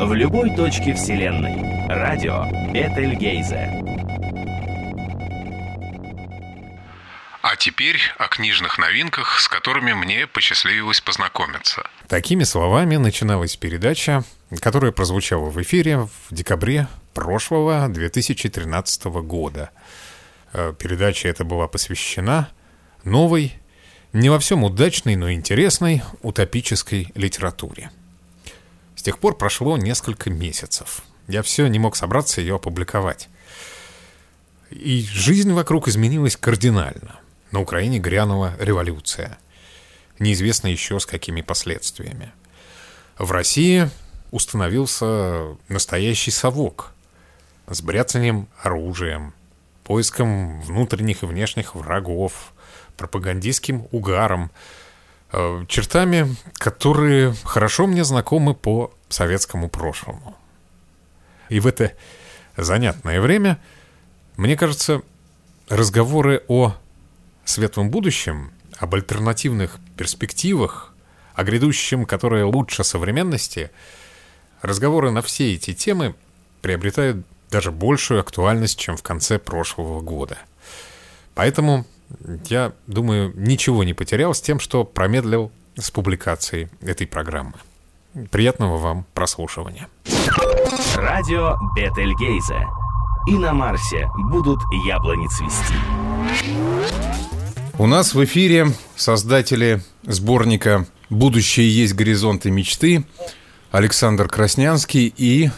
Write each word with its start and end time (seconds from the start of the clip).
в 0.00 0.14
любой 0.14 0.56
точке 0.56 0.94
Вселенной. 0.94 1.86
Радио 1.86 2.46
Бетельгейзе. 2.72 3.82
А 7.42 7.56
теперь 7.56 7.98
о 8.16 8.28
книжных 8.28 8.78
новинках, 8.78 9.38
с 9.38 9.46
которыми 9.46 9.92
мне 9.92 10.26
посчастливилось 10.26 11.02
познакомиться. 11.02 11.86
Такими 12.08 12.44
словами 12.44 12.96
начиналась 12.96 13.56
передача, 13.56 14.24
которая 14.60 14.90
прозвучала 14.90 15.50
в 15.50 15.60
эфире 15.60 15.98
в 15.98 16.10
декабре 16.30 16.88
прошлого 17.12 17.86
2013 17.88 19.04
года. 19.04 19.70
Э, 20.54 20.72
передача 20.78 21.28
эта 21.28 21.44
была 21.44 21.68
посвящена 21.68 22.48
новой, 23.04 23.52
не 24.14 24.30
во 24.30 24.38
всем 24.38 24.64
удачной, 24.64 25.16
но 25.16 25.30
интересной 25.30 26.02
утопической 26.22 27.12
литературе. 27.14 27.90
С 29.00 29.02
тех 29.02 29.18
пор 29.18 29.34
прошло 29.34 29.78
несколько 29.78 30.28
месяцев. 30.28 31.00
Я 31.26 31.40
все 31.42 31.68
не 31.68 31.78
мог 31.78 31.96
собраться 31.96 32.42
ее 32.42 32.56
опубликовать. 32.56 33.30
И 34.68 35.00
жизнь 35.10 35.54
вокруг 35.54 35.88
изменилась 35.88 36.36
кардинально. 36.36 37.18
На 37.50 37.60
Украине 37.60 37.98
грянула 37.98 38.54
революция. 38.60 39.38
Неизвестно 40.18 40.68
еще 40.68 41.00
с 41.00 41.06
какими 41.06 41.40
последствиями. 41.40 42.30
В 43.16 43.32
России 43.32 43.88
установился 44.32 45.56
настоящий 45.70 46.30
совок 46.30 46.92
с 47.68 47.80
бряцанием 47.80 48.48
оружием, 48.62 49.32
поиском 49.82 50.60
внутренних 50.60 51.22
и 51.22 51.26
внешних 51.26 51.74
врагов, 51.74 52.52
пропагандистским 52.98 53.88
угаром, 53.92 54.50
чертами, 55.68 56.34
которые 56.54 57.34
хорошо 57.44 57.86
мне 57.86 58.04
знакомы 58.04 58.54
по 58.54 58.92
советскому 59.08 59.68
прошлому. 59.68 60.36
И 61.48 61.60
в 61.60 61.66
это 61.66 61.92
занятное 62.56 63.20
время, 63.20 63.60
мне 64.36 64.56
кажется, 64.56 65.02
разговоры 65.68 66.42
о 66.48 66.74
светлом 67.44 67.90
будущем, 67.90 68.52
об 68.78 68.94
альтернативных 68.94 69.78
перспективах, 69.96 70.92
о 71.34 71.44
грядущем, 71.44 72.06
которое 72.06 72.44
лучше 72.44 72.84
современности, 72.84 73.70
разговоры 74.62 75.10
на 75.10 75.22
все 75.22 75.54
эти 75.54 75.74
темы 75.74 76.14
приобретают 76.60 77.24
даже 77.50 77.72
большую 77.72 78.20
актуальность, 78.20 78.78
чем 78.78 78.96
в 78.96 79.02
конце 79.02 79.38
прошлого 79.38 80.00
года. 80.00 80.38
Поэтому 81.34 81.86
я 82.48 82.72
думаю, 82.86 83.32
ничего 83.36 83.84
не 83.84 83.94
потерял 83.94 84.34
с 84.34 84.40
тем, 84.40 84.60
что 84.60 84.84
промедлил 84.84 85.50
с 85.76 85.90
публикацией 85.90 86.68
этой 86.80 87.06
программы. 87.06 87.54
Приятного 88.30 88.76
вам 88.78 89.06
прослушивания. 89.14 89.88
Радио 90.96 91.56
Бетельгейзе. 91.76 92.66
И 93.28 93.36
на 93.36 93.52
Марсе 93.52 94.08
будут 94.30 94.60
яблони 94.86 95.28
цвести. 95.28 95.74
У 97.78 97.86
нас 97.86 98.14
в 98.14 98.24
эфире 98.24 98.68
создатели 98.96 99.80
сборника 100.02 100.86
«Будущее 101.08 101.68
есть 101.68 101.94
горизонты 101.94 102.50
мечты» 102.50 103.04
Александр 103.70 104.28
Краснянский 104.28 105.12
и 105.16 105.50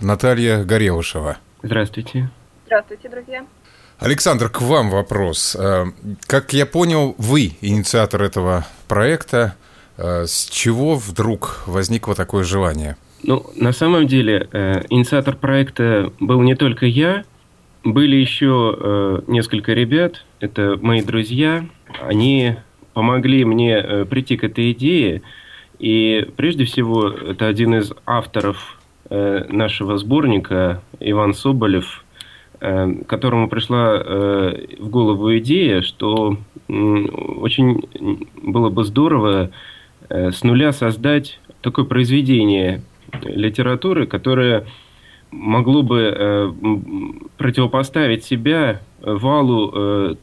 Наталья 0.00 0.62
Горелышева. 0.62 1.38
Здравствуйте. 1.62 2.30
Здравствуйте, 2.66 3.08
друзья. 3.08 3.46
Александр, 3.98 4.50
к 4.50 4.60
вам 4.60 4.90
вопрос. 4.90 5.56
Э, 5.58 5.86
как 6.26 6.52
я 6.52 6.66
понял, 6.66 7.14
вы 7.16 7.52
инициатор 7.62 8.22
этого 8.22 8.66
проекта. 8.88 9.56
Э, 9.96 10.26
с 10.26 10.50
чего 10.50 10.96
вдруг 10.96 11.62
возникло 11.66 12.14
такое 12.14 12.44
желание? 12.44 12.96
Ну, 13.22 13.46
на 13.56 13.72
самом 13.72 14.06
деле, 14.06 14.48
э, 14.52 14.82
инициатор 14.90 15.34
проекта 15.34 16.12
был 16.20 16.42
не 16.42 16.54
только 16.54 16.84
я, 16.84 17.24
были 17.84 18.16
еще 18.16 19.22
несколько 19.28 19.72
ребят, 19.72 20.24
это 20.40 20.76
мои 20.82 21.02
друзья. 21.02 21.64
Они 22.02 22.56
помогли 22.94 23.44
мне 23.44 24.04
прийти 24.10 24.36
к 24.36 24.42
этой 24.42 24.72
идее. 24.72 25.22
И 25.78 26.28
прежде 26.36 26.64
всего, 26.64 27.08
это 27.08 27.46
один 27.46 27.76
из 27.76 27.92
авторов 28.04 28.80
нашего 29.08 29.98
сборника, 29.98 30.82
Иван 30.98 31.32
Соболев– 31.32 32.02
которому 32.58 33.48
пришла 33.48 34.00
э, 34.00 34.66
в 34.78 34.88
голову 34.88 35.36
идея, 35.38 35.82
что 35.82 36.38
очень 36.68 37.82
было 38.42 38.70
бы 38.70 38.84
здорово 38.84 39.50
э, 40.08 40.30
с 40.30 40.42
нуля 40.42 40.72
создать 40.72 41.38
такое 41.60 41.84
произведение 41.84 42.82
литературы, 43.22 44.06
которое 44.06 44.66
могло 45.30 45.82
бы 45.82 46.54
противопоставить 47.36 48.24
себя 48.24 48.80
валу 49.00 50.16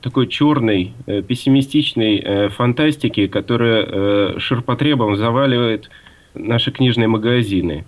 такой 0.00 0.28
черной, 0.28 0.94
пессимистичной 1.06 2.48
фантастики, 2.48 3.26
которая 3.26 4.38
ширпотребом 4.38 5.16
заваливает 5.16 5.90
наши 6.34 6.70
книжные 6.70 7.08
магазины. 7.08 7.84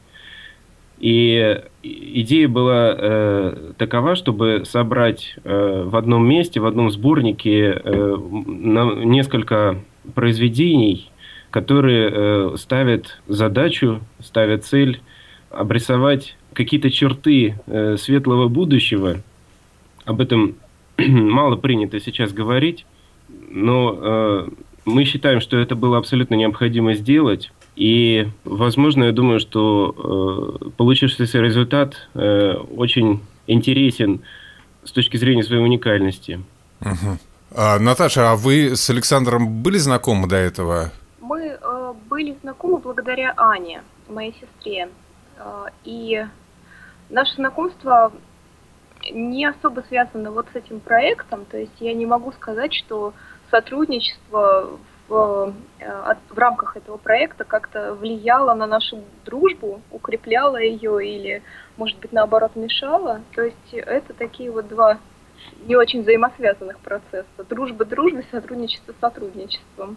И 1.00 1.62
идея 1.82 2.48
была 2.48 2.94
э, 2.98 3.72
такова, 3.78 4.16
чтобы 4.16 4.62
собрать 4.64 5.36
э, 5.44 5.84
в 5.86 5.94
одном 5.94 6.28
месте, 6.28 6.60
в 6.60 6.66
одном 6.66 6.90
сборнике 6.90 7.80
э, 7.84 8.16
на, 8.46 8.94
несколько 9.04 9.78
произведений, 10.14 11.10
которые 11.50 12.10
э, 12.10 12.56
ставят 12.56 13.20
задачу, 13.28 14.00
ставят 14.20 14.64
цель 14.64 15.00
обрисовать 15.50 16.36
какие-то 16.52 16.90
черты 16.90 17.58
э, 17.66 17.96
светлого 17.96 18.48
будущего. 18.48 19.18
Об 20.04 20.20
этом 20.20 20.56
мало 20.98 21.54
принято 21.54 22.00
сейчас 22.00 22.32
говорить, 22.32 22.86
но 23.50 23.98
э, 24.00 24.48
мы 24.84 25.04
считаем, 25.04 25.40
что 25.40 25.56
это 25.58 25.76
было 25.76 25.98
абсолютно 25.98 26.34
необходимо 26.34 26.94
сделать 26.94 27.52
и, 27.78 28.28
возможно, 28.44 29.04
я 29.04 29.12
думаю, 29.12 29.38
что 29.38 30.58
э, 30.60 30.70
получившийся 30.76 31.38
результат 31.38 32.08
э, 32.14 32.54
очень 32.76 33.20
интересен 33.46 34.22
с 34.82 34.90
точки 34.90 35.16
зрения 35.16 35.44
своей 35.44 35.62
уникальности. 35.62 36.40
Угу. 36.80 37.18
А, 37.54 37.78
Наташа, 37.78 38.32
а 38.32 38.34
вы 38.34 38.74
с 38.74 38.90
Александром 38.90 39.62
были 39.62 39.78
знакомы 39.78 40.26
до 40.26 40.34
этого? 40.34 40.90
Мы 41.20 41.56
э, 41.60 41.94
были 42.10 42.36
знакомы 42.42 42.78
благодаря 42.78 43.32
Ане, 43.36 43.82
моей 44.08 44.34
сестре. 44.40 44.88
Э, 45.36 45.66
и 45.84 46.26
наше 47.10 47.36
знакомство 47.36 48.12
не 49.12 49.46
особо 49.46 49.84
связано 49.86 50.32
вот 50.32 50.48
с 50.52 50.56
этим 50.56 50.80
проектом. 50.80 51.44
То 51.44 51.58
есть 51.58 51.76
я 51.78 51.94
не 51.94 52.06
могу 52.06 52.32
сказать, 52.32 52.74
что 52.74 53.14
сотрудничество 53.52 54.66
в, 54.66 54.78
э, 55.10 56.14
в 56.30 56.38
рамках 56.38 56.76
этого 56.76 56.96
проекта 56.96 57.44
как-то 57.44 57.94
влияло 57.94 58.54
на 58.54 58.66
нашу 58.66 59.02
дружбу, 59.24 59.80
укрепляло 59.90 60.56
ее 60.56 61.06
или, 61.06 61.42
может 61.76 61.98
быть, 61.98 62.12
наоборот, 62.12 62.52
мешало. 62.56 63.22
То 63.34 63.42
есть 63.42 63.72
это 63.72 64.12
такие 64.14 64.50
вот 64.50 64.68
два 64.68 64.98
не 65.66 65.76
очень 65.76 66.02
взаимосвязанных 66.02 66.78
процесса. 66.80 67.26
Дружба 67.48 67.84
дружбой, 67.84 68.24
сотрудничество 68.30 68.94
сотрудничеством. 69.00 69.96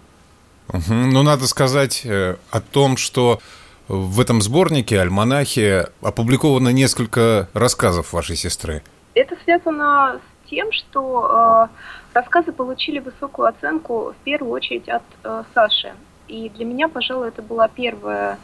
Ну, 0.87 1.23
надо 1.23 1.47
сказать 1.47 2.05
э, 2.05 2.37
о 2.49 2.61
том, 2.61 2.97
что 2.97 3.39
в 3.87 4.21
этом 4.21 4.41
сборнике, 4.41 4.99
альманахе, 4.99 5.89
опубликовано 6.01 6.69
несколько 6.69 7.49
рассказов 7.53 8.13
вашей 8.13 8.35
сестры. 8.35 8.83
Это 9.13 9.35
связано 9.43 10.19
с 10.19 10.30
тем, 10.51 10.71
что 10.71 11.69
э, 11.71 12.13
Рассказы 12.13 12.51
получили 12.51 12.99
высокую 12.99 13.47
оценку 13.47 14.11
в 14.11 14.23
первую 14.23 14.51
очередь 14.51 14.89
от 14.89 15.01
э, 15.23 15.43
Саши. 15.55 15.93
И 16.27 16.49
для 16.49 16.65
меня, 16.65 16.89
пожалуй, 16.89 17.29
это 17.29 17.41
была 17.41 17.67
первая 17.67 18.37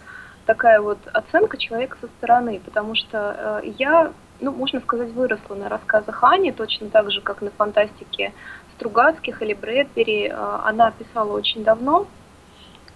такая 0.46 0.80
вот 0.80 0.98
оценка 1.14 1.58
человека 1.58 1.98
со 2.00 2.08
стороны, 2.08 2.62
потому 2.64 2.96
что 2.96 3.62
э, 3.64 3.72
я, 3.78 4.14
ну, 4.40 4.52
можно 4.54 4.80
сказать, 4.80 5.12
выросла 5.12 5.56
на 5.56 5.68
рассказах 5.68 6.24
Ани, 6.24 6.54
точно 6.54 6.90
так 6.90 7.12
же, 7.12 7.22
как 7.22 7.42
на 7.42 7.52
фантастике 7.52 8.32
Стругацких 8.76 9.42
или 9.42 9.54
Брэдбери. 9.54 10.30
Она 10.30 10.92
писала 10.92 11.34
очень 11.34 11.64
давно, 11.66 12.08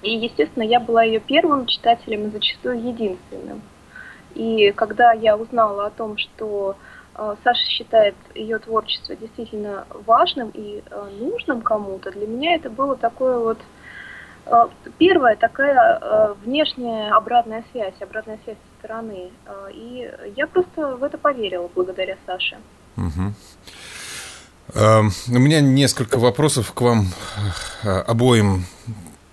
и, 0.02 0.16
естественно, 0.16 0.64
я 0.64 0.80
была 0.80 1.04
ее 1.04 1.20
первым 1.20 1.66
читателем 1.66 2.28
и 2.28 2.32
зачастую 2.32 2.82
единственным. 2.88 3.62
И 4.36 4.72
когда 4.72 5.12
я 5.12 5.36
узнала 5.36 5.88
о 5.88 5.90
том, 5.90 6.18
что 6.18 6.78
Саша 7.16 7.66
считает 7.70 8.16
ее 8.36 8.58
творчество 8.60 9.16
действительно 9.16 9.86
важным 10.06 10.50
и 10.54 10.82
э, 10.90 11.10
нужным 11.20 11.62
кому-то, 11.62 12.12
для 12.12 12.26
меня 12.26 12.56
это 12.56 12.70
было 12.70 12.96
такое 12.96 13.38
вот 13.38 13.60
э, 14.46 14.68
первая 14.98 15.36
такая 15.36 16.36
внешняя 16.44 17.12
обратная 17.12 17.64
связь, 17.72 17.96
обратная 18.00 18.40
связь 18.44 18.58
со 18.58 18.80
стороны. 18.80 19.30
И 19.74 20.10
я 20.36 20.48
просто 20.48 20.96
в 20.96 21.04
это 21.04 21.18
поверила 21.18 21.70
благодаря 21.74 22.18
Саше. 22.26 22.58
Угу. 22.98 23.34
У 24.74 25.40
меня 25.40 25.60
несколько 25.60 26.18
вопросов 26.18 26.72
к 26.74 26.82
вам 26.82 27.08
обоим. 27.84 28.66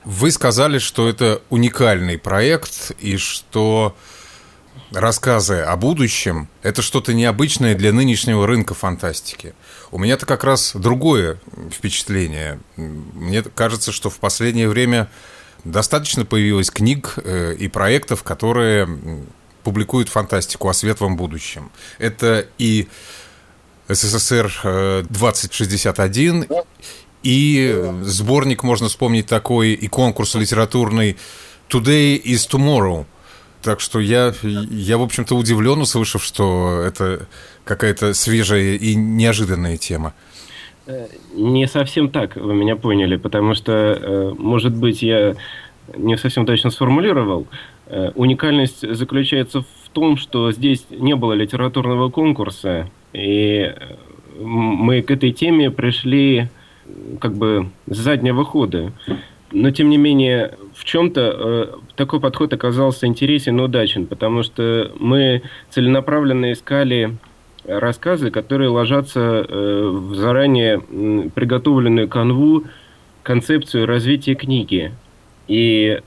Вы 0.04 0.30
сказали, 0.30 0.78
что 0.78 1.08
это 1.08 1.40
уникальный 1.48 2.19
проект 2.19 2.92
и 2.98 3.16
что 3.19 3.94
рассказы 4.93 5.61
о 5.61 5.76
будущем– 5.76 6.49
это 6.62 6.82
что-то 6.82 7.12
необычное 7.14 7.75
для 7.75 7.93
нынешнего 7.93 8.46
рынка 8.46 8.75
фантастики. 8.75 9.55
У 9.90 9.99
меня-то 9.99 10.26
как 10.26 10.44
раз 10.44 10.73
другое 10.75 11.40
впечатление. 11.70 12.61
Мне 12.76 13.43
кажется, 13.43 13.93
что 13.93 14.11
в 14.11 14.19
последнее 14.19 14.69
время 14.69 15.08
достаточно 15.64 16.25
появилось 16.25 16.70
книг 16.70 17.14
э, 17.17 17.55
и 17.58 17.69
проектов, 17.69 18.23
которые 18.23 18.88
публикуют 19.62 20.08
фантастику 20.08 20.69
о 20.69 20.73
светлом 20.73 21.17
будущем. 21.17 21.70
Это 21.99 22.46
и 22.58 22.88
СССР 23.88 25.05
2061, 25.08 26.44
э, 26.44 26.46
и 27.23 27.93
сборник, 28.02 28.62
можно 28.62 28.88
вспомнить 28.88 29.26
такой, 29.26 29.73
и 29.73 29.88
конкурс 29.88 30.35
литературный 30.35 31.17
«Today 31.69 32.23
is 32.23 32.49
Tomorrow», 32.49 33.06
так 33.62 33.81
что 33.81 34.00
я, 34.00 34.32
я 34.43 34.99
в 34.99 35.02
общем-то, 35.02 35.34
удивлен, 35.34 35.81
услышав, 35.81 36.22
что 36.22 36.82
это 36.87 37.26
какая-то 37.64 38.14
свежая 38.14 38.76
и 38.76 38.94
неожиданная 38.94 39.76
тема. 39.76 40.14
Э, 40.87 41.06
не 41.34 41.66
совсем 41.66 42.08
так 42.08 42.37
вы 42.37 42.55
меня 42.55 42.76
поняли, 42.76 43.16
потому 43.16 43.55
что, 43.55 43.72
э, 43.72 44.34
может 44.38 44.75
быть, 44.75 45.02
я 45.02 45.34
не 45.96 46.16
совсем 46.16 46.46
точно 46.46 46.70
сформулировал. 46.70 47.46
Э, 47.87 48.10
уникальность 48.14 48.88
заключается 48.94 49.61
в 49.61 49.88
том, 49.93 50.16
что 50.16 50.50
здесь 50.52 50.87
не 50.90 51.14
было 51.14 51.34
литературного 51.34 52.11
конкурса, 52.11 52.90
и 53.12 53.75
мы 54.38 55.02
к 55.02 55.11
этой 55.11 55.32
теме 55.32 55.70
пришли 55.70 56.49
как 57.20 57.34
бы 57.34 57.70
с 57.87 57.96
заднего 57.96 58.44
хода. 58.44 58.93
Но, 59.50 59.70
тем 59.70 59.88
не 59.88 59.96
менее, 59.96 60.54
в 60.74 60.84
чем-то 60.84 61.20
э, 61.20 61.66
такой 61.96 62.20
подход 62.20 62.52
оказался 62.52 63.06
интересен 63.06 63.58
и 63.58 63.62
удачен, 63.62 64.06
потому 64.06 64.42
что 64.42 64.92
мы 64.98 65.42
целенаправленно 65.70 66.52
искали 66.52 67.16
рассказы, 67.64 68.30
которые 68.30 68.68
ложатся 68.68 69.20
э, 69.20 69.88
в 69.90 70.14
заранее 70.14 70.80
приготовленную 71.34 72.08
канву, 72.08 72.64
концепцию 73.22 73.86
развития 73.86 74.34
книги. 74.34 74.92
И 75.48 76.00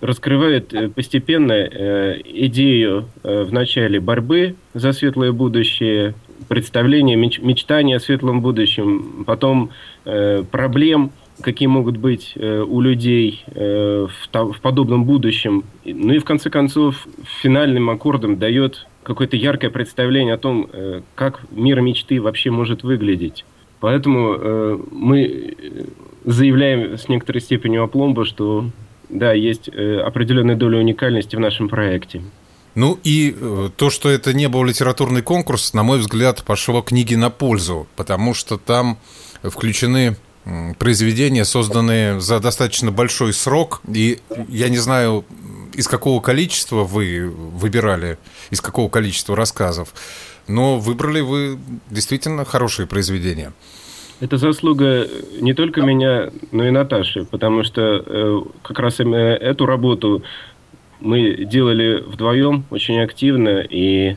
раскрывает 0.00 0.72
э, 0.72 0.88
постепенно 0.88 1.52
э, 1.52 2.20
идею 2.24 3.06
э, 3.22 3.42
в 3.42 3.52
начале 3.52 4.00
борьбы 4.00 4.54
за 4.72 4.92
светлое 4.92 5.32
будущее, 5.32 6.14
представление, 6.48 7.16
меч, 7.16 7.38
мечтания 7.38 7.96
о 7.96 8.00
светлом 8.00 8.40
будущем, 8.40 9.24
потом 9.26 9.70
э, 10.06 10.42
проблем– 10.50 11.10
какие 11.40 11.68
могут 11.68 11.96
быть 11.96 12.32
э, 12.36 12.60
у 12.60 12.80
людей 12.80 13.44
э, 13.46 14.06
в, 14.06 14.52
в 14.52 14.60
подобном 14.60 15.04
будущем. 15.04 15.64
Ну 15.84 16.12
и 16.12 16.18
в 16.18 16.24
конце 16.24 16.50
концов 16.50 17.06
финальным 17.40 17.90
аккордом 17.90 18.38
дает 18.38 18.86
какое-то 19.02 19.36
яркое 19.36 19.70
представление 19.70 20.34
о 20.34 20.38
том, 20.38 20.68
э, 20.72 21.02
как 21.14 21.40
мир 21.50 21.80
мечты 21.80 22.20
вообще 22.20 22.50
может 22.50 22.82
выглядеть. 22.82 23.44
Поэтому 23.80 24.34
э, 24.34 24.78
мы 24.90 25.54
заявляем 26.24 26.98
с 26.98 27.08
некоторой 27.08 27.40
степенью 27.40 27.84
опломба, 27.84 28.24
что 28.24 28.70
да, 29.08 29.32
есть 29.32 29.68
э, 29.68 30.00
определенная 30.00 30.56
доля 30.56 30.78
уникальности 30.78 31.36
в 31.36 31.40
нашем 31.40 31.68
проекте. 31.68 32.22
Ну 32.74 32.98
и 33.02 33.34
э, 33.38 33.70
то, 33.76 33.90
что 33.90 34.08
это 34.10 34.34
не 34.34 34.48
был 34.48 34.64
литературный 34.64 35.22
конкурс, 35.22 35.74
на 35.74 35.82
мой 35.82 35.98
взгляд, 35.98 36.44
пошло 36.44 36.82
книге 36.82 37.16
на 37.16 37.30
пользу, 37.30 37.86
потому 37.96 38.34
что 38.34 38.58
там 38.58 38.98
включены 39.42 40.16
произведения, 40.78 41.44
созданные 41.44 42.20
за 42.20 42.40
достаточно 42.40 42.90
большой 42.90 43.32
срок. 43.32 43.80
И 43.92 44.18
я 44.48 44.68
не 44.68 44.78
знаю, 44.78 45.24
из 45.74 45.88
какого 45.88 46.20
количества 46.20 46.84
вы 46.84 47.28
выбирали, 47.28 48.18
из 48.50 48.60
какого 48.60 48.88
количества 48.88 49.36
рассказов, 49.36 49.94
но 50.46 50.78
выбрали 50.78 51.20
вы 51.20 51.58
действительно 51.90 52.44
хорошие 52.44 52.86
произведения. 52.86 53.52
Это 54.20 54.36
заслуга 54.36 55.06
не 55.40 55.54
только 55.54 55.82
меня, 55.82 56.30
но 56.50 56.66
и 56.66 56.70
Наташи, 56.70 57.24
потому 57.24 57.62
что 57.62 58.02
э, 58.04 58.40
как 58.62 58.80
раз 58.80 58.98
именно 58.98 59.16
эту 59.16 59.64
работу 59.66 60.24
мы 60.98 61.44
делали 61.44 62.02
вдвоем 62.04 62.64
очень 62.70 63.00
активно, 63.00 63.60
и 63.60 64.16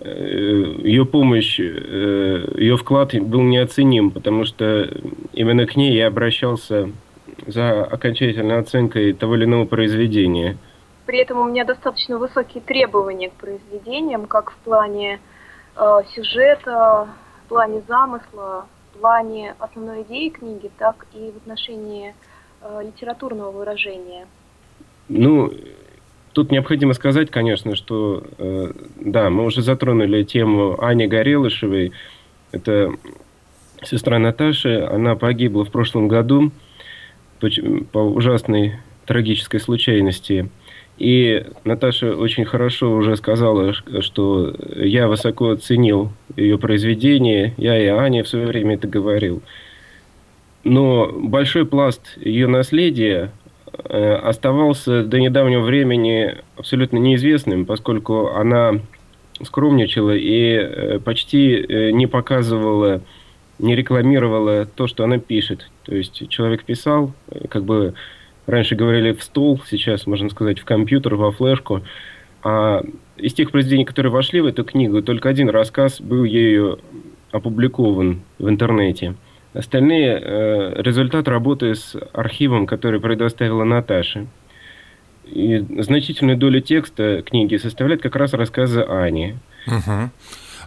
ее 0.00 1.04
помощь, 1.04 1.58
э, 1.58 2.54
ее 2.56 2.76
вклад 2.76 3.14
был 3.20 3.42
неоценим, 3.42 4.10
потому 4.10 4.44
что 4.44 4.88
именно 5.32 5.66
к 5.66 5.76
ней 5.76 5.92
я 5.92 6.06
обращался 6.06 6.90
за 7.46 7.84
окончательной 7.84 8.58
оценкой 8.58 9.12
того 9.12 9.36
или 9.36 9.44
иного 9.44 9.64
произведения. 9.64 10.56
При 11.06 11.18
этом 11.18 11.38
у 11.38 11.44
меня 11.44 11.64
достаточно 11.64 12.18
высокие 12.18 12.62
требования 12.62 13.30
к 13.30 13.32
произведениям, 13.32 14.26
как 14.26 14.52
в 14.52 14.56
плане 14.56 15.20
э, 15.76 16.00
сюжета, 16.14 17.08
в 17.44 17.48
плане 17.48 17.82
замысла, 17.88 18.66
в 18.94 18.98
плане 18.98 19.54
основной 19.58 20.02
идеи 20.02 20.28
книги, 20.28 20.70
так 20.78 21.06
и 21.14 21.32
в 21.32 21.38
отношении 21.38 22.14
э, 22.60 22.82
литературного 22.84 23.50
выражения. 23.50 24.26
Ну, 25.08 25.50
Тут 26.32 26.50
необходимо 26.50 26.92
сказать, 26.94 27.30
конечно, 27.30 27.74
что 27.74 28.24
э, 28.38 28.72
да, 29.00 29.30
мы 29.30 29.44
уже 29.44 29.62
затронули 29.62 30.22
тему 30.22 30.76
Ани 30.82 31.06
Горелышевой. 31.06 31.92
Это 32.52 32.92
сестра 33.82 34.18
Наташи. 34.18 34.86
Она 34.90 35.16
погибла 35.16 35.64
в 35.64 35.70
прошлом 35.70 36.08
году 36.08 36.52
по, 37.40 37.98
ужасной 37.98 38.76
трагической 39.06 39.60
случайности. 39.60 40.48
И 40.98 41.44
Наташа 41.64 42.16
очень 42.16 42.44
хорошо 42.44 42.92
уже 42.92 43.16
сказала, 43.16 43.72
что 43.72 44.54
я 44.76 45.06
высоко 45.06 45.50
оценил 45.50 46.12
ее 46.36 46.58
произведение. 46.58 47.54
Я 47.56 47.80
и 47.80 47.86
Аня 47.86 48.24
в 48.24 48.28
свое 48.28 48.46
время 48.46 48.74
это 48.74 48.88
говорил. 48.88 49.42
Но 50.64 51.10
большой 51.12 51.66
пласт 51.66 52.18
ее 52.18 52.48
наследия 52.48 53.30
оставался 53.84 55.04
до 55.04 55.20
недавнего 55.20 55.62
времени 55.62 56.36
абсолютно 56.56 56.98
неизвестным, 56.98 57.64
поскольку 57.64 58.28
она 58.28 58.80
скромничала 59.44 60.16
и 60.16 60.54
э, 60.54 60.98
почти 60.98 61.54
э, 61.54 61.90
не 61.92 62.06
показывала, 62.06 63.02
не 63.58 63.76
рекламировала 63.76 64.66
то, 64.66 64.86
что 64.86 65.04
она 65.04 65.18
пишет. 65.18 65.70
То 65.84 65.94
есть 65.94 66.28
человек 66.28 66.64
писал, 66.64 67.12
как 67.48 67.64
бы 67.64 67.94
раньше 68.46 68.74
говорили 68.74 69.12
в 69.12 69.22
стол, 69.22 69.60
сейчас 69.68 70.06
можно 70.06 70.28
сказать 70.30 70.58
в 70.58 70.64
компьютер, 70.64 71.14
во 71.14 71.30
флешку. 71.30 71.82
А 72.42 72.82
из 73.16 73.32
тех 73.34 73.50
произведений, 73.50 73.84
которые 73.84 74.12
вошли 74.12 74.40
в 74.40 74.46
эту 74.46 74.64
книгу, 74.64 75.02
только 75.02 75.28
один 75.28 75.50
рассказ 75.50 76.00
был 76.00 76.24
ею 76.24 76.80
опубликован 77.30 78.22
в 78.38 78.48
интернете– 78.48 79.14
Остальные 79.54 80.20
э, 80.20 80.82
результат 80.82 81.26
работы 81.28 81.74
с 81.74 81.96
архивом, 82.12 82.66
который 82.66 83.00
предоставила 83.00 83.64
Наташа. 83.64 84.26
И 85.24 85.58
значительную 85.82 86.36
долю 86.36 86.60
текста 86.60 87.22
книги 87.22 87.56
составляют 87.56 88.02
как 88.02 88.16
раз 88.16 88.32
рассказы 88.32 88.80
Ани. 88.80 89.36
Угу. 89.66 90.10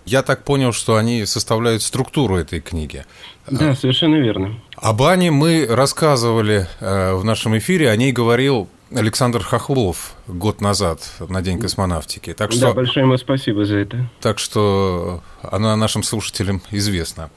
Я 0.05 0.23
так 0.23 0.43
понял, 0.43 0.73
что 0.73 0.95
они 0.95 1.25
составляют 1.25 1.83
структуру 1.83 2.35
этой 2.35 2.59
книги. 2.59 3.05
Да, 3.49 3.75
совершенно 3.75 4.15
верно. 4.15 4.55
Об 4.75 5.01
Ане 5.03 5.31
мы 5.31 5.67
рассказывали 5.69 6.67
э, 6.79 7.13
в 7.13 7.23
нашем 7.23 7.57
эфире, 7.57 7.89
о 7.89 7.95
ней 7.95 8.11
говорил 8.11 8.67
Александр 8.93 9.41
Хохлов 9.41 10.15
год 10.27 10.59
назад 10.59 10.99
на 11.29 11.41
День 11.41 11.59
космонавтики. 11.59 12.33
Так 12.33 12.51
что, 12.51 12.61
да, 12.61 12.73
большое 12.73 13.05
ему 13.05 13.17
спасибо 13.17 13.63
за 13.65 13.77
это. 13.77 14.09
Так 14.21 14.39
что 14.39 15.21
она 15.43 15.75
нашим 15.75 16.03
слушателям 16.03 16.61
известна. 16.71 17.29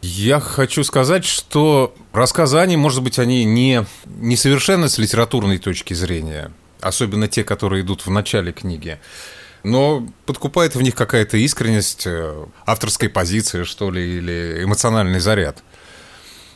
Я 0.00 0.38
хочу 0.38 0.84
сказать, 0.84 1.24
что 1.24 1.92
рассказы 2.12 2.58
Ани, 2.58 2.76
может 2.76 3.02
быть, 3.02 3.18
они 3.18 3.44
не, 3.44 3.84
не 4.06 4.36
совершенно 4.36 4.88
с 4.88 4.96
литературной 4.98 5.58
точки 5.58 5.92
зрения, 5.94 6.52
особенно 6.80 7.26
те, 7.26 7.42
которые 7.42 7.82
идут 7.82 8.06
в 8.06 8.10
начале 8.10 8.52
книги, 8.52 8.98
но 9.64 10.06
подкупает 10.24 10.76
в 10.76 10.82
них 10.82 10.94
какая-то 10.94 11.36
искренность, 11.36 12.06
э, 12.06 12.44
авторской 12.64 13.08
позиции, 13.08 13.64
что 13.64 13.90
ли, 13.90 14.18
или 14.18 14.62
эмоциональный 14.62 15.18
заряд. 15.18 15.64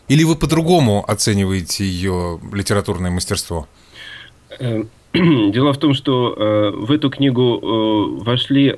Или 0.06 0.22
вы 0.22 0.36
по-другому 0.36 1.04
оцениваете 1.08 1.84
ее 1.84 2.40
литературное 2.52 3.10
мастерство? 3.10 3.66
Э, 4.60 4.84
дело 5.14 5.72
в 5.72 5.78
том, 5.78 5.94
что 5.94 6.32
э, 6.32 6.70
в 6.76 6.92
эту 6.92 7.10
книгу 7.10 8.20
вошли 8.22 8.72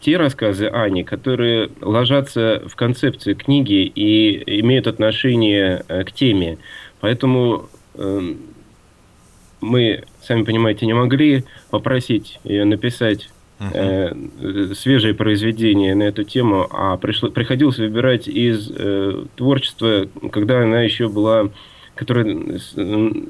те 0.00 0.16
рассказы 0.16 0.66
Ани, 0.66 1.04
которые 1.04 1.70
ложатся 1.80 2.62
в 2.66 2.74
концепцию 2.74 3.36
книги 3.36 3.84
и 3.84 4.60
имеют 4.60 4.86
отношение 4.86 5.84
э, 5.88 6.04
к 6.04 6.12
теме. 6.12 6.58
Поэтому 7.00 7.68
э, 7.94 8.34
мы, 9.60 10.04
сами 10.22 10.44
понимаете, 10.44 10.86
не 10.86 10.94
могли 10.94 11.44
попросить 11.70 12.40
ее 12.44 12.64
написать 12.64 13.30
э, 13.60 14.14
свежее 14.74 15.14
произведение 15.14 15.94
на 15.94 16.04
эту 16.04 16.24
тему, 16.24 16.66
а 16.70 16.96
пришло, 16.96 17.30
приходилось 17.30 17.78
выбирать 17.78 18.26
из 18.26 18.70
э, 18.74 19.24
творчества, 19.36 20.08
когда 20.30 20.62
она 20.62 20.82
еще 20.82 21.08
была 21.08 21.50
которое 21.96 22.58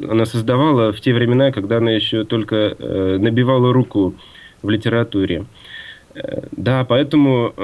она 0.09 0.25
создавала 0.27 0.93
в 0.93 1.01
те 1.01 1.13
времена, 1.13 1.51
когда 1.51 1.79
она 1.79 1.91
еще 1.91 2.25
только 2.25 2.77
э, 2.79 3.17
набивала 3.19 3.73
руку 3.73 4.15
в 4.63 4.71
литературе. 4.71 5.47
Да, 6.53 6.85
поэтому 6.85 7.55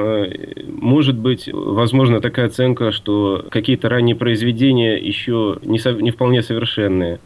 может 0.67 1.17
быть 1.17 1.49
возможно 1.53 2.21
такая 2.21 2.47
оценка, 2.47 2.93
что 2.93 3.45
какие-то 3.51 3.89
ранние 3.89 4.17
произведения 4.17 4.97
еще 4.97 5.59
не, 5.63 5.79
со, 5.79 5.93
не 5.93 6.11
вполне 6.11 6.43
совершенные. 6.43 7.19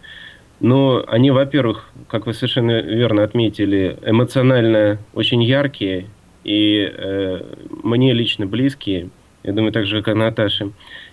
Но 0.60 1.02
они, 1.06 1.30
во-первых, 1.30 1.90
как 2.08 2.26
вы 2.26 2.34
совершенно 2.34 2.80
верно 2.80 3.22
отметили, 3.22 3.98
эмоционально 4.04 4.98
очень 5.14 5.42
яркие 5.42 6.06
и 6.44 6.90
э, 6.92 7.42
мне 7.82 8.12
лично 8.12 8.46
близкие, 8.46 9.10
я 9.42 9.52
думаю, 9.52 9.72
так 9.72 9.86
же, 9.86 10.02
как 10.02 10.14
и 10.14 10.18
Наташе. 10.18 10.72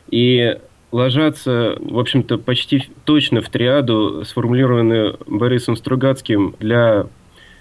И 0.10 0.58
ложатся, 0.92 1.78
в 1.80 2.00
общем-то, 2.00 2.38
почти 2.38 2.84
точно 3.06 3.42
в 3.42 3.50
триаду, 3.50 4.24
сформулированную 4.26 5.20
Борисом 5.26 5.76
Стругацким 5.76 6.56
для 6.60 7.08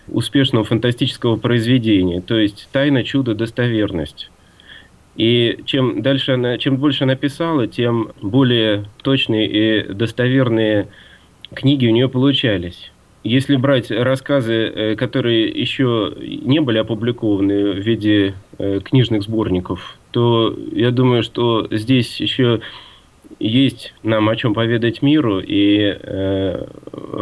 успешного 0.09 0.65
фантастического 0.65 1.37
произведения, 1.37 2.21
то 2.21 2.37
есть 2.37 2.69
тайна, 2.73 3.05
чудо, 3.05 3.35
достоверность. 3.35 4.31
И 5.17 5.61
чем 5.65 6.03
дальше 6.03 6.33
она, 6.33 6.59
чем 6.59 6.77
больше 6.77 7.05
она 7.05 7.15
писала, 7.17 7.67
тем 7.67 8.13
более 8.21 8.85
точные 9.03 9.47
и 9.49 9.93
достоверные 9.93 10.89
книги 11.55 11.87
у 11.87 11.91
нее 11.91 12.09
получались. 12.09 12.93
Если 13.25 13.57
брать 13.57 13.91
рассказы, 13.91 14.53
э, 14.53 14.95
которые 14.95 15.49
еще 15.49 16.15
не 16.21 16.61
были 16.61 16.79
опубликованы 16.79 17.73
в 17.73 17.79
виде 17.79 18.35
э, 18.59 18.81
книжных 18.85 19.25
сборников, 19.25 19.99
то 20.13 20.57
я 20.73 20.93
думаю, 20.93 21.25
что 21.25 21.67
здесь 21.73 22.21
еще 22.21 22.61
есть 23.41 23.95
нам 24.03 24.29
о 24.29 24.37
чем 24.37 24.55
поведать 24.55 25.03
миру 25.03 25.41
и 25.41 25.99
э, 26.01 26.67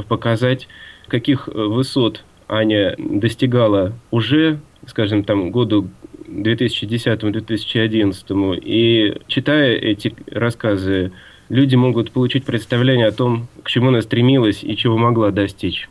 показать, 0.08 0.68
каких 1.08 1.48
высот 1.48 2.22
Аня 2.48 2.94
достигала 2.98 3.92
уже, 4.10 4.58
скажем, 4.86 5.24
там, 5.24 5.50
году 5.50 5.88
2010-2011. 6.28 8.60
И 8.62 9.16
читая 9.26 9.74
эти 9.76 10.14
рассказы, 10.30 11.12
люди 11.48 11.76
могут 11.76 12.12
получить 12.12 12.44
представление 12.44 13.06
о 13.08 13.12
том, 13.12 13.48
к 13.62 13.68
чему 13.68 13.88
она 13.88 14.02
стремилась 14.02 14.62
и 14.62 14.76
чего 14.76 14.98
могла 14.98 15.30
достичь. 15.30 15.88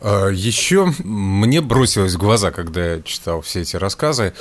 А, 0.00 0.28
Еще 0.28 0.92
мне 1.04 1.60
бросилось 1.60 2.14
в 2.14 2.18
глаза, 2.18 2.50
когда 2.50 2.94
я 2.94 3.02
читал 3.02 3.42
все 3.42 3.60
эти 3.60 3.76
рассказы, 3.76 4.32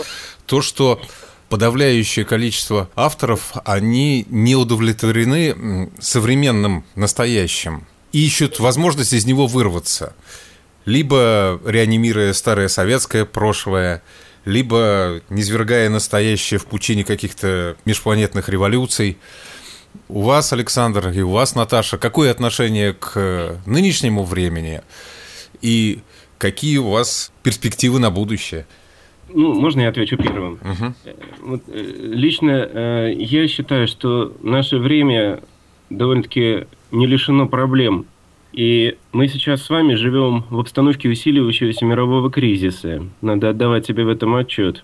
то, 0.46 0.62
что 0.62 1.02
подавляющее 1.50 2.26
количество 2.26 2.90
авторов, 2.96 3.54
они 3.66 4.26
не 4.30 4.56
удовлетворены 4.56 5.90
современным 6.00 6.84
настоящим 6.96 7.86
и 8.12 8.26
ищут 8.26 8.60
возможность 8.60 9.14
из 9.14 9.26
него 9.26 9.48
вырваться. 9.48 10.16
Либо 10.88 11.60
реанимируя 11.66 12.32
старое 12.32 12.70
советское 12.70 13.26
прошлое, 13.26 14.02
либо 14.46 15.22
низвергая 15.30 15.90
настоящее 15.90 16.62
в 16.62 16.66
пучине 16.66 17.04
каких-то 17.04 17.76
межпланетных 17.84 18.48
революций. 18.48 19.18
У 20.08 20.22
вас, 20.22 20.54
Александр, 20.54 21.10
и 21.10 21.20
у 21.20 21.30
вас, 21.32 21.56
Наташа, 21.56 21.98
какое 21.98 22.32
отношение 22.32 22.94
к 22.94 23.60
нынешнему 23.66 24.24
времени 24.24 24.82
и 25.62 26.00
какие 26.38 26.78
у 26.78 26.92
вас 26.92 27.34
перспективы 27.44 28.00
на 28.00 28.10
будущее? 28.10 28.66
Ну, 29.28 29.60
можно 29.60 29.82
я 29.82 29.90
отвечу 29.90 30.16
первым? 30.16 30.54
Угу. 30.54 30.94
Вот, 31.42 31.64
э, 31.68 31.82
лично 32.14 32.52
э, 32.52 33.14
я 33.18 33.46
считаю, 33.50 33.90
что 33.90 34.34
наше 34.42 34.78
время 34.78 35.42
довольно-таки 35.90 36.66
не 36.92 37.08
лишено 37.08 37.46
проблем. 37.46 38.06
И 38.54 38.98
мы 39.12 39.28
сейчас 39.28 39.64
с 39.64 39.70
вами 39.70 39.96
живем 39.96 40.46
в 40.50 40.60
обстановке 40.60 41.10
усиливающегося 41.10 41.86
мирового 41.86 42.32
кризиса. 42.32 43.04
Надо 43.22 43.50
отдавать 43.50 43.86
себе 43.86 44.04
в 44.04 44.10
этом 44.10 44.36
отчет. 44.36 44.84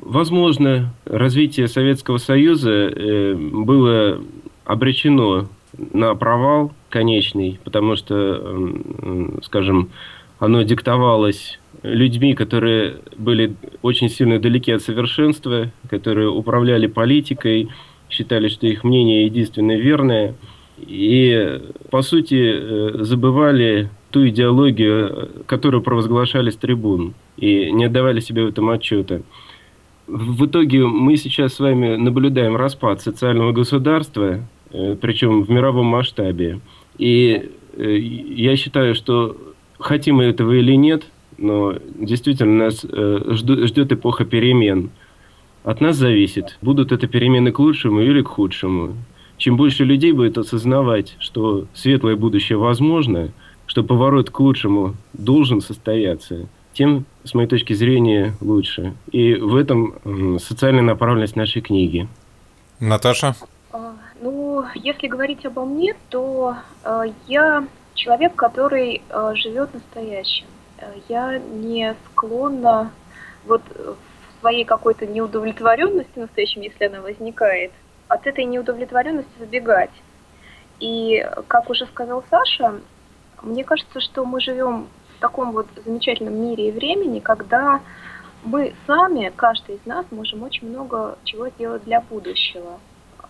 Возможно, 0.00 0.94
развитие 1.04 1.66
Советского 1.66 2.18
Союза 2.18 2.70
э, 2.70 3.34
было 3.34 4.22
обречено 4.64 5.48
на 5.76 6.14
провал 6.14 6.72
конечный, 6.88 7.58
потому 7.64 7.96
что, 7.96 8.14
э, 8.14 9.38
скажем, 9.42 9.90
оно 10.38 10.62
диктовалось 10.62 11.58
людьми, 11.82 12.34
которые 12.34 12.98
были 13.16 13.54
очень 13.82 14.08
сильно 14.08 14.38
далеки 14.38 14.72
от 14.72 14.82
совершенства, 14.82 15.72
которые 15.90 16.28
управляли 16.28 16.86
политикой, 16.86 17.68
считали, 18.08 18.48
что 18.48 18.66
их 18.66 18.84
мнение 18.84 19.24
единственное 19.24 19.78
верное, 19.78 20.34
и, 20.86 21.60
по 21.90 22.02
сути, 22.02 22.34
э, 22.34 23.04
забывали 23.04 23.90
ту 24.10 24.26
идеологию, 24.28 25.30
которую 25.46 25.82
провозглашали 25.82 26.50
с 26.50 26.56
трибун, 26.56 27.14
и 27.36 27.70
не 27.70 27.84
отдавали 27.84 28.20
себе 28.20 28.44
в 28.44 28.48
этом 28.48 28.70
отчета. 28.70 29.22
В 30.06 30.46
итоге 30.46 30.86
мы 30.86 31.16
сейчас 31.16 31.54
с 31.54 31.60
вами 31.60 31.96
наблюдаем 31.96 32.56
распад 32.56 33.02
социального 33.02 33.52
государства, 33.52 34.40
э, 34.72 34.96
причем 35.00 35.42
в 35.42 35.50
мировом 35.50 35.86
масштабе. 35.86 36.60
И 36.96 37.50
э, 37.76 37.96
я 37.98 38.56
считаю, 38.56 38.94
что 38.94 39.36
хотим 39.78 40.16
мы 40.16 40.24
этого 40.24 40.52
или 40.52 40.74
нет– 40.74 41.04
но 41.38 41.76
действительно 41.94 42.64
нас 42.64 42.82
ждет 42.82 43.92
эпоха 43.92 44.24
перемен. 44.24 44.90
От 45.64 45.80
нас 45.80 45.96
зависит, 45.96 46.58
будут 46.60 46.92
это 46.92 47.06
перемены 47.06 47.52
к 47.52 47.58
лучшему 47.58 48.00
или 48.00 48.22
к 48.22 48.28
худшему. 48.28 48.94
Чем 49.38 49.56
больше 49.56 49.84
людей 49.84 50.12
будет 50.12 50.36
осознавать, 50.36 51.16
что 51.20 51.66
светлое 51.72 52.16
будущее 52.16 52.58
возможно, 52.58 53.30
что 53.66 53.84
поворот 53.84 54.30
к 54.30 54.40
лучшему 54.40 54.94
должен 55.12 55.60
состояться, 55.60 56.48
тем, 56.72 57.04
с 57.24 57.34
моей 57.34 57.48
точки 57.48 57.72
зрения, 57.72 58.34
лучше. 58.40 58.94
И 59.10 59.34
в 59.34 59.56
этом 59.56 60.38
социальная 60.38 60.82
направленность 60.82 61.36
нашей 61.36 61.62
книги. 61.62 62.08
Наташа? 62.80 63.34
А, 63.72 63.94
ну, 64.20 64.64
если 64.74 65.06
говорить 65.06 65.44
обо 65.46 65.64
мне, 65.64 65.94
то 66.08 66.56
э, 66.84 67.04
я 67.26 67.66
человек, 67.94 68.34
который 68.36 69.02
э, 69.08 69.32
живет 69.34 69.74
настоящим. 69.74 70.46
Я 71.08 71.38
не 71.38 71.96
склонна 72.06 72.92
вот 73.44 73.62
в 73.74 74.40
своей 74.40 74.64
какой-то 74.64 75.06
неудовлетворенности 75.06 76.18
настоящем, 76.18 76.60
если 76.60 76.84
она 76.84 77.00
возникает, 77.00 77.72
от 78.08 78.26
этой 78.26 78.44
неудовлетворенности 78.44 79.30
забегать. 79.38 79.90
И, 80.80 81.26
как 81.48 81.70
уже 81.70 81.86
сказал 81.86 82.24
Саша, 82.30 82.80
мне 83.42 83.64
кажется, 83.64 84.00
что 84.00 84.24
мы 84.24 84.40
живем 84.40 84.88
в 85.16 85.20
таком 85.20 85.52
вот 85.52 85.66
замечательном 85.84 86.40
мире 86.40 86.68
и 86.68 86.72
времени, 86.72 87.20
когда 87.20 87.80
мы 88.44 88.74
сами, 88.86 89.32
каждый 89.34 89.76
из 89.76 89.86
нас, 89.86 90.06
можем 90.10 90.42
очень 90.42 90.68
много 90.68 91.18
чего 91.24 91.48
сделать 91.48 91.84
для 91.84 92.00
будущего. 92.00 92.78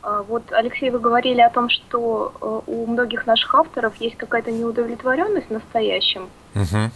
А 0.03 0.23
вот, 0.23 0.53
Алексей, 0.53 0.91
вы 0.91 1.01
говорили 1.01 1.41
о 1.41 1.51
том, 1.51 1.69
что 1.69 2.33
э, 2.41 2.71
у 2.71 2.87
многих 2.87 3.27
наших 3.27 3.55
авторов 3.55 3.97
есть 3.97 4.17
какая-то 4.17 4.53
неудовлетворенность 4.53 5.51
настоящим. 5.51 6.29
Угу. 6.55 6.91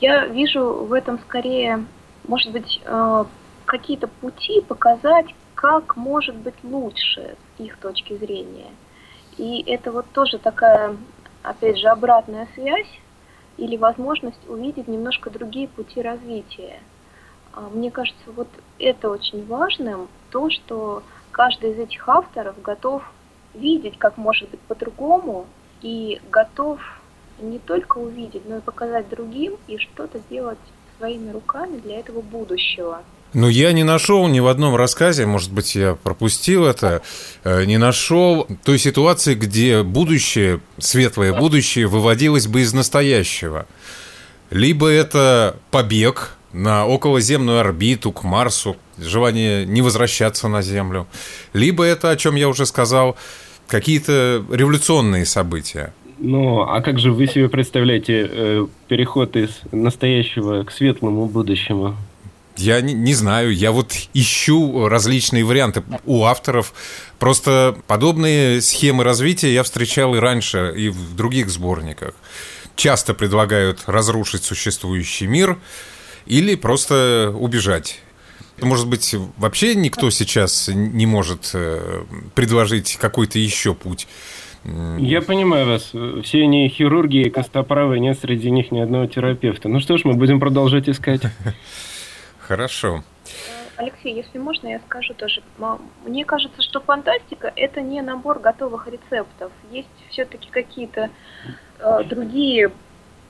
Я 0.00 0.26
вижу 0.26 0.84
в 0.84 0.92
этом 0.92 1.18
скорее, 1.20 1.84
может 2.26 2.52
быть, 2.52 2.80
э, 2.84 3.24
какие-то 3.66 4.06
пути 4.08 4.62
показать, 4.62 5.26
как 5.54 5.96
может 5.96 6.36
быть 6.36 6.62
лучше 6.62 7.36
их 7.58 7.76
точки 7.78 8.16
зрения. 8.16 8.70
И 9.38 9.62
это 9.66 9.92
вот 9.92 10.06
тоже 10.12 10.38
такая, 10.38 10.96
опять 11.42 11.78
же, 11.78 11.88
обратная 11.88 12.48
связь 12.54 13.00
или 13.56 13.76
возможность 13.76 14.48
увидеть 14.48 14.88
немножко 14.88 15.30
другие 15.30 15.68
пути 15.68 16.02
развития. 16.02 16.80
А, 17.52 17.68
мне 17.68 17.90
кажется, 17.90 18.32
вот 18.34 18.48
это 18.78 19.10
очень 19.10 19.46
важным, 19.46 20.08
то, 20.30 20.50
что 20.50 21.02
каждый 21.30 21.72
из 21.72 21.78
этих 21.78 22.08
авторов 22.08 22.60
готов 22.62 23.02
видеть, 23.54 23.98
как 23.98 24.16
может 24.16 24.50
быть 24.50 24.60
по-другому, 24.60 25.46
и 25.82 26.20
готов 26.30 26.80
не 27.40 27.58
только 27.58 27.98
увидеть, 27.98 28.48
но 28.48 28.58
и 28.58 28.60
показать 28.60 29.08
другим 29.08 29.56
и 29.66 29.78
что-то 29.78 30.18
сделать 30.20 30.58
своими 30.96 31.30
руками 31.30 31.78
для 31.78 31.98
этого 31.98 32.20
будущего. 32.20 33.02
Ну, 33.34 33.48
я 33.48 33.72
не 33.72 33.82
нашел 33.82 34.28
ни 34.28 34.40
в 34.40 34.46
одном 34.46 34.76
рассказе, 34.76 35.24
может 35.24 35.52
быть, 35.52 35.74
я 35.74 35.94
пропустил 35.94 36.66
это, 36.66 37.00
э, 37.44 37.64
не 37.64 37.78
нашел 37.78 38.46
той 38.62 38.78
ситуации, 38.78 39.34
где 39.34 39.82
будущее, 39.82 40.60
светлое 40.78 41.32
будущее 41.32 41.86
выводилось 41.86 42.46
бы 42.46 42.60
из 42.60 42.74
настоящего. 42.74 43.66
Либо 44.50 44.88
это 44.88 45.56
побег 45.70 46.36
на 46.52 46.86
околоземную 46.86 47.60
орбиту 47.60 48.12
к 48.12 48.22
Марсу, 48.22 48.76
желание 48.98 49.64
не 49.64 49.80
возвращаться 49.80 50.48
на 50.48 50.60
Землю, 50.60 51.06
либо 51.54 51.84
это, 51.84 52.10
о 52.10 52.16
чем 52.16 52.34
я 52.34 52.50
уже 52.50 52.66
сказал, 52.66 53.16
какие-то 53.66 54.44
революционные 54.50 55.24
события. 55.24 55.94
Ну, 56.18 56.60
а 56.60 56.82
как 56.82 56.98
же 56.98 57.10
вы 57.12 57.26
себе 57.26 57.48
представляете 57.48 58.28
э, 58.30 58.66
переход 58.88 59.36
из 59.36 59.62
настоящего 59.72 60.64
к 60.64 60.70
светлому 60.70 61.26
будущему? 61.26 61.96
Я 62.56 62.80
не, 62.80 62.92
не 62.92 63.14
знаю, 63.14 63.54
я 63.54 63.72
вот 63.72 63.92
ищу 64.14 64.88
различные 64.88 65.44
варианты 65.44 65.82
у 66.04 66.24
авторов. 66.24 66.74
Просто 67.18 67.76
подобные 67.86 68.60
схемы 68.60 69.04
развития 69.04 69.52
я 69.52 69.62
встречал 69.62 70.14
и 70.14 70.18
раньше, 70.18 70.74
и 70.76 70.88
в 70.88 71.14
других 71.16 71.50
сборниках. 71.50 72.14
Часто 72.76 73.14
предлагают 73.14 73.82
разрушить 73.86 74.44
существующий 74.44 75.26
мир, 75.26 75.58
или 76.26 76.54
просто 76.54 77.34
убежать. 77.38 78.00
Может 78.60 78.88
быть, 78.88 79.14
вообще 79.36 79.74
никто 79.74 80.10
сейчас 80.10 80.68
не 80.72 81.06
может 81.06 81.50
э, 81.54 82.04
предложить 82.34 82.96
какой-то 82.96 83.38
еще 83.38 83.74
путь. 83.74 84.06
Я 84.98 85.22
понимаю 85.22 85.66
вас. 85.66 85.92
Все 86.24 86.42
они 86.42 86.68
хирурги, 86.68 87.28
костоправы, 87.28 87.98
нет 87.98 88.18
среди 88.20 88.50
них 88.50 88.70
ни 88.70 88.78
одного 88.78 89.06
терапевта. 89.06 89.68
Ну 89.68 89.80
что 89.80 89.98
ж, 89.98 90.02
мы 90.04 90.14
будем 90.14 90.38
продолжать 90.38 90.88
искать. 90.88 91.22
Хорошо. 92.52 93.02
Алексей, 93.76 94.14
если 94.14 94.36
можно, 94.36 94.68
я 94.68 94.80
скажу 94.80 95.14
тоже. 95.14 95.42
Мне 96.04 96.26
кажется, 96.26 96.60
что 96.60 96.80
фантастика– 96.80 97.50
это 97.56 97.80
не 97.80 98.02
набор 98.02 98.40
готовых 98.40 98.88
рецептов. 98.88 99.50
Есть 99.70 99.88
все-таки 100.10 100.50
какие-то 100.50 101.08
э, 101.78 102.04
другие 102.04 102.70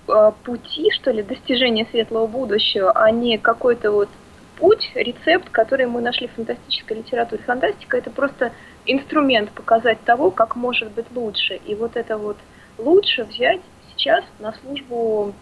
э, 0.08 0.32
пути, 0.42 0.90
что 0.90 1.12
ли, 1.12 1.22
достижения 1.22 1.86
светлого 1.92 2.26
будущего, 2.26 2.90
а 2.90 3.12
не 3.12 3.38
какой-то 3.38 3.92
вот 3.92 4.08
путь, 4.56 4.90
рецепт, 4.96 5.48
который 5.50 5.86
мы 5.86 6.00
нашли 6.00 6.26
в 6.26 6.32
фантастической 6.32 6.96
литературе. 6.96 7.44
Фантастика– 7.44 7.96
это 7.98 8.10
просто 8.10 8.50
инструмент 8.86 9.52
показать 9.52 10.02
того, 10.02 10.32
как 10.32 10.56
может 10.56 10.90
быть 10.90 11.06
лучше. 11.14 11.60
И 11.64 11.76
вот 11.76 11.94
это 11.94 12.18
вот 12.18 12.38
лучше 12.76 13.22
взять 13.22 13.60
сейчас 13.94 14.24
на 14.40 14.52
службу 14.54 15.32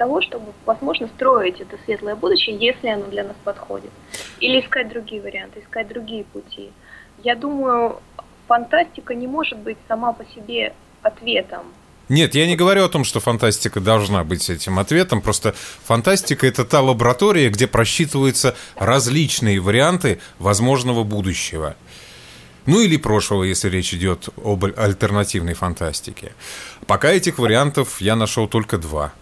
того, 0.00 0.22
чтобы, 0.22 0.54
возможно, 0.64 1.08
строить 1.08 1.60
это 1.60 1.76
светлое 1.84 2.16
будущее, 2.16 2.56
если 2.56 2.88
оно 2.88 3.04
для 3.08 3.22
нас 3.22 3.36
подходит. 3.44 3.90
Или 4.40 4.62
искать 4.62 4.88
другие 4.88 5.20
варианты, 5.20 5.60
искать 5.60 5.88
другие 5.88 6.24
пути. 6.24 6.70
Я 7.22 7.36
думаю, 7.36 8.00
фантастика 8.48 9.14
не 9.14 9.26
может 9.26 9.58
быть 9.58 9.76
сама 9.88 10.14
по 10.14 10.24
себе 10.34 10.72
ответом. 11.02 11.64
Нет, 12.08 12.34
я 12.34 12.46
не 12.46 12.56
говорю 12.56 12.84
о 12.84 12.88
том, 12.88 13.04
что 13.04 13.20
фантастика 13.20 13.78
должна 13.78 14.24
быть 14.24 14.48
этим 14.48 14.78
ответом. 14.78 15.20
Просто 15.20 15.54
фантастика 15.84 16.46
это 16.46 16.64
та 16.64 16.80
лаборатория, 16.80 17.50
где 17.50 17.66
просчитываются 17.66 18.56
различные 18.76 19.60
варианты 19.60 20.18
возможного 20.38 21.04
будущего. 21.04 21.76
Ну 22.64 22.80
или 22.80 22.96
прошлого, 22.96 23.44
если 23.44 23.68
речь 23.68 23.92
идет 23.92 24.30
об 24.42 24.64
альтернативной 24.64 25.52
фантастике. 25.52 26.32
Пока 26.86 27.10
этих 27.10 27.38
вариантов 27.38 28.00
я 28.00 28.16
нашел 28.16 28.48
только 28.48 28.78
два. 28.78 29.12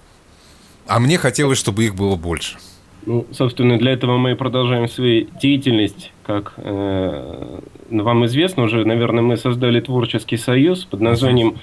А 0.89 0.99
мне 0.99 1.19
хотелось, 1.19 1.59
чтобы 1.59 1.85
их 1.85 1.95
было 1.95 2.17
больше. 2.17 2.57
Ну, 3.05 3.27
собственно, 3.31 3.79
для 3.79 3.93
этого 3.93 4.17
мы 4.17 4.35
продолжаем 4.37 4.89
свою 4.89 5.29
деятельность. 5.41 6.13
Как 6.27 6.55
э, 6.57 7.61
вам 7.91 8.27
известно 8.27 8.65
уже, 8.65 8.85
наверное, 8.85 9.23
мы 9.23 9.37
создали 9.37 9.81
творческий 9.81 10.37
союз 10.37 10.85
под 10.85 11.01
названием 11.01 11.59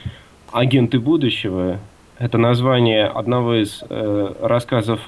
«Агенты 0.52 1.00
будущего». 1.00 1.80
Это 2.18 2.38
название 2.38 3.06
одного 3.06 3.56
из 3.56 3.84
э, 3.90 4.34
рассказов 4.42 5.02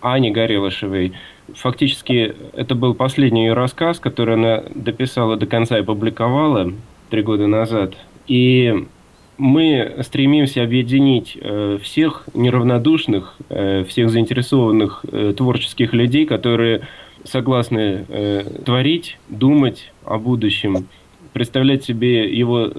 Ани 0.00 0.30
Горелышевой. 0.30 1.12
Фактически, 1.54 2.34
это 2.54 2.74
был 2.74 2.94
последний 2.94 3.46
ее 3.46 3.54
рассказ, 3.54 3.98
который 3.98 4.34
она 4.34 4.62
дописала 4.74 5.36
до 5.36 5.46
конца 5.46 5.76
и 5.76 5.82
опубликовала 5.82 6.72
три 7.10 7.22
года 7.22 7.46
назад. 7.46 7.94
И 8.26 8.86
мы 9.38 9.96
стремимся 10.02 10.62
объединить 10.62 11.36
э, 11.40 11.78
всех 11.82 12.26
неравнодушных, 12.34 13.36
э, 13.48 13.84
всех 13.84 14.10
заинтересованных 14.10 15.04
э, 15.10 15.34
творческих 15.36 15.92
людей, 15.92 16.26
которые 16.26 16.86
согласны 17.24 18.04
творить, 18.66 19.16
думать 19.30 19.92
о 20.04 20.18
будущем, 20.18 20.88
представлять 21.32 21.82
себе 21.82 22.30
его 22.30 22.70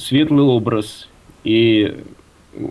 светлый 0.00 0.42
образ. 0.42 1.08
И, 1.44 1.94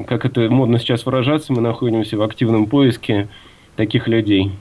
как 0.06 0.26
это 0.26 0.50
модно 0.50 0.80
сейчас 0.80 1.06
выражаться, 1.06 1.54
мы 1.54 1.62
находимся 1.62 2.18
в 2.18 2.22
активном 2.24 2.66
поиске 2.66 3.30
таких 3.78 4.10
людей. 4.10 4.52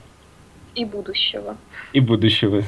И 0.77 0.85
будущего. 0.85 1.57
И 1.91 1.99
будущего. 1.99 2.63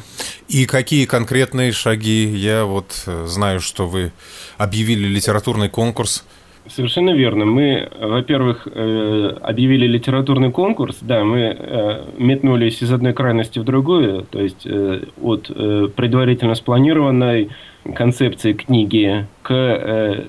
И 0.47 0.65
какие 0.65 1.05
конкретные 1.05 1.71
шаги? 1.71 2.25
Я 2.25 2.65
вот 2.65 2.91
знаю, 3.25 3.59
что 3.59 3.87
вы 3.87 4.11
объявили 4.57 5.07
литературный 5.07 5.69
конкурс. 5.69 6.25
Совершенно 6.69 7.11
верно. 7.11 7.45
Мы, 7.45 7.89
во-первых, 7.99 8.67
э, 8.71 9.37
объявили 9.41 9.87
литературный 9.87 10.51
конкурс, 10.51 10.97
да, 11.01 11.23
мы 11.23 11.55
э, 11.57 12.05
метнулись 12.17 12.81
из 12.83 12.91
одной 12.91 13.13
крайности 13.13 13.59
в 13.59 13.63
другую, 13.63 14.23
то 14.29 14.39
есть 14.39 14.65
э, 14.65 15.03
от 15.21 15.47
предварительно 15.95 16.55
спланированной 16.55 17.49
концепции 17.95 18.53
книги 18.53 19.25
к 19.41 20.25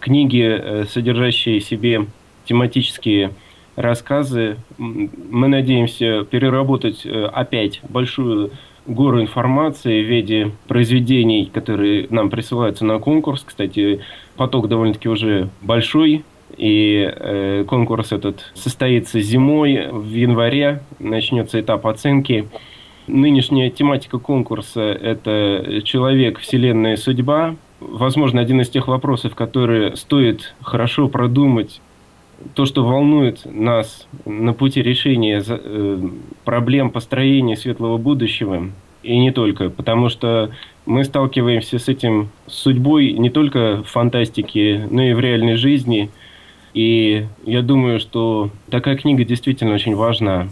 книге, 0.00 0.86
содержащей 0.88 1.58
в 1.58 1.64
себе 1.64 2.06
тематические 2.44 3.32
рассказы. 3.76 4.56
Мы 4.78 5.48
надеемся 5.48 6.24
переработать 6.24 7.06
опять 7.06 7.80
большую 7.88 8.50
гору 8.86 9.20
информации 9.20 10.02
в 10.02 10.08
виде 10.08 10.52
произведений, 10.66 11.50
которые 11.52 12.06
нам 12.10 12.30
присылаются 12.30 12.84
на 12.84 12.98
конкурс. 12.98 13.44
Кстати, 13.46 14.00
поток 14.36 14.68
довольно-таки 14.68 15.08
уже 15.08 15.48
большой, 15.60 16.24
и 16.56 17.10
э, 17.10 17.64
конкурс 17.66 18.12
этот 18.12 18.50
состоится 18.54 19.20
зимой, 19.20 19.88
в 19.90 20.12
январе 20.12 20.82
начнется 20.98 21.60
этап 21.60 21.86
оценки. 21.86 22.48
Нынешняя 23.06 23.70
тематика 23.70 24.18
конкурса– 24.18 24.80
это 25.02 25.82
человек, 25.84 26.38
вселенная, 26.38 26.96
судьба. 26.96 27.56
Возможно, 27.80 28.40
один 28.40 28.60
из 28.60 28.68
тех 28.68 28.86
вопросов, 28.86 29.34
которые 29.34 29.96
стоит 29.96 30.54
хорошо 30.62 31.08
продумать 31.08 31.80
то, 32.54 32.66
что 32.66 32.84
волнует 32.84 33.40
нас 33.44 34.06
на 34.24 34.52
пути 34.52 34.82
решения 34.82 35.42
э, 35.46 36.08
проблем 36.44 36.90
построения 36.90 37.56
светлого 37.56 37.98
будущего, 37.98 38.70
и 39.02 39.18
не 39.18 39.32
только, 39.32 39.70
потому 39.70 40.08
что 40.08 40.50
мы 40.86 41.04
сталкиваемся 41.04 41.78
с 41.78 41.88
этим 41.88 42.28
судьбой 42.46 43.12
не 43.12 43.30
только 43.30 43.82
в 43.82 43.88
фантастике, 43.88 44.86
но 44.90 45.02
и 45.02 45.12
в 45.12 45.20
реальной 45.20 45.56
жизни. 45.56 46.10
И 46.74 47.26
я 47.44 47.62
думаю, 47.62 48.00
что 48.00 48.50
такая 48.70 48.96
книга 48.96 49.24
действительно 49.24 49.74
очень 49.74 49.94
важна. 49.94 50.48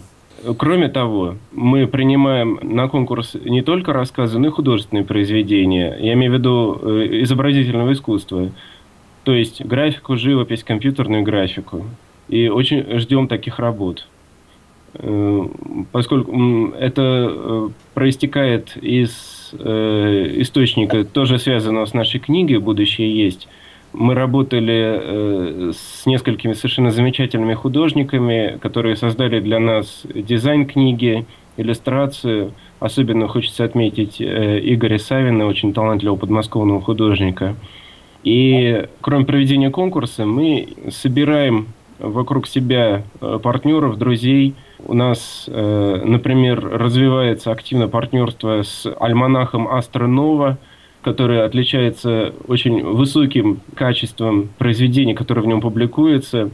Кроме 0.57 0.89
того, 0.89 1.35
мы 1.51 1.87
принимаем 1.87 2.59
на 2.61 2.87
конкурс 2.87 3.35
не 3.35 3.61
только 3.61 3.93
рассказы, 3.93 4.39
но 4.39 4.47
и 4.47 4.51
художественные 4.51 5.05
произведения. 5.05 5.95
Я 5.99 6.13
имею 6.13 6.31
в 6.31 6.35
виду 6.35 6.79
э, 6.81 7.21
изобразительного 7.23 7.93
искусства. 7.93 8.51
То 9.23 9.33
есть 9.33 9.63
графику, 9.63 10.17
живопись, 10.17 10.63
компьютерную 10.63 11.23
графику. 11.23 11.85
И 12.27 12.47
очень 12.47 12.99
ждем 12.99 13.27
таких 13.27 13.59
работ. 13.59 14.07
Э, 14.93 15.47
поскольку 15.91 16.73
это 16.79 17.01
э, 17.29 17.69
проистекает 17.93 18.75
из 18.77 19.53
э, 19.53 20.35
источника, 20.37 21.03
тоже 21.03 21.39
связанного 21.39 21.85
с 21.85 21.93
нашей 21.93 22.19
книгой 22.19 22.57
«Будущее 22.57 23.15
есть». 23.15 23.47
Мы 23.93 24.13
работали 24.15 25.73
с 25.73 26.05
несколькими 26.05 26.53
совершенно 26.53 26.91
замечательными 26.91 27.55
художниками, 27.55 28.57
которые 28.61 28.95
создали 28.95 29.41
для 29.41 29.59
нас 29.59 30.03
дизайн 30.05 30.65
книги, 30.65 31.25
иллюстрацию. 31.57 32.53
Особенно 32.79 33.27
хочется 33.27 33.65
отметить 33.65 34.21
Игоря 34.21 34.97
Савина, 34.97 35.45
очень 35.45 35.73
талантливого 35.73 36.15
подмосковного 36.15 36.79
художника– 36.79 37.57
и 38.23 38.87
кроме 39.01 39.25
проведения 39.25 39.69
конкурса, 39.69 40.25
мы 40.25 40.69
собираем 40.89 41.67
вокруг 41.99 42.47
себя 42.47 43.03
э, 43.19 43.39
партнеров, 43.41 43.97
друзей. 43.97 44.55
У 44.85 44.93
нас, 44.93 45.45
э, 45.47 46.01
например, 46.03 46.59
развивается 46.67 47.51
активно 47.51 47.87
партнерство 47.87 48.63
с 48.63 48.87
альманахом 48.99 49.67
Астронова, 49.67 50.57
который 51.03 51.43
отличается 51.43 52.33
очень 52.47 52.83
высоким 52.83 53.61
качеством 53.75 54.49
произведений, 54.57 55.13
которые 55.13 55.43
в 55.43 55.47
нем 55.47 55.61
публикуются. 55.61 56.49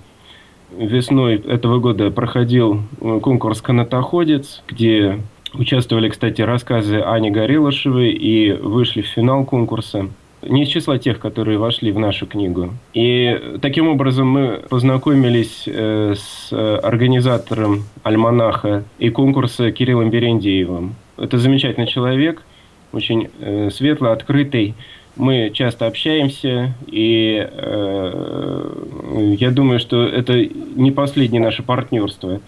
Весной 0.77 1.36
этого 1.36 1.80
года 1.80 2.12
проходил 2.12 2.82
э, 2.99 3.19
конкурс 3.21 3.62
«Канатоходец», 3.62 4.63
где 4.67 5.19
участвовали, 5.53 6.10
кстати, 6.10 6.41
рассказы 6.41 6.99
Ани 6.99 7.32
Горелышевой 7.32 8.12
и 8.12 8.51
вышли 8.51 9.01
в 9.01 9.08
финал 9.08 9.45
конкурса 9.45 10.10
не 10.41 10.63
из 10.63 10.69
числа 10.69 10.97
тех, 10.97 11.19
которые 11.19 11.58
вошли 11.58 11.91
в 11.91 12.00
нашу 12.00 12.28
книгу. 12.28 12.73
И 12.93 13.58
таким 13.62 13.88
образом 13.88 14.28
мы 14.28 14.62
познакомились 14.69 15.63
э, 15.65 16.13
с 16.15 16.52
организатором 16.52 17.86
альманаха 18.04 18.84
и 19.00 19.10
конкурса 19.10 19.71
Кириллом 19.71 20.10
Берендеевым. 20.10 20.95
Это 21.17 21.38
замечательный 21.38 21.88
человек, 21.88 22.43
очень 22.91 23.30
э, 23.39 23.69
светлый, 23.71 24.12
открытый. 24.12 24.76
Мы 25.15 25.50
часто 25.52 25.88
общаемся, 25.88 26.76
и 26.86 27.47
э, 27.50 29.36
я 29.39 29.50
думаю, 29.50 29.80
что 29.80 30.04
это 30.04 30.45
не 30.45 30.91
последнее 30.91 31.41
наше 31.41 31.63
партнерство. 31.63 32.39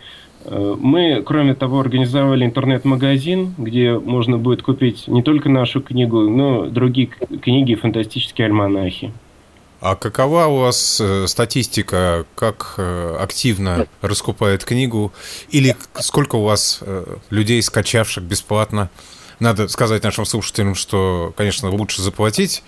Мы, 0.49 1.21
кроме 1.23 1.53
того, 1.53 1.79
организовали 1.79 2.43
интернет-магазин, 2.43 3.53
где 3.57 3.93
можно 3.93 4.37
будет 4.37 4.63
купить 4.63 5.07
не 5.07 5.21
только 5.21 5.47
нашу 5.49 5.81
книгу, 5.81 6.21
но 6.21 6.65
и 6.65 6.69
другие 6.69 7.07
книги 7.07 7.75
«Фантастические 7.75 8.47
альманахи». 8.47 9.13
А 9.81 9.95
какова 9.95 10.45
у 10.47 10.57
вас 10.57 10.99
э, 10.99 11.25
статистика, 11.27 12.25
как 12.35 12.75
э, 12.77 13.15
активно 13.17 13.87
раскупает 14.01 14.65
книгу, 14.65 15.13
или 15.51 15.75
сколько 15.99 16.35
у 16.35 16.43
вас 16.43 16.79
э, 16.81 17.15
людей, 17.29 17.61
скачавших 17.61 18.23
бесплатно? 18.23 18.89
Надо 19.39 19.69
сказать 19.69 20.03
нашим 20.03 20.25
слушателям, 20.25 20.75
что, 20.75 21.33
конечно, 21.37 21.69
лучше 21.69 22.01
заплатить, 22.01 22.61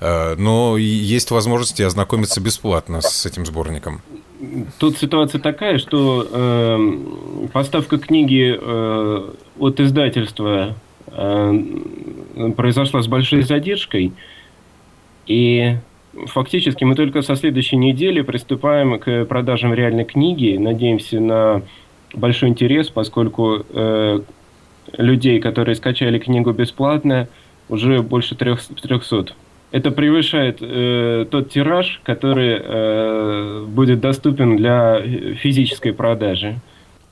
но 0.00 0.76
есть 0.76 1.30
возможность 1.30 1.80
ознакомиться 1.80 2.40
бесплатно 2.40 3.00
с 3.00 3.26
этим 3.26 3.46
сборником. 3.46 4.02
Тут 4.78 4.96
ситуация 4.96 5.40
такая, 5.40 5.78
что 5.78 6.26
э, 6.30 7.48
поставка 7.52 7.98
книги 7.98 8.56
э, 8.58 9.30
от 9.58 9.80
издательства 9.80 10.74
э, 11.08 11.62
произошла 12.56 13.02
с 13.02 13.06
большой 13.06 13.42
задержкой, 13.42 14.12
и 15.26 15.76
фактически 16.26 16.84
мы 16.84 16.94
только 16.94 17.20
со 17.22 17.36
следующей 17.36 17.76
недели 17.76 18.22
приступаем 18.22 18.98
к 18.98 19.26
продажам 19.26 19.74
реальной 19.74 20.04
книги. 20.04 20.56
Надеемся 20.56 21.20
на 21.20 21.62
большой 22.14 22.48
интерес, 22.48 22.88
поскольку 22.88 23.64
э, 23.68 24.20
людей, 24.96 25.40
которые 25.40 25.74
скачали 25.74 26.18
книгу 26.18 26.52
бесплатно, 26.52 27.28
уже 27.68 28.02
больше 28.02 28.34
трех, 28.34 28.62
300. 28.64 29.34
Это 29.70 29.90
превышает 29.90 30.58
э, 30.60 31.26
тот 31.30 31.50
тираж, 31.50 32.00
который 32.04 32.58
э, 32.60 33.64
будет 33.66 34.00
доступен 34.00 34.56
для 34.56 35.00
физической 35.36 35.92
продажи. 35.92 36.58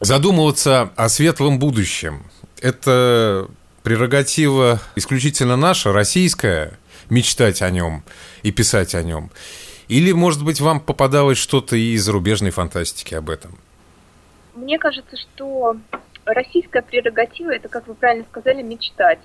Задумываться 0.00 0.90
о 0.96 1.08
светлом 1.08 1.58
будущем– 1.58 2.22
это 2.60 3.46
прерогатива 3.82 4.80
исключительно 4.96 5.56
наша, 5.56 5.92
российская– 5.92 6.78
мечтать 7.10 7.62
о 7.62 7.70
нем 7.70 8.02
и 8.42 8.52
писать 8.52 8.94
о 8.94 9.02
нем? 9.02 9.30
Или, 9.88 10.12
может 10.12 10.44
быть, 10.44 10.60
вам 10.60 10.80
попадалось 10.80 11.38
что-то 11.38 11.76
из 11.76 12.04
зарубежной 12.04 12.50
фантастики 12.50 13.14
об 13.14 13.30
этом? 13.30 13.58
Мне 14.54 14.78
кажется, 14.78 15.16
что 15.16 15.76
российская 16.24 16.82
прерогатива 16.82 17.50
это, 17.50 17.68
как 17.68 17.86
вы 17.86 17.94
правильно 17.94 18.26
сказали, 18.30 18.62
мечтать. 18.62 19.20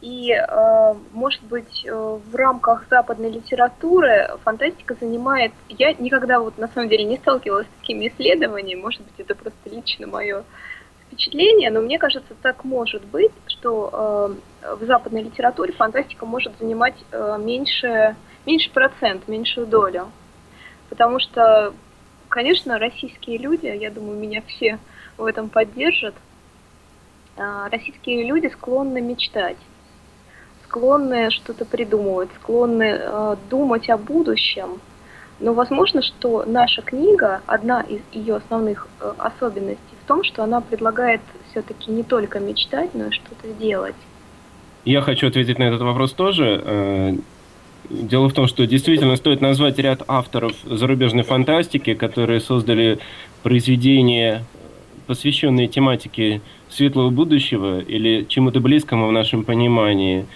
И, 0.00 0.30
э, 0.30 0.94
может 1.12 1.42
быть, 1.42 1.84
э, 1.84 1.92
в 1.92 2.34
рамках 2.36 2.86
западной 2.88 3.30
литературы 3.30 4.38
фантастика 4.44 4.94
занимает... 4.94 5.52
Я 5.68 5.92
никогда 5.94 6.38
вот 6.38 6.56
на 6.56 6.68
самом 6.68 6.88
деле 6.88 7.02
не 7.02 7.16
сталкивалась 7.16 7.66
с 7.66 7.80
такими 7.80 8.06
исследованиями, 8.06 8.80
может 8.80 9.02
быть, 9.02 9.14
это 9.18 9.34
просто 9.34 9.68
лично 9.68 10.06
мое 10.06 10.44
впечатление, 11.06 11.70
но 11.72 11.80
мне 11.80 11.98
кажется, 11.98 12.34
так 12.42 12.62
может 12.64 13.04
быть, 13.06 13.32
что 13.48 14.36
э, 14.62 14.74
в 14.76 14.84
западной 14.84 15.22
литературе 15.22 15.72
фантастика 15.72 16.26
может 16.26 16.56
занимать 16.60 16.94
меньше, 17.38 18.14
меньше 18.46 18.70
процент, 18.70 19.26
меньшую 19.26 19.66
долю. 19.66 20.12
Потому 20.90 21.18
что, 21.18 21.74
конечно, 22.28 22.78
российские 22.78 23.38
люди, 23.38 23.66
я 23.66 23.90
думаю, 23.90 24.16
меня 24.16 24.42
все 24.46 24.78
в 25.16 25.24
этом 25.24 25.48
поддержат, 25.48 26.14
российские 27.36 28.24
люди 28.24 28.48
склонны 28.48 29.00
мечтать, 29.00 29.56
склонны 30.68 31.30
что-то 31.30 31.64
придумывать, 31.64 32.28
склонны 32.40 32.98
э, 33.00 33.36
думать 33.50 33.88
о 33.88 33.96
будущем. 33.96 34.80
Но 35.40 35.54
возможно, 35.54 36.02
что 36.02 36.44
наша 36.46 36.82
книга, 36.82 37.40
одна 37.46 37.80
из 37.80 38.00
ее 38.12 38.36
основных 38.36 38.88
э, 39.00 39.12
особенностей 39.18 39.94
в 40.04 40.06
том, 40.06 40.24
что 40.24 40.44
она 40.44 40.60
предлагает 40.60 41.20
все-таки 41.50 41.90
не 41.90 42.02
только 42.02 42.38
мечтать, 42.40 42.90
но 42.94 43.06
и 43.06 43.10
что-то 43.10 43.48
делать. 43.58 43.94
Я 44.84 45.00
хочу 45.00 45.28
ответить 45.28 45.58
на 45.58 45.64
этот 45.64 45.80
вопрос 45.80 46.12
тоже. 46.12 46.62
Э, 46.64 47.14
дело 47.88 48.28
в 48.28 48.32
том, 48.32 48.46
что 48.46 48.66
действительно 48.66 49.16
стоит 49.16 49.40
назвать 49.40 49.78
ряд 49.78 50.02
авторов 50.06 50.52
зарубежной 50.64 51.22
фантастики, 51.22 51.94
которые 51.94 52.40
создали 52.40 52.98
произведения, 53.42 54.44
посвященные 55.06 55.68
тематике 55.68 56.42
светлого 56.68 57.10
будущего 57.10 57.80
или 57.80 58.26
чему-то 58.28 58.60
близкому 58.60 59.08
в 59.08 59.12
нашем 59.12 59.44
понимании. 59.44 60.26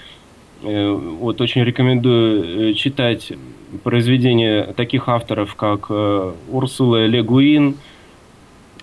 Э, 0.62 0.92
вот 0.92 1.40
очень 1.40 1.64
рекомендую 1.64 2.75
читать 2.75 3.33
произведения 3.83 4.72
таких 4.77 5.09
авторов, 5.09 5.55
как 5.55 5.87
э, 5.88 6.33
Урсула 6.51 7.07
Легуин, 7.07 7.77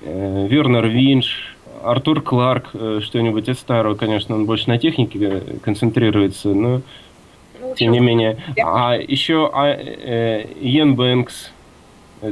э, 0.02 0.48
Вернер 0.50 0.88
Винш, 0.88 1.56
Артур 1.84 2.22
Кларк, 2.22 2.70
э, 2.74 3.00
что-нибудь 3.04 3.48
из 3.48 3.60
старого, 3.60 3.96
конечно, 3.96 4.36
он 4.36 4.46
больше 4.46 4.68
на 4.68 4.78
технике 4.78 5.42
концентрируется, 5.64 6.50
но 6.50 6.82
ну, 7.62 7.76
тем 7.76 7.92
не 7.92 8.00
менее. 8.00 8.38
А 8.62 8.96
еще 8.96 9.50
а, 9.54 9.68
э, 9.68 10.46
Йен 10.60 10.96
Бэнкс, 10.96 11.52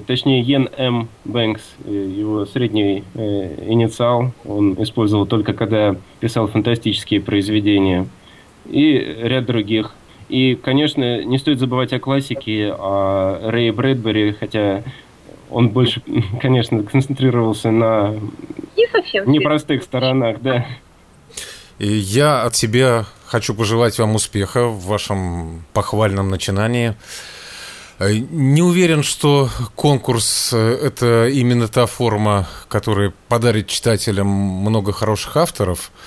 точнее 0.06 0.42
Йен 0.42 0.70
М. 0.78 1.08
Бэнкс, 1.26 1.64
его 1.86 2.46
средний 2.46 3.04
э, 3.14 3.66
инициал, 3.68 4.34
он 4.46 4.74
использовал 4.82 5.26
только 5.26 5.54
когда 5.54 5.96
писал 6.20 6.48
фантастические 6.48 7.22
произведения, 7.22 8.08
и 8.70 8.98
ряд 8.98 9.46
других. 9.46 9.94
И, 10.30 10.56
конечно, 10.56 11.24
не 11.24 11.38
стоит 11.38 11.60
забывать 11.60 11.94
о 11.94 12.00
классике, 12.00 12.74
о 12.78 13.50
Рэе 13.50 13.72
Брэдбери, 13.72 14.34
хотя 14.34 14.84
он 15.50 15.70
больше, 15.70 16.02
конечно, 16.42 16.84
концентрировался 16.84 17.72
на 17.72 18.16
не 18.76 18.88
совсем 18.88 19.32
непростых 19.32 19.84
сторонах, 19.84 20.42
да. 20.42 20.66
И 21.80 21.88
я 21.88 22.44
от 22.44 22.56
себя 22.56 23.06
хочу 23.26 23.54
пожелать 23.54 23.98
вам 24.00 24.16
успеха 24.16 24.68
в 24.68 24.86
вашем 24.86 25.64
похвальном 25.74 26.30
начинании. 26.30 26.96
Не 28.00 28.62
уверен, 28.62 29.02
что 29.02 29.50
конкурс– 29.76 30.54
это 30.54 31.28
именно 31.30 31.68
та 31.68 31.88
форма, 31.88 32.48
которая 32.68 33.12
подарит 33.28 33.68
читателям 33.68 34.28
много 34.28 34.92
хороших 34.92 35.38
авторов– 35.38 35.92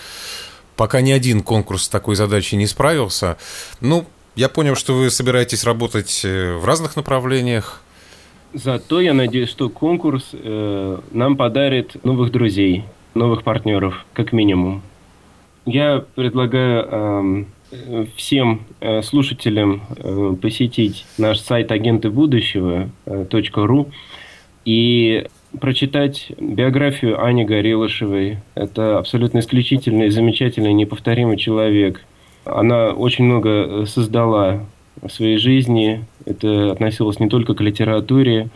Пока 0.81 1.03
ни 1.03 1.11
один 1.11 1.43
конкурс 1.43 1.83
с 1.83 1.89
такой 1.91 2.17
задачей 2.17 2.57
не 2.57 2.67
справился. 2.67 3.37
Ну, 3.83 4.07
я 4.35 4.49
понял, 4.49 4.75
что 4.75 4.95
вы 4.95 5.11
собираетесь 5.11 5.65
работать 5.65 6.23
э, 6.25 6.55
в 6.55 6.65
разных 6.65 6.97
направлениях. 6.97 7.83
Зато 8.55 9.03
я 9.03 9.13
надеюсь, 9.13 9.51
что 9.51 9.69
конкурс 9.69 10.31
э, 10.33 10.99
нам 11.11 11.37
подарит 11.37 12.03
новых 12.03 12.33
друзей, 12.33 12.87
новых 13.13 13.43
партнеров, 13.43 14.07
как 14.15 14.33
минимум. 14.33 14.81
Я 15.67 16.03
предлагаю 16.15 17.47
э, 17.73 18.07
всем 18.17 18.63
э, 18.81 19.03
слушателям 19.03 19.83
э, 19.99 20.35
посетить 20.41 21.05
наш 21.19 21.41
сайт 21.41 21.73
агенты 21.73 22.09
будущего 22.09 22.89
.ру 23.05 23.91
и 24.65 25.27
прочитать 25.59 26.33
биографию 26.39 27.23
Ани 27.23 27.45
Горелышевой. 27.45 28.39
Это 28.55 28.99
абсолютно 28.99 29.41
исключительный, 29.41 30.11
замечательный, 30.11 30.73
неповторимый 30.73 31.37
человек. 31.37 32.05
Она 32.45 32.91
очень 32.91 33.25
много 33.25 33.49
э, 33.49 33.87
создала 33.87 34.67
в 35.03 35.09
своей 35.09 35.39
жизни. 35.39 36.05
Это 36.27 36.73
относилось 36.73 37.21
не 37.21 37.29
только 37.29 37.55
к 37.55 37.61
литературе, 37.61 38.49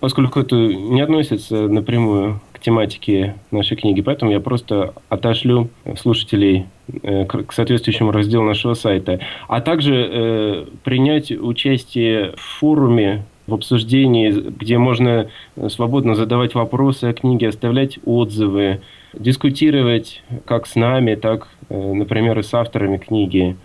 поскольку 0.00 0.40
это 0.40 0.56
не 0.56 1.00
относится 1.00 1.68
напрямую 1.68 2.40
к 2.52 2.60
тематике 2.60 3.36
нашей 3.50 3.76
книги, 3.76 4.00
поэтому 4.00 4.30
я 4.30 4.40
просто 4.40 4.94
отошлю 5.08 5.70
слушателей 5.96 6.66
э, 7.02 7.24
к 7.24 7.52
соответствующему 7.52 8.12
разделу 8.12 8.44
нашего 8.44 8.74
сайта, 8.74 9.20
а 9.48 9.60
также 9.60 9.94
э, 9.94 10.66
принять 10.84 11.30
участие 11.32 12.32
в 12.36 12.40
форуме 12.40 13.24
в 13.46 13.54
обсуждении, 13.54 14.30
где 14.30 14.78
можно 14.78 15.30
свободно 15.68 16.14
задавать 16.14 16.54
вопросы 16.54 17.06
о 17.06 17.12
книге, 17.12 17.48
оставлять 17.48 17.98
отзывы, 18.04 18.80
дискутировать 19.12 20.22
как 20.44 20.66
с 20.66 20.74
нами, 20.74 21.14
так, 21.16 21.48
э, 21.68 21.92
например, 21.92 22.38
и 22.38 22.42
с 22.42 22.54
авторами 22.54 22.98
книги, 22.98 23.56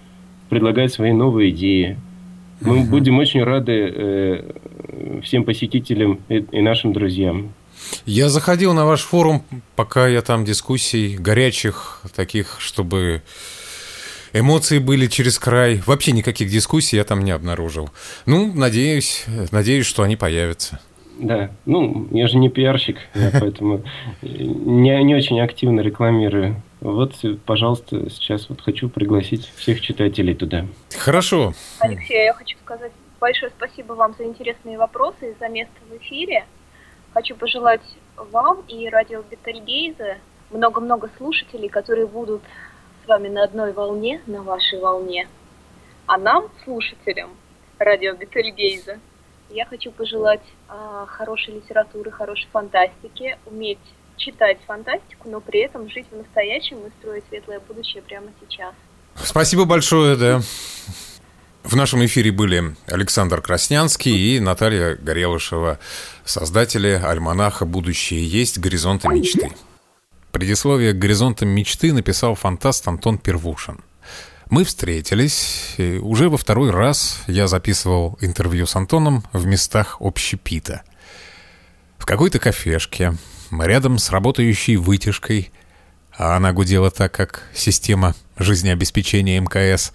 предлагать 0.49 0.93
свои 0.93 1.11
новые 1.11 1.51
идеи. 1.51 1.97
Мы 2.61 2.79
угу. 2.79 2.89
будем 2.89 3.19
очень 3.19 3.43
рады 3.43 3.93
э, 3.95 4.51
всем 5.23 5.43
посетителям 5.43 6.19
и, 6.27 6.37
и 6.51 6.61
нашим 6.61 6.91
друзьям. 6.91 7.53
Я 8.05 8.29
заходил 8.29 8.73
на 8.73 8.85
ваш 8.85 9.01
форум, 9.01 9.43
пока 9.75 10.07
я 10.07 10.21
там 10.21 10.43
дискуссий 10.43 11.15
горячих, 11.17 12.01
таких, 12.15 12.57
чтобы 12.59 13.21
Эмоции 14.39 14.79
были 14.79 15.07
через 15.07 15.39
край. 15.39 15.81
Вообще 15.85 16.11
никаких 16.11 16.49
дискуссий 16.49 16.97
я 16.97 17.03
там 17.03 17.23
не 17.23 17.31
обнаружил. 17.31 17.89
Ну, 18.25 18.51
надеюсь, 18.53 19.25
надеюсь, 19.51 19.85
что 19.85 20.03
они 20.03 20.15
появятся. 20.15 20.79
Да, 21.19 21.49
ну, 21.65 22.07
я 22.11 22.27
же 22.27 22.37
не 22.37 22.49
пиарщик, 22.49 22.97
поэтому 23.39 23.83
не, 24.21 25.03
не 25.03 25.15
очень 25.15 25.39
активно 25.41 25.81
рекламирую. 25.81 26.61
Вот, 26.79 27.15
пожалуйста, 27.45 28.09
сейчас 28.11 28.49
вот 28.49 28.61
хочу 28.61 28.87
пригласить 28.87 29.51
всех 29.55 29.81
читателей 29.81 30.35
туда. 30.35 30.67
Хорошо. 30.95 31.53
Алексей, 31.79 32.25
я 32.25 32.33
хочу 32.33 32.55
сказать 32.63 32.91
большое 33.19 33.51
спасибо 33.57 33.93
вам 33.93 34.13
за 34.17 34.25
интересные 34.25 34.77
вопросы 34.77 35.31
и 35.31 35.35
за 35.39 35.49
место 35.49 35.73
в 35.89 35.97
эфире. 35.97 36.45
Хочу 37.13 37.35
пожелать 37.35 37.81
вам 38.15 38.61
и 38.67 38.87
радио 38.89 39.23
Бетельгейзе 39.23 40.19
много-много 40.51 41.09
слушателей, 41.17 41.67
которые 41.67 42.07
будут 42.07 42.41
с 43.07 43.09
вами 43.09 43.29
на 43.29 43.45
одной 43.45 43.71
волне, 43.71 44.21
на 44.27 44.43
вашей 44.43 44.79
волне. 44.79 45.29
А 46.07 46.17
нам, 46.17 46.49
слушателям, 46.65 47.29
радио 47.79 48.13
Бетельгейза. 48.13 48.99
Я 49.49 49.65
хочу 49.65 49.91
пожелать 49.91 50.43
э, 50.67 51.05
хорошей 51.07 51.55
литературы, 51.55 52.11
хорошей 52.11 52.47
фантастики, 52.51 53.37
уметь 53.45 53.79
читать 54.17 54.57
фантастику, 54.67 55.29
но 55.29 55.39
при 55.39 55.61
этом 55.61 55.89
жить 55.89 56.05
в 56.11 56.17
настоящем 56.17 56.85
и 56.85 56.89
строить 56.99 57.23
светлое 57.29 57.61
будущее 57.61 58.03
прямо 58.03 58.27
сейчас. 58.41 58.73
Спасибо 59.15 59.63
большое, 59.63 60.17
да. 60.17 60.41
В 61.63 61.75
нашем 61.77 62.05
эфире 62.05 62.31
были 62.31 62.75
Александр 62.87 63.41
Краснянский 63.41 64.35
и 64.35 64.39
Наталья 64.41 64.95
Горелышева, 64.95 65.79
создатели 66.25 66.99
альманаха 67.01 67.65
«Будущее 67.65 68.25
есть. 68.25 68.59
Горизонты 68.59 69.07
мечты». 69.07 69.49
Предисловие 70.37 70.93
к 70.93 70.99
«Горизонтам 70.99 71.49
мечты» 71.49 71.91
написал 71.91 72.35
фантаст 72.35 72.87
Антон 72.87 73.17
Первушин. 73.17 73.79
Мы 74.51 74.65
встретились, 74.65 75.73
уже 75.79 76.29
во 76.29 76.37
второй 76.37 76.69
раз 76.69 77.23
я 77.25 77.47
записывал 77.47 78.19
интервью 78.21 78.67
с 78.67 78.75
Антоном 78.75 79.23
в 79.33 79.47
местах 79.47 79.97
общепита. 79.99 80.83
В 81.97 82.05
какой-то 82.05 82.37
кафешке, 82.37 83.15
рядом 83.49 83.97
с 83.97 84.11
работающей 84.11 84.77
вытяжкой, 84.77 85.51
а 86.15 86.35
она 86.35 86.53
гудела 86.53 86.91
так, 86.91 87.11
как 87.11 87.41
система 87.55 88.13
жизнеобеспечения 88.37 89.41
МКС, 89.41 89.91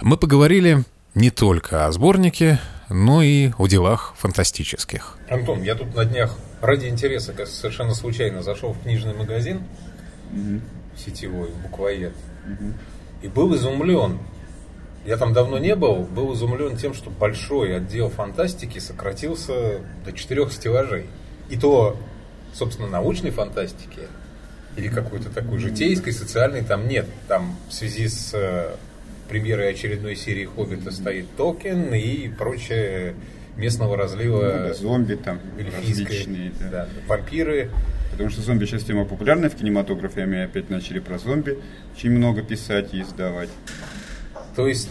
мы 0.00 0.16
поговорили 0.16 0.84
не 1.16 1.30
только 1.30 1.86
о 1.86 1.92
сборнике, 1.92 2.60
но 2.88 3.22
и 3.22 3.50
о 3.58 3.66
делах 3.66 4.14
фантастических. 4.16 5.18
Антон, 5.28 5.62
я 5.62 5.74
тут 5.74 5.94
на 5.94 6.04
днях 6.04 6.36
ради 6.60 6.86
интереса 6.86 7.34
совершенно 7.46 7.94
случайно 7.94 8.42
зашел 8.42 8.72
в 8.72 8.82
книжный 8.82 9.14
магазин 9.14 9.62
угу. 10.32 10.60
сетевой, 10.96 11.50
буквоед. 11.62 12.14
Угу. 12.46 12.72
И 13.22 13.28
был 13.28 13.54
изумлен. 13.54 14.18
Я 15.04 15.16
там 15.16 15.32
давно 15.32 15.58
не 15.58 15.76
был, 15.76 16.02
был 16.02 16.34
изумлен 16.34 16.76
тем, 16.76 16.92
что 16.92 17.10
большой 17.10 17.76
отдел 17.76 18.10
фантастики 18.10 18.78
сократился 18.78 19.80
до 20.04 20.12
четырех 20.12 20.52
стеллажей. 20.52 21.06
И 21.48 21.56
то, 21.56 21.96
собственно, 22.52 22.88
научной 22.88 23.30
фантастики 23.30 24.08
или 24.76 24.88
какой-то 24.88 25.30
такой 25.30 25.58
житейской, 25.58 26.12
социальной 26.12 26.62
там 26.62 26.86
нет. 26.88 27.06
Там 27.28 27.56
в 27.68 27.72
связи 27.72 28.08
с 28.08 28.32
э, 28.34 28.74
премьерой 29.28 29.70
очередной 29.70 30.16
серии 30.16 30.44
«Хоббита» 30.44 30.90
стоит 30.90 31.26
Токен 31.36 31.94
и 31.94 32.28
прочее 32.28 33.14
местного 33.56 33.96
разлива. 33.96 34.42
Ну, 34.42 34.68
да, 34.68 34.74
зомби 34.74 35.14
там 35.14 35.40
различные. 35.58 36.52
Да. 36.60 36.70
Да, 36.70 36.88
вампиры. 37.06 37.70
Потому 38.12 38.30
что 38.30 38.42
зомби 38.42 38.64
сейчас 38.64 38.84
тема 38.84 39.04
популярная 39.04 39.50
в 39.50 39.56
кинематографе, 39.56 40.22
а 40.22 40.26
мы 40.26 40.42
опять 40.44 40.70
начали 40.70 41.00
про 41.00 41.18
зомби 41.18 41.58
очень 41.94 42.10
много 42.10 42.42
писать 42.42 42.94
и 42.94 43.02
издавать. 43.02 43.50
То 44.54 44.66
есть 44.66 44.88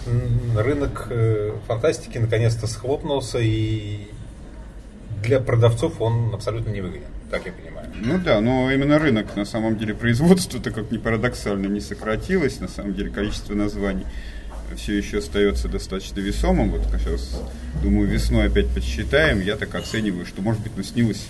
рынок 0.56 1.08
э, 1.10 1.54
фантастики 1.68 2.20
наконец-то 2.20 2.68
схлопнулся, 2.68 3.40
и 3.40 4.10
для 5.24 5.40
продавцов 5.40 6.00
он 6.02 6.36
абсолютно 6.36 6.70
не 6.70 6.82
выгоден, 6.82 7.08
так 7.32 7.48
я 7.48 7.52
понимаю. 7.52 7.75
Ну 8.02 8.20
да, 8.20 8.42
но 8.42 8.72
именно 8.72 9.00
рынок, 9.00 9.36
на 9.36 9.46
самом 9.46 9.78
деле, 9.78 9.94
производство-то, 9.94 10.72
как 10.72 10.92
ни 10.92 10.98
парадоксально, 10.98 11.68
не 11.68 11.80
сократилось. 11.80 12.60
На 12.60 12.68
самом 12.68 12.94
деле, 12.94 13.10
количество 13.10 13.54
названий 13.54 14.06
все 14.76 14.98
еще 14.98 15.20
остается 15.20 15.68
достаточно 15.68 16.20
весомым. 16.20 16.72
Вот 16.72 16.82
сейчас, 17.00 17.42
думаю, 17.82 18.08
весной 18.08 18.48
опять 18.48 18.68
подсчитаем. 18.70 19.40
Я 19.40 19.56
так 19.56 19.74
оцениваю, 19.76 20.26
что, 20.26 20.42
может 20.42 20.62
быть, 20.62 20.74
ну, 20.76 20.84
снилось 20.84 21.26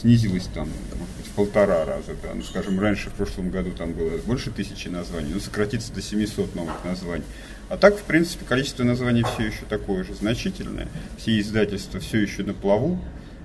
снизилось 0.00 0.48
там, 0.54 0.68
может 0.96 1.14
быть, 1.16 1.26
в 1.26 1.30
полтора 1.30 1.84
раза. 1.84 2.14
Да. 2.22 2.34
Ну, 2.34 2.42
скажем, 2.42 2.78
раньше 2.78 3.10
в 3.10 3.14
прошлом 3.14 3.50
году 3.50 3.70
там 3.72 3.92
было 3.92 4.16
больше 4.18 4.50
тысячи 4.50 4.88
названий, 4.88 5.32
но 5.32 5.40
сократится 5.40 5.92
до 5.92 6.02
700 6.02 6.54
новых 6.54 6.84
названий. 6.84 7.24
А 7.68 7.76
так, 7.76 7.98
в 7.98 8.02
принципе, 8.02 8.44
количество 8.44 8.84
названий 8.84 9.24
все 9.24 9.46
еще 9.46 9.64
такое 9.68 10.04
же 10.04 10.14
значительное. 10.14 10.88
Все 11.18 11.38
издательства 11.40 12.00
все 12.00 12.18
еще 12.18 12.42
на 12.42 12.54
плаву, 12.54 12.98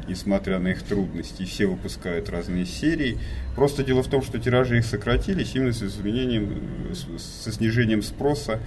несмотря 0.07 0.59
на 0.59 0.69
их 0.69 0.83
трудности, 0.83 1.43
все 1.43 1.67
выпускают 1.67 2.29
разные 2.29 2.65
серии. 2.65 3.17
Просто 3.55 3.83
дело 3.83 4.03
в 4.03 4.07
том, 4.07 4.21
что 4.21 4.39
тиражи 4.39 4.79
их 4.79 4.85
сократились 4.85 5.55
именно 5.55 5.73
с 5.73 5.83
изменением, 5.83 6.61
со 7.17 7.51
снижением 7.51 8.01
спроса 8.01 8.59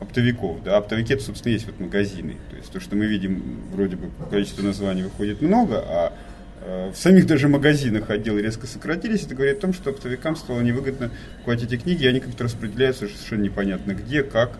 оптовиков. 0.00 0.62
Да, 0.62 0.76
оптовики, 0.76 1.14
это, 1.14 1.22
собственно, 1.22 1.52
есть 1.52 1.66
вот 1.66 1.80
магазины. 1.80 2.36
То 2.50 2.56
есть 2.56 2.72
то, 2.72 2.80
что 2.80 2.96
мы 2.96 3.06
видим, 3.06 3.62
вроде 3.72 3.96
бы 3.96 4.10
количество 4.30 4.62
названий 4.62 5.02
выходит 5.02 5.40
много, 5.40 5.78
а 5.86 6.12
Э, 6.66 6.90
в 6.90 6.96
самих 6.96 7.26
даже 7.26 7.48
магазинах 7.48 8.08
отделы 8.08 8.40
резко 8.40 8.66
сократились. 8.66 9.24
Это 9.24 9.34
говорит 9.34 9.58
о 9.58 9.60
том, 9.60 9.74
что 9.74 9.90
оптовикам 9.90 10.34
стало 10.34 10.60
невыгодно 10.60 11.10
покупать 11.36 11.62
эти 11.62 11.76
книги, 11.76 12.04
и 12.04 12.06
они 12.06 12.20
как-то 12.20 12.44
распределяются 12.44 13.06
совершенно 13.06 13.42
непонятно 13.42 13.92
где, 13.92 14.22
как. 14.22 14.58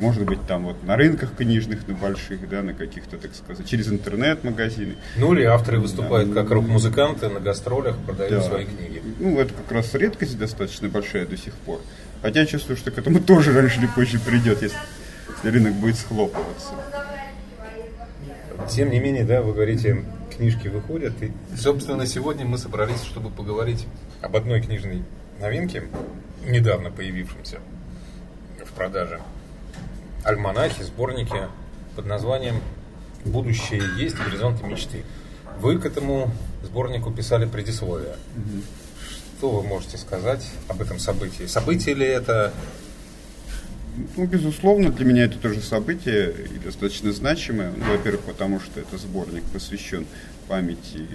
Может 0.00 0.24
быть, 0.24 0.46
там 0.46 0.64
вот 0.64 0.82
на 0.84 0.96
рынках 0.96 1.34
книжных, 1.36 1.86
на 1.88 1.94
больших, 1.94 2.48
да, 2.48 2.62
на 2.62 2.74
каких-то, 2.74 3.16
так 3.16 3.34
сказать, 3.34 3.66
через 3.66 3.88
интернет-магазины. 3.88 4.96
Ну 5.16 5.34
или 5.34 5.44
авторы 5.44 5.80
выступают 5.80 6.32
да, 6.32 6.42
как 6.42 6.50
рок-музыканты 6.50 7.28
на 7.28 7.40
гастролях, 7.40 7.96
продают 7.98 8.42
да. 8.42 8.42
свои 8.42 8.64
книги. 8.64 9.02
Ну, 9.18 9.38
это 9.38 9.52
как 9.54 9.72
раз 9.72 9.94
редкость 9.94 10.38
достаточно 10.38 10.88
большая 10.88 11.26
до 11.26 11.36
сих 11.36 11.54
пор. 11.54 11.80
Хотя 12.22 12.40
я 12.40 12.46
чувствую, 12.46 12.76
что 12.76 12.90
к 12.90 12.98
этому 12.98 13.20
тоже 13.20 13.52
раньше 13.52 13.78
или 13.78 13.86
позже 13.86 14.18
придет, 14.18 14.62
если, 14.62 14.78
если 15.36 15.50
рынок 15.50 15.74
будет 15.74 15.96
схлопываться. 15.96 16.74
Тем 18.70 18.90
не 18.90 18.98
менее, 18.98 19.24
да, 19.24 19.42
вы 19.42 19.52
говорите, 19.52 20.04
книжки 20.36 20.68
выходят. 20.68 21.14
И, 21.22 21.32
собственно, 21.56 22.06
сегодня 22.06 22.44
мы 22.44 22.58
собрались, 22.58 23.02
чтобы 23.02 23.30
поговорить 23.30 23.86
об 24.22 24.36
одной 24.36 24.60
книжной 24.60 25.04
новинке, 25.40 25.84
недавно 26.46 26.90
появившемся 26.90 27.58
в 28.64 28.72
продаже. 28.72 29.20
Альманахи, 30.26 30.82
сборники 30.82 31.48
под 31.94 32.06
названием 32.06 32.60
«Будущее 33.24 33.80
есть. 33.96 34.16
Горизонты 34.16 34.66
мечты». 34.66 35.04
Вы 35.60 35.78
к 35.78 35.86
этому 35.86 36.32
сборнику 36.64 37.12
писали 37.12 37.46
предисловие. 37.46 38.16
Что 39.38 39.50
вы 39.50 39.62
можете 39.62 39.98
сказать 39.98 40.44
об 40.66 40.82
этом 40.82 40.98
событии? 40.98 41.46
Событие 41.46 41.94
ли 41.94 42.06
это? 42.06 42.52
Ну, 44.16 44.26
безусловно, 44.26 44.90
для 44.90 45.04
меня 45.04 45.26
это 45.26 45.38
тоже 45.38 45.60
событие 45.60 46.34
и 46.56 46.58
достаточно 46.58 47.12
значимое. 47.12 47.72
Ну, 47.76 47.84
во-первых, 47.92 48.22
потому 48.22 48.58
что 48.58 48.80
это 48.80 48.98
сборник 48.98 49.44
посвящен 49.44 50.06
памяти 50.48 51.06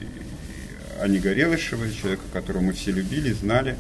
Ани 1.01 1.19
Горелышевой, 1.19 1.91
человека, 1.93 2.23
которого 2.31 2.61
мы 2.61 2.71
все 2.71 2.91
любили, 2.91 3.33
знали, 3.33 3.75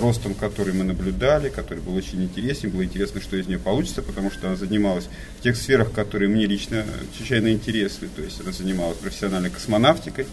ростом 0.00 0.34
который 0.34 0.72
мы 0.72 0.84
наблюдали, 0.84 1.48
который 1.48 1.80
был 1.80 1.94
очень 1.94 2.22
интересен. 2.22 2.70
Было 2.70 2.84
интересно, 2.84 3.20
что 3.20 3.36
из 3.36 3.46
нее 3.46 3.58
получится, 3.58 4.02
потому 4.02 4.30
что 4.30 4.48
она 4.48 4.56
занималась 4.56 5.08
в 5.38 5.42
тех 5.42 5.56
сферах, 5.56 5.92
которые 5.92 6.28
мне 6.28 6.46
лично 6.46 6.84
чрезвычайно 7.12 7.52
интересны. 7.52 8.08
То 8.14 8.22
есть 8.22 8.40
она 8.40 8.52
занималась 8.52 8.98
профессиональной 8.98 9.50
космонавтикой, 9.50 10.26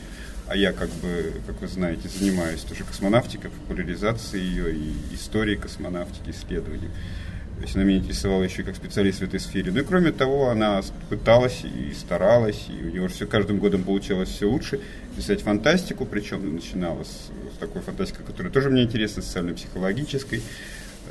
а 0.48 0.56
я, 0.56 0.74
как 0.74 0.90
бы, 1.02 1.34
как 1.48 1.62
вы 1.62 1.68
знаете, 1.68 2.10
занимаюсь 2.10 2.62
тоже 2.62 2.84
космонавтикой, 2.84 3.52
популяризацией 3.52 4.44
ее 4.44 4.76
и 4.76 5.16
историей 5.16 5.58
космонавтики, 5.58 6.32
исследованием. 6.32 6.92
То 7.62 7.66
есть 7.66 7.76
она 7.76 7.86
меня 7.86 8.00
интересовала 8.00 8.42
еще 8.42 8.64
как 8.64 8.76
специалист 8.76 9.20
в 9.20 9.22
этой 9.22 9.40
сфере. 9.40 9.72
Ну 9.72 9.82
и 9.82 9.84
кроме 9.84 10.12
того, 10.12 10.50
она 10.50 10.82
пыталась 11.10 11.62
и 11.64 11.94
старалась, 11.94 12.66
и 12.70 12.84
у 12.84 12.90
нее 12.90 13.08
все 13.08 13.28
каждым 13.28 13.60
годом 13.60 13.84
получалось 13.84 14.30
все 14.30 14.48
лучше 14.48 14.80
писать 15.16 15.44
фантастику, 15.44 16.08
причем 16.08 16.56
начиналась 16.56 17.08
с, 17.08 17.56
с 17.56 17.60
такой 17.60 17.84
фантастикой, 17.84 18.26
которая 18.26 18.52
тоже 18.52 18.72
мне 18.72 18.82
интересна, 18.82 19.22
социально-психологической, 19.22 20.42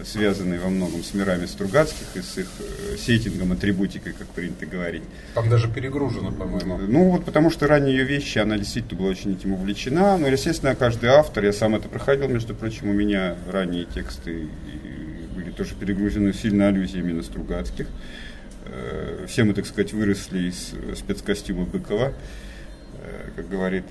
связанной 0.04 0.58
во 0.58 0.70
многом 0.70 1.04
с 1.04 1.14
мирами 1.14 1.46
Стругацких 1.46 2.16
и 2.16 2.20
с 2.20 2.38
их 2.38 2.48
э, 2.58 2.96
сеттингом, 2.96 3.52
атрибутикой, 3.52 4.12
как 4.12 4.26
принято 4.28 4.66
говорить. 4.66 5.04
Там 5.34 5.48
даже 5.48 5.68
перегружено, 5.68 6.32
по-моему. 6.32 6.78
Ну 6.78 7.10
вот 7.10 7.24
потому 7.24 7.50
что 7.50 7.68
ранее 7.68 7.96
ее 7.96 8.04
вещи, 8.04 8.38
она 8.38 8.58
действительно 8.58 8.98
была 8.98 9.10
очень 9.10 9.34
этим 9.34 9.52
увлечена. 9.52 10.16
Но, 10.16 10.26
естественно, 10.26 10.74
каждый 10.74 11.10
автор, 11.10 11.44
я 11.44 11.52
сам 11.52 11.76
это 11.76 11.88
проходил, 11.88 12.26
между 12.26 12.56
прочим, 12.56 12.90
у 12.90 12.92
меня 12.92 13.36
ранние 13.46 13.84
тексты 13.84 14.48
были 15.40 15.50
тоже 15.50 15.74
перегружены 15.74 16.32
сильно 16.32 16.68
аллюзиями 16.68 17.12
на 17.12 17.22
Стругацких. 17.22 17.86
Э, 18.66 19.26
все 19.28 19.44
мы, 19.44 19.54
так 19.54 19.66
сказать, 19.66 19.92
выросли 19.92 20.48
из 20.48 20.74
спецкостюма 20.96 21.64
Быкова, 21.64 22.12
э, 23.02 23.30
как 23.36 23.48
говорит 23.48 23.84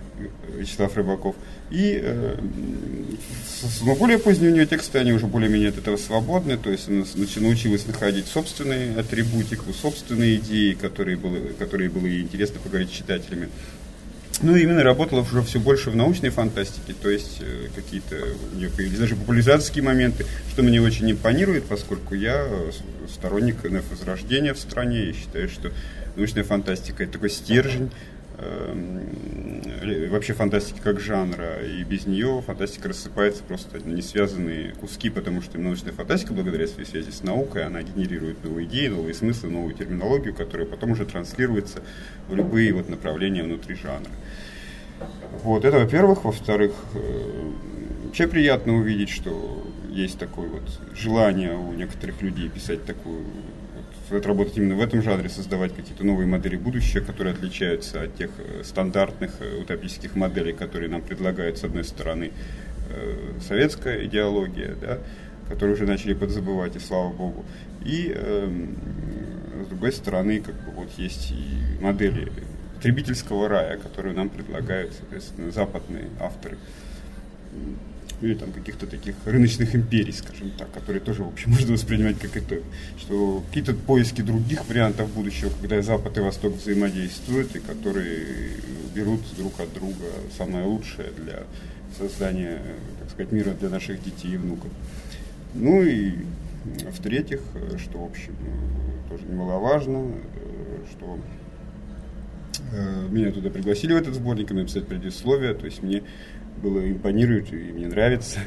Вячеслав 0.55 0.95
Рыбаков. 0.95 1.35
И 1.71 1.99
э, 2.01 2.35
но 3.81 3.95
более 3.95 4.19
поздние 4.19 4.51
у 4.51 4.53
нее 4.53 4.65
тексты, 4.65 4.99
они 4.99 5.11
уже 5.11 5.25
более-менее 5.25 5.69
от 5.69 5.77
этого 5.79 5.97
свободны, 5.97 6.57
то 6.57 6.69
есть 6.69 6.87
она 6.87 7.03
научилась 7.37 7.87
находить 7.87 8.27
собственные 8.27 8.97
атрибутику, 8.97 9.73
собственные 9.73 10.37
идеи, 10.37 10.73
которые, 10.73 11.17
было, 11.17 11.37
которые 11.57 11.89
было 11.89 12.05
ей 12.05 12.21
интересно 12.21 12.59
поговорить 12.63 12.89
с 12.89 12.93
читателями. 12.93 13.49
Ну, 14.41 14.55
именно 14.55 14.83
работала 14.83 15.21
уже 15.21 15.41
все 15.41 15.59
больше 15.59 15.89
в 15.89 15.95
научной 15.97 16.29
фантастике, 16.29 16.93
то 16.93 17.09
есть 17.09 17.41
э, 17.41 17.67
какие-то 17.75 18.15
у 18.53 18.55
нее 18.55 18.69
появились 18.69 18.99
даже 18.99 19.17
популяризаторские 19.17 19.83
моменты, 19.83 20.25
что 20.51 20.63
мне 20.63 20.81
очень 20.81 21.11
импонирует, 21.11 21.65
поскольку 21.65 22.15
я 22.15 22.47
сторонник 23.13 23.63
НФ-возрождения 23.63 24.53
в 24.53 24.59
стране. 24.59 25.09
И 25.09 25.13
считаю, 25.13 25.49
что 25.49 25.71
научная 26.15 26.45
фантастика– 26.45 27.03
это 27.05 27.13
такой 27.13 27.29
стержень 27.29 27.91
вообще 30.09 30.33
фантастики 30.33 30.79
как 30.79 30.99
жанра, 30.99 31.63
и 31.63 31.83
без 31.83 32.05
нее 32.05 32.43
фантастика 32.45 32.89
рассыпается 32.89 33.43
просто 33.43 33.77
на 33.85 33.93
несвязанные 33.93 34.73
куски, 34.73 35.09
потому 35.09 35.41
что 35.41 35.57
научная 35.57 35.93
фантастика, 35.93 36.33
благодаря 36.33 36.67
своей 36.67 36.87
связи 36.87 37.11
с 37.11 37.23
наукой, 37.23 37.65
она 37.65 37.81
генерирует 37.81 38.43
новые 38.43 38.67
идеи, 38.67 38.87
новые 38.87 39.13
смыслы, 39.13 39.49
новую 39.49 39.73
терминологию, 39.73 40.33
которая 40.33 40.67
потом 40.67 40.91
уже 40.91 41.05
транслируется 41.05 41.81
в 42.27 42.35
любые 42.35 42.73
вот 42.73 42.89
направления 42.89 43.43
внутри 43.43 43.75
жанра. 43.75 44.11
Вот, 45.43 45.63
это 45.63 45.79
во-первых. 45.79 46.25
Во-вторых, 46.25 46.73
э, 46.93 47.51
вообще 48.05 48.27
приятно 48.27 48.75
увидеть, 48.75 49.09
что 49.09 49.65
есть 49.89 50.19
такое 50.19 50.49
вот 50.49 50.63
желание 50.95 51.55
у 51.55 51.71
некоторых 51.73 52.21
людей 52.21 52.49
писать 52.49 52.85
такую 52.85 53.23
вот, 54.09 54.25
работать 54.25 54.57
именно 54.57 54.75
в 54.75 54.81
этом 54.81 55.01
жанре, 55.01 55.29
создавать 55.29 55.75
какие-то 55.75 56.03
новые 56.03 56.27
модели 56.27 56.55
будущего, 56.55 57.03
которые 57.03 57.33
отличаются 57.33 58.03
от 58.03 58.15
тех 58.15 58.31
э, 58.37 58.63
стандартных 58.63 59.31
э, 59.39 59.61
утопических 59.61 60.15
моделей, 60.15 60.53
которые 60.53 60.89
нам 60.89 61.01
предлагают, 61.01 61.57
с 61.57 61.63
одной 61.63 61.83
стороны, 61.83 62.31
советская 63.47 64.03
идеология, 64.05 64.73
да, 64.81 64.97
которую 65.47 65.75
уже 65.75 65.85
начали 65.85 66.13
подзабывать, 66.13 66.75
и 66.75 66.79
слава 66.79 67.11
богу. 67.11 67.45
И 67.83 68.11
э, 68.15 68.49
с 69.63 69.67
другой 69.67 69.91
стороны, 69.91 70.41
как 70.41 70.55
бы 70.55 70.71
вот 70.71 70.89
есть 70.97 71.31
и 71.31 71.81
модели 71.81 72.31
потребительского 72.75 73.49
рая, 73.49 73.77
которую 73.77 74.15
нам 74.15 74.29
предлагают, 74.29 74.93
соответственно, 74.93 75.51
западные 75.51 76.05
авторы. 76.19 76.57
Или 78.21 78.33
там 78.33 78.51
каких-то 78.51 78.85
таких 78.85 79.15
рыночных 79.25 79.75
империй, 79.75 80.11
скажем 80.11 80.51
так, 80.51 80.71
которые 80.71 80.99
тоже, 80.99 81.23
в 81.23 81.27
общем, 81.27 81.51
можно 81.57 81.73
воспринимать 81.73 82.19
как 82.19 82.35
это, 82.35 82.61
что 82.97 83.43
какие-то 83.47 83.73
поиски 83.73 84.21
других 84.21 84.67
вариантов 84.67 85.09
будущего, 85.13 85.51
когда 85.61 85.81
Запад 85.81 86.17
и 86.17 86.21
Восток 86.21 86.55
взаимодействуют, 86.55 87.55
и 87.55 87.59
которые 87.59 88.25
берут 88.93 89.21
друг 89.37 89.59
от 89.59 89.73
друга 89.73 90.05
самое 90.37 90.65
лучшее 90.65 91.11
для 91.17 91.43
создания, 91.97 92.61
так 92.99 93.09
сказать, 93.11 93.31
мира 93.31 93.51
для 93.59 93.69
наших 93.69 94.03
детей 94.03 94.33
и 94.33 94.37
внуков. 94.37 94.71
Ну 95.53 95.81
и 95.81 96.13
в-третьих, 96.91 97.41
что, 97.79 97.99
в 97.99 98.05
общем, 98.05 98.35
тоже 99.09 99.23
немаловажно, 99.25 100.11
что 100.91 101.19
Э, 102.71 103.07
меня 103.09 103.31
туда 103.31 103.49
пригласили 103.49 103.93
в 103.93 103.97
этот 103.97 104.15
сборник, 104.15 104.51
написать 104.51 104.87
предисловие, 104.87 105.53
то 105.53 105.65
есть 105.65 105.81
мне 105.81 106.03
было 106.61 106.87
импонирует 106.89 107.51
и 107.51 107.55
мне 107.55 107.87
нравится, 107.87 108.39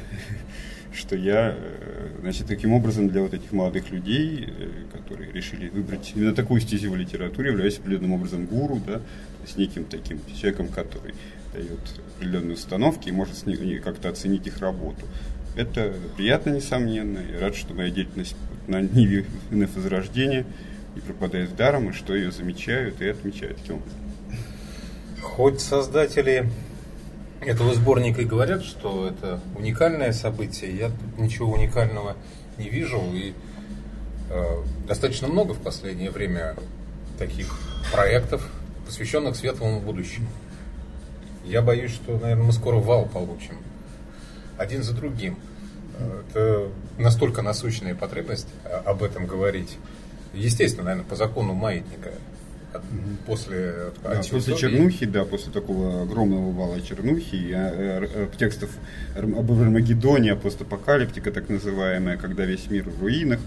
что 0.92 1.16
я, 1.16 1.56
э, 1.56 2.08
значит, 2.20 2.46
таким 2.46 2.72
образом 2.72 3.08
для 3.08 3.22
вот 3.22 3.34
этих 3.34 3.52
молодых 3.52 3.90
людей, 3.90 4.46
э, 4.46 4.68
которые 4.92 5.32
решили 5.32 5.68
выбрать 5.68 6.12
именно 6.14 6.34
такую 6.34 6.60
стезю 6.60 6.90
в 6.90 6.96
литературе, 6.96 7.50
являюсь 7.50 7.78
определенным 7.78 8.12
образом 8.12 8.46
гуру, 8.46 8.80
да, 8.86 9.00
есть 9.42 9.56
неким 9.56 9.84
таким 9.84 10.20
человеком, 10.38 10.68
который 10.68 11.14
дает 11.52 11.80
определенные 12.16 12.54
установки 12.54 13.08
и 13.08 13.12
может 13.12 13.36
с 13.36 13.46
ними 13.46 13.78
как-то 13.78 14.08
оценить 14.08 14.46
их 14.46 14.58
работу. 14.58 15.06
Это 15.56 15.94
приятно, 16.16 16.50
несомненно. 16.50 17.18
Я 17.18 17.40
рад, 17.40 17.54
что 17.54 17.74
моя 17.74 17.90
деятельность 17.90 18.36
на 18.66 18.80
Ниве 18.80 19.26
НФ 19.50 19.74
Возрождения 19.76 20.46
не 20.94 21.00
пропадает 21.00 21.54
даром, 21.56 21.90
и 21.90 21.92
что 21.92 22.14
ее 22.14 22.32
замечают 22.32 23.00
и 23.02 23.08
отмечают. 23.08 23.58
Хоть 25.20 25.60
создатели 25.60 26.50
этого 27.44 27.74
сборника 27.74 28.22
и 28.22 28.24
говорят, 28.24 28.62
что 28.62 29.08
это 29.08 29.40
уникальное 29.56 30.12
событие, 30.12 30.76
я 30.76 30.88
тут 30.88 31.18
ничего 31.18 31.52
уникального 31.52 32.16
не 32.58 32.68
вижу. 32.68 33.00
И 33.12 33.34
э, 34.30 34.56
достаточно 34.86 35.28
много 35.28 35.52
в 35.52 35.60
последнее 35.60 36.10
время 36.10 36.56
таких 37.18 37.58
проектов, 37.92 38.48
посвященных 38.86 39.36
светлому 39.36 39.80
будущему. 39.80 40.28
Я 41.44 41.62
боюсь, 41.62 41.92
что, 41.92 42.18
наверное, 42.18 42.44
мы 42.44 42.52
скоро 42.52 42.76
вал 42.76 43.06
получим. 43.06 43.58
Один 44.56 44.82
за 44.82 44.94
другим. 44.94 45.36
Это 45.98 46.68
настолько 46.98 47.42
насущная 47.42 47.94
потребность 47.94 48.48
об 48.84 49.02
этом 49.02 49.26
говорить. 49.26 49.76
Естественно, 50.32 50.84
наверное, 50.84 51.08
по 51.08 51.16
закону 51.16 51.52
маятника 51.52 52.12
после 53.26 53.92
да, 54.02 54.20
после 54.30 54.56
чернухи, 54.56 55.06
да, 55.06 55.24
после 55.24 55.52
такого 55.52 56.02
огромного 56.02 56.52
вала 56.52 56.80
чернухи, 56.80 57.34
и, 57.34 57.52
э, 57.52 58.06
э, 58.14 58.28
текстов 58.38 58.70
об 59.16 59.50
Армагеддоне, 59.50 60.36
постапокалиптика 60.36 61.30
так 61.32 61.48
называемая, 61.48 62.16
когда 62.16 62.44
весь 62.44 62.70
мир 62.70 62.88
в 62.88 63.00
руинах. 63.00 63.40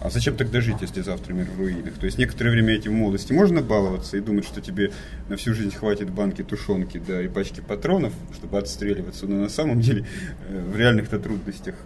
А 0.00 0.10
зачем 0.10 0.34
тогда 0.36 0.60
жить, 0.60 0.78
если 0.80 1.00
завтра 1.00 1.32
мир 1.32 1.46
в 1.46 1.60
руинах? 1.60 1.94
То 1.94 2.06
есть 2.06 2.18
некоторое 2.18 2.50
время 2.50 2.74
этим 2.74 2.90
в 2.90 2.94
молодости 2.94 3.32
можно 3.32 3.62
баловаться 3.62 4.16
и 4.16 4.20
думать, 4.20 4.44
что 4.44 4.60
тебе 4.60 4.90
на 5.28 5.36
всю 5.36 5.54
жизнь 5.54 5.72
хватит 5.72 6.10
банки 6.10 6.42
тушенки, 6.42 7.00
да, 7.06 7.22
и 7.22 7.28
пачки 7.28 7.60
патронов, 7.60 8.12
чтобы 8.34 8.58
отстреливаться. 8.58 9.28
Но 9.28 9.36
на 9.36 9.48
самом 9.48 9.80
деле 9.80 10.04
э, 10.48 10.60
в 10.60 10.76
реальных-то 10.76 11.20
трудностях, 11.20 11.76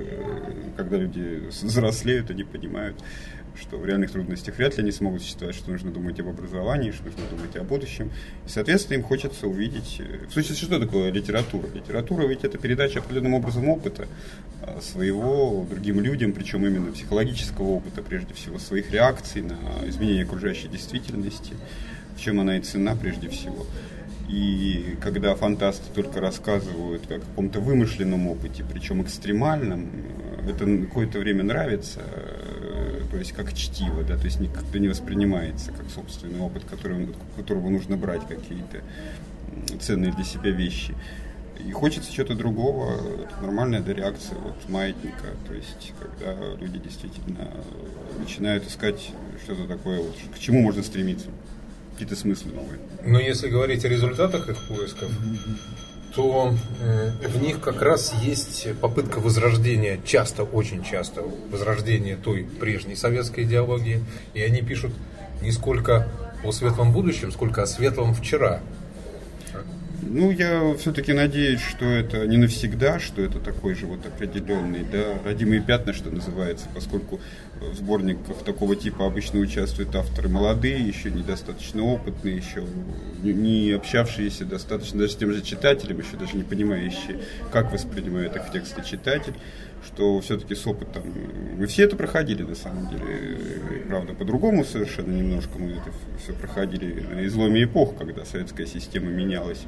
когда 0.79 0.97
люди 0.97 1.43
взрослеют, 1.51 2.31
они 2.31 2.45
понимают, 2.45 2.97
что 3.57 3.77
в 3.77 3.87
реальных 3.87 4.11
трудностях 4.11 4.57
вряд 4.59 4.77
ли 4.77 4.83
они 4.83 4.93
смогут 4.93 5.23
существовать, 5.23 5.57
что 5.57 5.71
нужно 5.71 5.91
думать 5.91 6.19
об 6.21 6.29
образовании, 6.29 6.91
что 6.91 7.05
нужно 7.05 7.23
думать 7.31 7.57
о 7.57 7.65
будущем. 7.65 8.11
И, 8.47 8.49
соответственно, 8.49 8.99
им 8.99 9.03
хочется 9.03 9.47
увидеть... 9.47 10.01
Э, 10.01 10.27
в 10.29 10.33
сущности, 10.33 10.65
что 10.65 10.79
такое 10.79 11.11
литература? 11.11 11.67
Литература 11.75 12.27
ведь 12.27 12.45
это 12.45 12.59
передача 12.59 13.01
определенным 13.01 13.35
образом 13.35 13.69
опыта 13.69 14.07
а, 14.63 14.81
своего 14.81 15.67
другим 15.69 16.01
людям, 16.01 16.33
причем 16.33 16.67
именно 16.67 16.93
психологического 16.93 17.69
опыта, 17.69 18.03
прежде 18.03 18.35
всего, 18.35 18.59
своих 18.59 18.91
реакций 18.91 19.43
на 19.43 19.89
изменение 19.89 20.25
окружающей 20.25 20.69
действительности, 20.69 21.55
в 22.17 22.21
чем 22.21 22.41
она 22.41 22.59
и 22.59 22.61
цена 22.61 22.97
прежде 22.97 23.29
всего. 23.29 23.67
И 24.29 24.97
когда 25.01 25.35
фантасты 25.37 25.85
только 25.95 26.21
рассказывают 26.21 27.11
о 27.11 27.21
каком-то 27.21 27.61
вымышленном 27.61 28.27
опыте, 28.27 28.65
причем 28.71 29.03
экстремальном, 29.03 29.89
э, 30.47 30.51
это 30.51 30.65
какое-то 30.87 31.21
время 31.21 31.45
нравится, 31.45 32.01
то 33.17 33.21
есть 33.21 33.33
как 33.33 33.55
чтиво, 33.55 34.03
да, 34.03 34.19
то 34.19 34.27
есть 34.27 34.39
как-то 34.53 34.79
не 34.79 34.89
воспринимается 34.89 35.73
как 35.73 35.89
собственный 35.89 36.39
опыт, 36.39 36.65
который, 36.65 37.09
которого 37.35 37.71
нужно 37.71 37.97
брать 37.97 38.21
какие-то 38.29 38.83
ценные 39.81 40.13
для 40.13 40.23
себя 40.23 40.51
вещи. 40.51 40.95
И 41.67 41.73
хочется 41.73 42.13
чего-то 42.13 42.35
другого, 42.35 43.01
это 43.23 43.41
нормальная 43.41 43.81
да, 43.81 43.95
реакция 43.95 44.37
вот 44.37 44.57
маятника, 44.69 45.29
то 45.49 45.55
есть 45.55 45.95
когда 45.99 46.35
люди 46.57 46.79
действительно 46.79 47.51
начинают 48.19 48.69
искать 48.69 49.13
что-то 49.45 49.67
такое, 49.67 50.03
вот, 50.03 50.15
к 50.35 50.39
чему 50.39 50.61
можно 50.61 50.83
стремиться, 50.83 51.29
какие-то 51.93 52.17
смыслы 52.17 52.53
новые. 52.53 52.81
Но 53.03 53.19
если 53.19 53.49
говорить 53.49 53.83
о 53.87 53.89
результатах 53.89 54.51
их 54.51 54.63
поисков, 54.69 55.11
то 56.17 56.55
в 57.29 57.43
них 57.43 57.61
как 57.61 57.83
раз 57.83 58.15
есть 58.23 58.67
попытка 58.81 59.21
возрождения, 59.21 60.01
часто, 60.03 60.45
очень 60.45 60.83
часто, 60.83 61.23
возрождения 61.53 62.17
той 62.17 62.49
прежней 62.59 62.97
советской 62.97 63.45
идеологии. 63.45 64.03
И 64.33 64.41
они 64.41 64.63
пишут 64.63 64.93
не 65.43 65.53
сколько 65.53 66.09
о 66.43 66.53
светлом 66.53 66.91
будущем, 66.91 67.31
сколько 67.31 67.63
о 67.63 67.67
светлом 67.67 68.15
вчера. 68.15 68.61
Ну, 70.03 70.31
я 70.31 70.75
все-таки 70.75 71.13
надеюсь, 71.13 71.61
что 71.61 71.85
это 71.85 72.27
не 72.27 72.37
навсегда, 72.37 72.99
что 72.99 73.23
это 73.23 73.39
такой 73.39 73.75
же 73.75 73.87
вот 73.87 74.05
определенный, 74.07 74.85
да, 74.91 75.19
родимые 75.25 75.61
пятна, 75.61 75.93
что 75.93 76.11
называется, 76.11 76.67
поскольку 76.75 77.21
в 77.61 77.75
сборниках 77.75 78.43
такого 78.45 78.77
типа 78.77 79.07
обычно 79.07 79.41
участвуют 79.41 79.95
авторы 79.95 80.29
молодые, 80.29 80.87
еще 80.87 81.11
недостаточно 81.11 81.83
опытные, 81.83 82.37
еще 82.37 82.65
не 83.23 83.73
общавшиеся 83.73 84.45
достаточно 84.45 85.01
даже 85.01 85.13
с 85.13 85.17
тем 85.17 85.33
же 85.33 85.43
читателем, 85.43 85.99
еще 85.99 86.17
даже 86.19 86.37
не 86.37 86.45
понимающие, 86.45 87.21
как 87.51 87.73
воспринимает 87.73 88.37
их 88.37 88.51
тексты 88.53 88.83
читатель, 88.85 89.35
что 89.87 90.21
все-таки 90.21 90.55
с 90.55 90.67
опытом 90.67 91.03
мы 91.57 91.67
все 91.67 91.85
это 91.85 91.97
проходили 91.97 92.43
на 92.43 92.55
самом 92.55 92.89
деле, 92.91 93.39
правда, 93.89 94.15
по-другому 94.15 94.65
совершенно 94.65 95.13
немножко 95.13 95.59
мы 95.59 95.73
это 95.73 95.91
все 96.23 96.33
проходили. 96.33 97.01
На 97.01 97.27
изломе 97.27 97.65
эпох, 97.65 97.97
когда 97.97 98.25
советская 98.25 98.67
система 98.67 99.11
менялась 99.11 99.65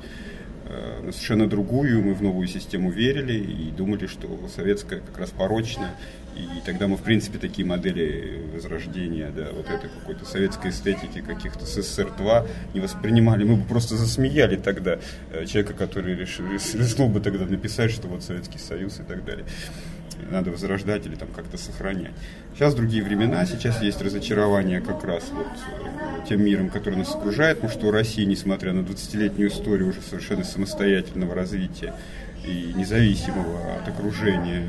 э, 0.66 1.02
на 1.02 1.12
совершенно 1.12 1.46
другую, 1.46 2.02
мы 2.02 2.14
в 2.14 2.22
новую 2.22 2.48
систему 2.48 2.90
верили 2.90 3.38
и 3.38 3.70
думали, 3.70 4.06
что 4.06 4.28
советская 4.54 5.00
как 5.00 5.18
раз 5.18 5.30
порочная, 5.30 5.94
и 6.36 6.60
тогда 6.64 6.86
мы, 6.86 6.96
в 6.96 7.02
принципе, 7.02 7.38
такие 7.38 7.66
модели 7.66 8.42
возрождения, 8.54 9.32
да, 9.34 9.48
вот 9.52 9.68
этой 9.70 9.90
какой-то 9.90 10.24
советской 10.24 10.70
эстетики 10.70 11.20
каких-то 11.20 11.64
СССР-2 11.64 12.48
не 12.74 12.80
воспринимали. 12.80 13.44
Мы 13.44 13.56
бы 13.56 13.64
просто 13.64 13.96
засмеяли 13.96 14.56
тогда 14.56 14.98
э, 15.32 15.46
человека, 15.46 15.74
который 15.74 16.14
решил, 16.14 16.46
рискнул 16.52 17.08
бы 17.08 17.20
тогда 17.20 17.46
написать, 17.46 17.90
что 17.90 18.08
вот 18.08 18.22
Советский 18.22 18.58
Союз 18.58 19.00
и 19.00 19.02
так 19.02 19.24
далее 19.24 19.46
надо 20.30 20.50
возрождать 20.50 21.06
или 21.06 21.14
там 21.14 21.28
как-то 21.34 21.56
сохранять. 21.56 22.12
Сейчас 22.54 22.74
другие 22.74 23.02
времена, 23.02 23.44
сейчас 23.46 23.82
есть 23.82 24.00
разочарование 24.02 24.80
как 24.80 25.04
раз 25.04 25.24
вот 25.32 25.46
э, 25.46 26.28
тем 26.28 26.44
миром, 26.44 26.70
который 26.70 26.96
нас 26.96 27.14
окружает, 27.14 27.60
потому 27.60 27.78
что 27.78 27.90
Россия, 27.90 28.26
несмотря 28.26 28.72
на 28.72 28.80
20-летнюю 28.80 29.48
историю 29.48 29.90
уже 29.90 30.00
совершенно 30.02 30.44
самостоятельного 30.44 31.34
развития 31.34 31.94
и 32.44 32.72
независимого 32.74 33.76
от 33.76 33.88
окружения 33.88 34.66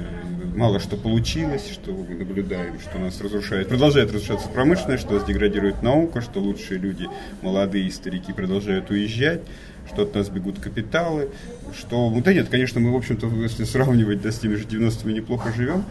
мало 0.55 0.79
что 0.79 0.97
получилось, 0.97 1.69
что 1.71 1.91
мы 1.91 2.15
наблюдаем, 2.15 2.79
что 2.79 2.99
нас 2.99 3.21
разрушает, 3.21 3.69
продолжает 3.69 4.11
разрушаться 4.11 4.49
промышленность, 4.49 5.03
что 5.03 5.13
нас 5.13 5.23
деградирует 5.23 5.81
наука, 5.81 6.21
что 6.21 6.39
лучшие 6.39 6.79
люди, 6.79 7.07
молодые 7.41 7.89
старики 7.91 8.33
продолжают 8.33 8.89
уезжать, 8.89 9.41
что 9.89 10.03
от 10.03 10.15
нас 10.15 10.29
бегут 10.29 10.59
капиталы, 10.59 11.29
что, 11.77 12.09
ну 12.09 12.21
да 12.21 12.33
нет, 12.33 12.49
конечно, 12.49 12.79
мы, 12.79 12.91
в 12.91 12.95
общем-то, 12.95 13.27
если 13.41 13.63
сравнивать 13.63 14.21
да, 14.21 14.31
с 14.31 14.39
теми 14.39 14.55
же 14.55 14.65
90-ми, 14.65 15.13
неплохо 15.13 15.51
живем, 15.55 15.83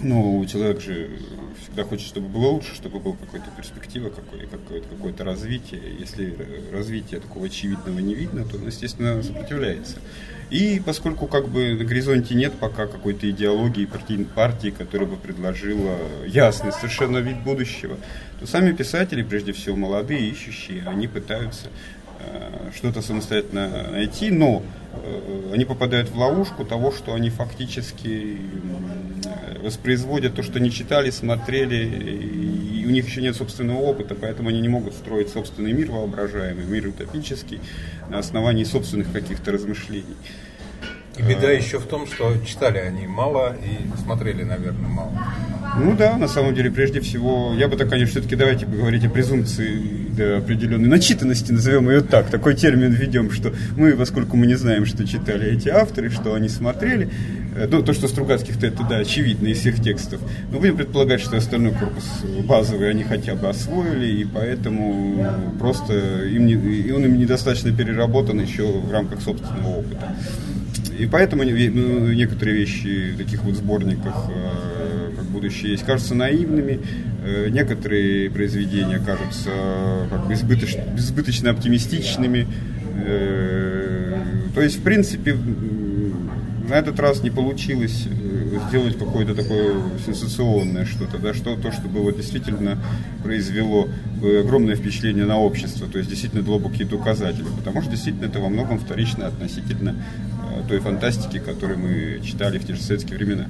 но 0.00 0.44
человек 0.46 0.80
же 0.80 1.10
всегда 1.62 1.84
хочет, 1.84 2.06
чтобы 2.06 2.28
было 2.28 2.48
лучше, 2.48 2.74
чтобы 2.74 2.98
была 2.98 3.16
какая-то 3.16 3.50
перспектива, 3.56 4.10
какое-то, 4.10 4.58
какое-то 4.90 5.24
развитие. 5.24 5.80
Если 5.98 6.36
развития 6.72 7.20
такого 7.20 7.46
очевидного 7.46 7.98
не 7.98 8.14
видно, 8.14 8.44
то 8.44 8.56
он, 8.56 8.66
естественно, 8.66 9.22
сопротивляется. 9.22 9.96
И 10.50 10.80
поскольку 10.84 11.26
как 11.26 11.48
бы 11.48 11.74
на 11.74 11.84
горизонте 11.84 12.34
нет 12.34 12.52
пока 12.60 12.86
какой-то 12.86 13.28
идеологии 13.28 13.88
партии, 14.34 14.70
которая 14.70 15.08
бы 15.08 15.16
предложила 15.16 15.98
ясный 16.26 16.72
совершенно 16.72 17.18
вид 17.18 17.42
будущего, 17.42 17.96
то 18.38 18.46
сами 18.46 18.72
писатели, 18.72 19.22
прежде 19.22 19.52
всего 19.52 19.76
молодые, 19.76 20.30
ищущие, 20.30 20.84
они 20.86 21.08
пытаются 21.08 21.68
что-то 22.74 23.02
самостоятельно 23.02 23.88
найти, 23.90 24.30
но 24.30 24.62
э, 24.92 25.50
они 25.54 25.64
попадают 25.64 26.10
в 26.10 26.18
ловушку 26.18 26.64
того, 26.64 26.92
что 26.92 27.14
они 27.14 27.30
фактически 27.30 28.38
воспроизводят 29.62 30.34
то, 30.34 30.42
что 30.42 30.60
не 30.60 30.70
читали, 30.70 31.10
смотрели, 31.10 31.84
и 31.84 32.86
у 32.86 32.90
них 32.90 33.06
еще 33.06 33.20
нет 33.20 33.36
собственного 33.36 33.78
опыта, 33.78 34.14
поэтому 34.14 34.48
они 34.48 34.60
не 34.60 34.68
могут 34.68 34.94
строить 34.94 35.28
собственный 35.30 35.72
мир 35.72 35.90
воображаемый, 35.90 36.64
мир 36.64 36.88
утопический 36.88 37.60
на 38.08 38.18
основании 38.18 38.64
собственных 38.64 39.12
каких-то 39.12 39.52
размышлений. 39.52 40.16
И 41.18 41.22
беда 41.22 41.50
еще 41.50 41.78
в 41.78 41.86
том, 41.86 42.06
что 42.06 42.36
читали 42.46 42.78
они 42.78 43.06
мало 43.06 43.56
и 43.56 43.98
смотрели, 43.98 44.44
наверное, 44.44 44.88
мало. 44.88 45.12
Ну 45.78 45.96
да, 45.96 46.16
на 46.16 46.28
самом 46.28 46.54
деле, 46.54 46.70
прежде 46.70 47.00
всего, 47.00 47.54
я 47.54 47.68
бы 47.68 47.76
так, 47.76 47.88
конечно, 47.88 48.12
все-таки 48.12 48.36
давайте 48.36 48.66
говорить 48.66 49.04
о 49.04 49.10
презумпции 49.10 50.05
определенной 50.20 50.88
начитанности, 50.88 51.52
назовем 51.52 51.90
ее 51.90 52.00
так, 52.00 52.30
такой 52.30 52.54
термин 52.54 52.92
введем, 52.92 53.30
что 53.30 53.52
мы, 53.76 53.92
поскольку 53.92 54.36
мы 54.36 54.46
не 54.46 54.54
знаем, 54.54 54.86
что 54.86 55.06
читали 55.06 55.50
эти 55.56 55.68
авторы, 55.68 56.10
что 56.10 56.34
они 56.34 56.48
смотрели, 56.48 57.10
э, 57.56 57.68
ну, 57.70 57.82
то, 57.82 57.92
что 57.92 58.08
Стругацких-то 58.08 58.66
это, 58.66 58.84
да, 58.88 58.98
очевидно 58.98 59.48
из 59.48 59.58
всех 59.58 59.82
текстов, 59.82 60.20
но 60.50 60.58
будем 60.58 60.76
предполагать, 60.76 61.20
что 61.20 61.36
остальной 61.36 61.72
корпус 61.72 62.04
базовый 62.44 62.90
они 62.90 63.02
хотя 63.02 63.34
бы 63.34 63.48
освоили, 63.48 64.20
и 64.20 64.24
поэтому 64.24 65.26
просто 65.58 66.24
им 66.24 66.46
не, 66.46 66.54
и 66.54 66.90
он 66.90 67.04
им 67.04 67.18
недостаточно 67.18 67.72
переработан 67.72 68.40
еще 68.40 68.64
в 68.64 68.90
рамках 68.90 69.20
собственного 69.20 69.78
опыта. 69.78 70.14
И 70.98 71.06
поэтому 71.06 71.42
ну, 71.44 72.12
некоторые 72.12 72.56
вещи 72.56 73.12
в 73.12 73.18
таких 73.18 73.44
вот 73.44 73.54
сборниках 73.54 74.14
э, 74.30 75.10
как 75.16 75.24
будущее 75.26 75.72
есть 75.72 75.84
кажутся 75.84 76.14
наивными, 76.14 76.72
э, 76.72 77.05
некоторые 77.50 78.30
произведения 78.30 78.98
кажутся 78.98 79.50
как 80.10 80.26
бы 80.26 80.34
избыточно, 80.34 80.82
избыточно 80.96 81.50
оптимистичными. 81.50 82.46
Э, 83.04 84.18
то 84.54 84.62
есть, 84.62 84.78
в 84.78 84.82
принципе, 84.82 85.36
на 86.68 86.74
этот 86.74 86.98
раз 87.00 87.22
не 87.22 87.30
получилось 87.30 88.08
сделать 88.68 88.98
какое-то 88.98 89.34
такое 89.34 89.76
сенсационное 90.04 90.84
что-то, 90.84 91.18
да, 91.18 91.34
что 91.34 91.56
то, 91.56 91.70
чтобы 91.72 92.00
вот 92.00 92.16
действительно 92.16 92.78
произвело 93.22 93.88
огромное 94.22 94.76
впечатление 94.76 95.26
на 95.26 95.38
общество, 95.38 95.86
то 95.86 95.98
есть 95.98 96.10
действительно 96.10 96.42
дало 96.42 96.58
бы 96.58 96.70
какие-то 96.70 96.96
указатели, 96.96 97.44
потому 97.56 97.82
что 97.82 97.90
действительно 97.90 98.26
это 98.26 98.40
во 98.40 98.48
многом 98.48 98.78
вторично 98.78 99.26
относительно 99.26 99.96
той 100.68 100.80
фантастики, 100.80 101.38
которую 101.38 101.78
мы 101.78 102.20
читали 102.24 102.58
в 102.58 102.66
те 102.66 102.74
же 102.74 102.80
советские 102.80 103.18
времена. 103.18 103.46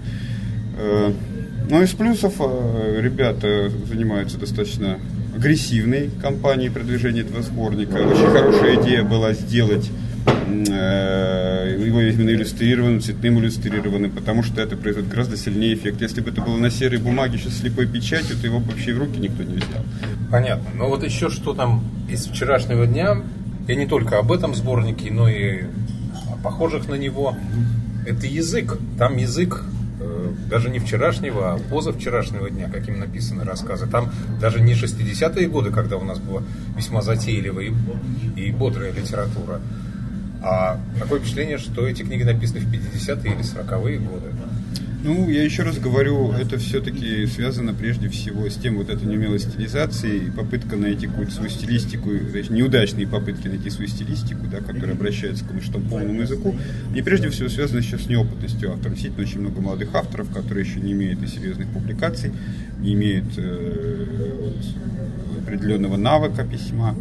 Э, 1.66 1.70
Но 1.70 1.76
ну, 1.76 1.82
из 1.82 1.92
плюсов 1.92 2.34
э, 2.38 3.00
ребята 3.00 3.70
занимаются 3.88 4.38
достаточно 4.38 4.98
агрессивной 5.34 6.10
кампанией 6.22 6.70
продвижения 6.70 7.20
этого 7.20 7.42
сборника. 7.42 7.96
Очень 7.96 8.26
хорошая 8.26 8.82
идея 8.82 9.04
была 9.04 9.32
сделать 9.34 9.90
э, 10.26 11.84
его 11.86 12.00
именно 12.00 12.30
иллюстрированным, 12.30 13.00
цветным 13.00 13.38
иллюстрированным, 13.38 14.10
потому 14.12 14.42
что 14.42 14.62
это 14.62 14.76
производит 14.76 15.10
гораздо 15.10 15.36
сильнее 15.36 15.74
эффект. 15.74 16.00
Если 16.00 16.20
бы 16.20 16.30
это 16.30 16.40
было 16.40 16.56
на 16.56 16.70
серой 16.70 16.98
бумаге, 16.98 17.38
сейчас 17.38 17.58
слепой 17.58 17.86
печатью, 17.86 18.36
то 18.36 18.46
его 18.46 18.60
вообще 18.60 18.94
в 18.94 18.98
руки 18.98 19.18
никто 19.18 19.42
не 19.42 19.56
взял. 19.56 19.84
Понятно. 20.30 20.70
Но 20.74 20.88
вот 20.88 21.04
еще 21.04 21.28
что 21.28 21.52
там 21.52 21.84
из 22.08 22.26
вчерашнего 22.26 22.86
дня, 22.86 23.16
я 23.68 23.74
не 23.74 23.86
только 23.86 24.18
об 24.18 24.32
этом 24.32 24.54
сборнике, 24.54 25.10
но 25.10 25.28
и 25.28 25.64
похожих 26.42 26.88
на 26.88 26.94
него. 26.94 27.36
Это 28.06 28.26
язык. 28.26 28.78
Там 28.98 29.16
язык 29.16 29.64
э, 29.64 29.75
даже 30.48 30.70
не 30.70 30.78
вчерашнего, 30.78 31.54
а 31.54 31.58
позавчерашнего 31.58 32.50
дня, 32.50 32.68
каким 32.72 32.98
написаны 32.98 33.44
рассказы. 33.44 33.86
Там 33.86 34.10
даже 34.40 34.60
не 34.60 34.74
60-е 34.74 35.48
годы, 35.48 35.70
когда 35.70 35.96
у 35.96 36.04
нас 36.04 36.18
была 36.18 36.42
весьма 36.76 37.02
затейливая 37.02 37.72
и, 38.36 38.50
бодрая 38.52 38.92
литература, 38.92 39.60
а 40.42 40.78
такое 40.98 41.20
впечатление, 41.20 41.58
что 41.58 41.86
эти 41.86 42.02
книги 42.02 42.22
написаны 42.22 42.60
в 42.60 42.70
50-е 42.70 43.32
или 43.32 43.42
40-е 43.42 43.98
годы. 43.98 44.26
Ну, 45.04 45.28
я 45.28 45.44
еще 45.44 45.62
раз 45.62 45.78
говорю, 45.78 46.32
это 46.32 46.58
все-таки 46.58 47.26
связано 47.26 47.74
прежде 47.74 48.08
всего 48.08 48.48
с 48.48 48.56
тем 48.56 48.76
вот 48.76 48.90
этой 48.90 49.06
неумелой 49.06 49.38
стилизацией, 49.38 50.32
попытка 50.32 50.76
найти 50.76 51.06
какую-то 51.06 51.32
свою 51.32 51.50
стилистику, 51.50 52.10
то 52.10 52.52
неудачные 52.52 53.06
попытки 53.06 53.48
найти 53.48 53.70
свою 53.70 53.88
стилистику, 53.88 54.46
да, 54.50 54.58
которая 54.58 54.92
обращается 54.92 55.44
к 55.44 55.48
полному 55.88 56.22
языку, 56.22 56.56
и 56.94 57.02
прежде 57.02 57.28
всего 57.30 57.48
связано 57.48 57.78
еще 57.78 57.98
с 57.98 58.08
неопытностью 58.08 58.72
автора. 58.72 58.90
Действительно, 58.90 59.24
очень 59.26 59.40
много 59.40 59.60
молодых 59.60 59.94
авторов, 59.94 60.30
которые 60.30 60.66
еще 60.66 60.80
не 60.80 60.92
имеют 60.92 61.22
и 61.22 61.26
серьезных 61.26 61.68
публикаций, 61.68 62.32
не 62.80 62.94
имеют 62.94 63.26
э, 63.36 64.52
определенного 65.42 65.96
навыка 65.96 66.44
письма, 66.44 66.96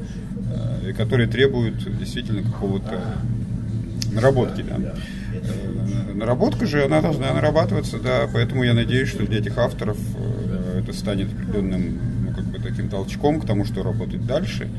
э, 0.84 0.94
которые 0.94 1.28
требуют 1.28 1.76
действительно 1.98 2.44
какого-то 2.44 3.02
наработки. 4.12 4.64
Да. 4.68 4.96
Э, 5.44 6.14
наработка 6.14 6.66
же, 6.66 6.84
она 6.84 7.02
должна 7.02 7.34
нарабатываться, 7.34 8.00
да, 8.00 8.28
поэтому 8.32 8.64
я 8.64 8.74
надеюсь, 8.74 9.10
что 9.10 9.26
для 9.26 9.40
этих 9.40 9.58
авторов 9.58 9.98
э, 10.18 10.82
это 10.84 10.94
станет 10.94 11.32
определенным, 11.34 12.00
ну, 12.26 12.34
как 12.34 12.46
бы 12.46 12.60
таким 12.60 12.90
толчком 12.90 13.42
к 13.42 13.46
тому, 13.46 13.66
что 13.66 13.84
работать 13.84 14.26
дальше. 14.26 14.70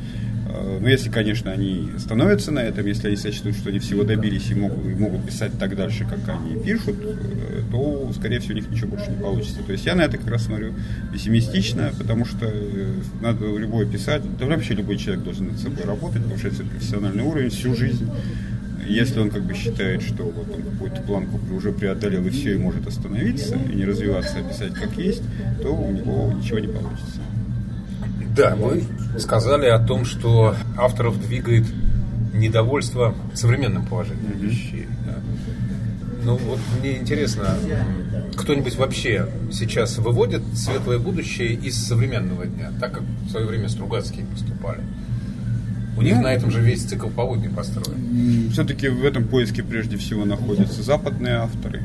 Ну, 0.81 0.87
если, 0.87 1.11
конечно, 1.11 1.51
они 1.53 1.91
становятся 1.99 2.51
на 2.51 2.61
этом, 2.61 2.87
если 2.87 3.09
они 3.09 3.17
сочтут, 3.17 3.57
что 3.57 3.69
они 3.69 3.79
всего 3.79 4.05
добились 4.05 4.51
и 4.51 4.55
могут, 4.55 4.87
и 4.87 4.95
могут 4.95 5.27
писать 5.27 5.59
так 5.59 5.77
дальше, 5.77 6.07
как 6.09 6.21
они 6.35 6.63
пишут, 6.63 6.97
то, 7.71 8.11
скорее 8.15 8.39
всего, 8.39 8.53
у 8.53 8.57
них 8.57 8.71
ничего 8.71 8.91
больше 8.91 9.11
не 9.11 9.21
получится. 9.21 9.59
То 9.67 9.73
есть 9.73 9.85
я 9.85 9.95
на 9.95 10.03
это 10.03 10.17
как 10.17 10.29
раз 10.29 10.45
смотрю 10.45 10.73
пессимистично, 11.13 11.93
потому 11.99 12.25
что 12.25 12.51
надо 13.21 13.55
любой 13.57 13.87
писать, 13.87 14.23
да 14.39 14.47
вообще 14.47 14.75
любой 14.75 14.97
человек 14.97 15.25
должен 15.25 15.49
над 15.49 15.59
собой 15.59 15.85
работать, 15.85 16.25
повышать 16.25 16.55
свой 16.55 16.69
профессиональный 16.69 17.25
уровень 17.25 17.51
всю 17.51 17.75
жизнь. 17.75 18.09
Если 18.89 19.19
он 19.21 19.31
как 19.31 19.43
бы 19.43 19.55
считает, 19.55 20.03
что 20.03 20.25
вот 20.25 20.49
он 20.55 20.63
какую-то 20.63 21.01
планку 21.03 21.41
уже 21.55 21.73
преодолел 21.73 22.25
и 22.27 22.31
все, 22.31 22.55
и 22.55 22.59
может 22.59 22.87
остановиться, 22.87 23.57
и 23.57 23.75
не 23.75 23.85
развиваться, 23.85 24.39
а 24.39 24.49
писать 24.49 24.75
как 24.75 24.97
есть, 24.97 25.23
то 25.61 25.71
у 25.71 25.91
него 25.91 26.33
ничего 26.33 26.59
не 26.59 26.69
получится. 26.69 27.21
Да, 28.37 28.55
вы 28.55 28.85
сказали 29.19 29.67
о 29.67 29.79
том, 29.79 30.05
что 30.05 30.55
авторов 30.77 31.21
двигает 31.27 31.65
недовольство 32.35 33.15
современным 33.35 33.87
положением 33.87 34.33
mm-hmm. 34.33 34.47
вещей. 34.47 34.87
Да. 35.07 35.15
Ну 36.23 36.37
вот 36.37 36.59
мне 36.81 36.99
интересно, 36.99 37.57
кто-нибудь 38.37 38.77
вообще 38.77 39.29
сейчас 39.53 39.99
выводит 39.99 40.43
светлое 40.55 40.99
будущее 40.99 41.55
из 41.55 41.77
современного 41.77 42.47
дня, 42.47 42.73
так 42.79 42.93
как 42.93 43.03
в 43.03 43.31
свое 43.31 43.47
время 43.47 43.69
Стругацкие 43.69 44.27
поступали? 44.27 44.83
У 45.97 46.03
них 46.03 46.17
ну, 46.17 46.23
на 46.23 46.35
этом 46.35 46.51
же 46.51 46.61
весь 46.61 46.83
цикл 46.83 47.09
поводный 47.09 47.49
построен. 47.49 48.51
Все-таки 48.53 48.89
в 48.89 49.05
этом 49.05 49.27
поиске 49.27 49.63
прежде 49.63 49.97
всего 49.97 50.25
находятся 50.25 50.83
западные 50.83 51.37
авторы. 51.37 51.83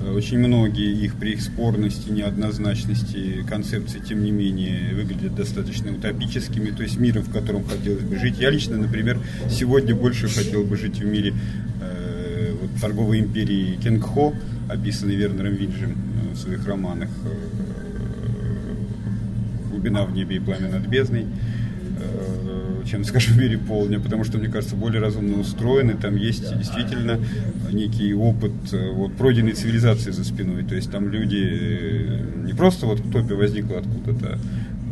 Э, 0.00 0.12
очень 0.12 0.38
многие 0.38 0.92
их 1.04 1.14
при 1.14 1.32
их 1.32 1.42
спорности, 1.42 2.10
неоднозначности 2.10 3.44
концепции, 3.48 4.00
тем 4.00 4.24
не 4.24 4.32
менее, 4.32 4.94
выглядят 4.94 5.36
достаточно 5.36 5.92
утопическими, 5.92 6.70
то 6.70 6.82
есть 6.82 6.98
миром, 6.98 7.22
в 7.22 7.32
котором 7.32 7.64
хотелось 7.64 8.02
бы 8.02 8.16
жить. 8.18 8.38
Я 8.38 8.50
лично, 8.50 8.76
например, 8.76 9.18
сегодня 9.48 9.94
больше 9.94 10.28
хотел 10.28 10.64
бы 10.64 10.76
жить 10.76 10.98
в 10.98 11.04
мире 11.04 11.32
э, 11.80 12.52
вот, 12.60 12.70
торговой 12.80 13.20
империи 13.20 13.78
Кенгхо, 13.82 14.32
описанной 14.68 15.14
Вернером 15.14 15.54
Винджем 15.54 15.92
э, 15.92 16.34
в 16.34 16.36
своих 16.36 16.66
романах 16.66 17.10
э, 17.24 17.28
«Глубина 19.70 20.04
в 20.04 20.12
небе 20.12 20.36
и 20.36 20.40
пламя 20.40 20.68
над 20.68 20.88
бездной» 20.88 21.26
чем, 22.86 23.04
скажем, 23.04 23.34
в 23.34 23.38
мире 23.38 23.58
полдня, 23.58 24.00
потому 24.00 24.24
что, 24.24 24.38
мне 24.38 24.48
кажется, 24.48 24.76
более 24.76 25.00
разумно 25.00 25.40
устроены, 25.40 25.94
там 25.94 26.16
есть 26.16 26.56
действительно 26.56 27.18
некий 27.70 28.14
опыт 28.14 28.52
э, 28.72 28.90
вот, 28.92 29.14
пройденной 29.14 29.52
цивилизации 29.52 30.10
за 30.10 30.24
спиной, 30.24 30.64
то 30.64 30.74
есть 30.74 30.90
там 30.90 31.08
люди 31.08 31.46
э, 31.50 32.20
не 32.44 32.52
просто 32.52 32.86
вот 32.86 33.00
утопия 33.00 33.34
возникла 33.34 33.78
откуда-то 33.78 34.38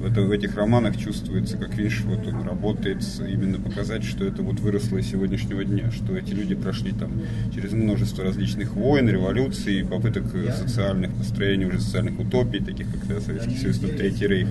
в, 0.04 0.06
это, 0.06 0.20
в 0.20 0.30
этих 0.32 0.54
романах 0.54 0.98
чувствуется, 0.98 1.56
как 1.56 1.76
видишь, 1.76 2.02
вот 2.04 2.26
он 2.26 2.42
работает 2.42 3.02
именно 3.20 3.58
показать, 3.58 4.04
что 4.04 4.26
это 4.26 4.42
вот 4.42 4.60
выросло 4.60 4.98
из 4.98 5.10
сегодняшнего 5.10 5.64
дня, 5.64 5.90
что 5.90 6.14
эти 6.14 6.32
люди 6.32 6.54
прошли 6.54 6.92
там 6.92 7.22
через 7.54 7.72
множество 7.72 8.22
различных 8.22 8.74
войн, 8.74 9.08
революций, 9.08 9.82
попыток 9.84 10.24
социальных 10.54 11.14
построений, 11.14 11.64
уже 11.64 11.80
социальных 11.80 12.20
утопий, 12.20 12.60
таких 12.62 12.86
как 12.92 13.06
да, 13.08 13.20
Советский 13.20 13.56
Союз, 13.56 13.78
Третий 13.78 14.26
Рейх. 14.26 14.48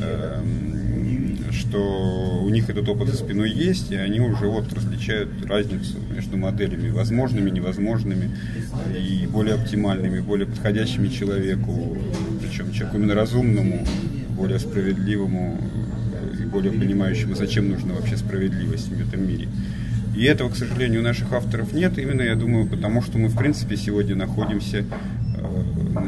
Эм, 0.00 0.77
что 1.58 2.40
у 2.42 2.48
них 2.48 2.70
этот 2.70 2.88
опыт 2.88 3.08
за 3.08 3.16
спиной 3.16 3.50
есть, 3.50 3.90
и 3.90 3.96
они 3.96 4.20
уже 4.20 4.46
вот 4.46 4.72
различают 4.72 5.28
разницу 5.44 5.96
между 6.14 6.36
моделями 6.36 6.90
возможными, 6.90 7.50
невозможными, 7.50 8.30
и 8.96 9.26
более 9.26 9.56
оптимальными, 9.56 10.20
более 10.20 10.46
подходящими 10.46 11.08
человеку, 11.08 11.96
причем 12.40 12.72
человеку 12.72 12.96
именно 12.96 13.14
разумному, 13.14 13.84
более 14.30 14.58
справедливому 14.58 15.60
и 16.40 16.44
более 16.46 16.72
понимающему, 16.72 17.34
зачем 17.34 17.68
нужна 17.68 17.94
вообще 17.94 18.16
справедливость 18.16 18.88
в 18.88 19.08
этом 19.08 19.28
мире. 19.28 19.48
И 20.16 20.24
этого, 20.24 20.50
к 20.50 20.56
сожалению, 20.56 21.00
у 21.00 21.04
наших 21.04 21.32
авторов 21.32 21.72
нет, 21.72 21.98
именно, 21.98 22.22
я 22.22 22.34
думаю, 22.34 22.66
потому 22.66 23.02
что 23.02 23.18
мы, 23.18 23.28
в 23.28 23.36
принципе, 23.36 23.76
сегодня 23.76 24.16
находимся 24.16 24.84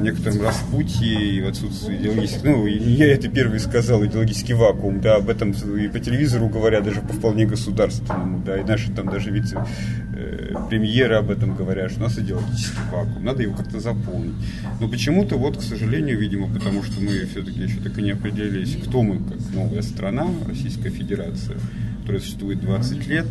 на 0.01 0.05
некотором 0.05 0.43
распутье 0.43 1.37
и 1.37 1.41
в 1.41 1.49
отсутствии 1.49 1.97
идеологических... 1.97 2.45
Ну, 2.45 2.67
я 2.67 3.13
это 3.13 3.29
первый 3.29 3.61
сказал, 3.61 4.05
идеологический 4.05 4.55
вакуум, 4.55 5.01
да, 5.01 5.17
об 5.17 5.29
этом 5.29 5.51
и 5.53 5.89
по 5.89 6.01
телевизору 6.01 6.49
говорят, 6.49 6.85
даже 6.85 7.01
по 7.01 7.13
вполне 7.13 7.47
государственному, 7.47 8.43
да, 8.45 8.59
и 8.61 8.65
наши 8.65 8.91
там 8.91 9.09
даже 9.09 9.31
вице-премьеры 9.31 11.17
об 11.17 11.31
этом 11.31 11.55
говорят, 11.55 11.91
что 11.91 12.01
у 12.01 12.05
нас 12.05 12.19
идеологический 12.19 12.81
вакуум, 12.91 13.25
надо 13.25 13.43
его 13.43 13.55
как-то 13.55 13.79
заполнить. 13.81 14.35
Но 14.81 14.89
почему-то 14.89 15.37
вот, 15.37 15.59
к 15.59 15.63
сожалению, 15.63 16.19
видимо, 16.19 16.49
потому 16.53 16.83
что 16.83 17.01
мы 17.01 17.27
все-таки 17.27 17.61
еще 17.61 17.81
так 17.81 17.97
и 17.99 18.03
не 18.03 18.13
определились, 18.13 18.77
кто 18.83 19.03
мы, 19.03 19.19
как 19.19 19.39
новая 19.55 19.83
страна, 19.83 20.27
Российская 20.49 20.91
Федерация, 20.91 21.59
которая 22.01 22.21
существует 22.23 22.61
20 22.61 23.07
лет, 23.07 23.27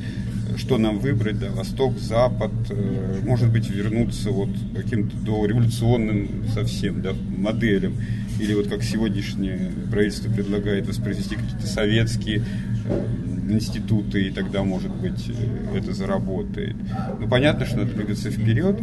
что 0.58 0.78
нам 0.78 1.00
выбрать, 1.00 1.39
да, 1.39 1.50
Восток, 1.52 1.97
Запад, 2.00 2.52
э, 2.70 3.20
может 3.24 3.52
быть, 3.52 3.70
вернуться 3.70 4.32
вот 4.32 4.50
каким-то 4.76 5.16
до 5.18 5.45
революционным 5.45 6.45
совсем, 6.54 7.02
да, 7.02 7.14
моделям, 7.38 7.93
или 8.39 8.54
вот 8.54 8.68
как 8.68 8.84
сегодняшнее 8.84 9.72
правительство 9.91 10.32
предлагает 10.32 10.88
воспроизвести 10.88 11.36
какие-то 11.36 11.68
советские 11.68 12.43
э, 12.86 13.06
институты, 13.50 14.28
и 14.28 14.32
тогда, 14.32 14.64
может 14.64 14.95
быть, 14.95 15.30
э, 15.30 15.78
это 15.78 15.93
заработает. 15.93 16.76
Ну, 17.20 17.28
понятно, 17.28 17.66
что 17.66 17.78
надо 17.78 17.93
двигаться 17.93 18.30
вперед, 18.32 18.80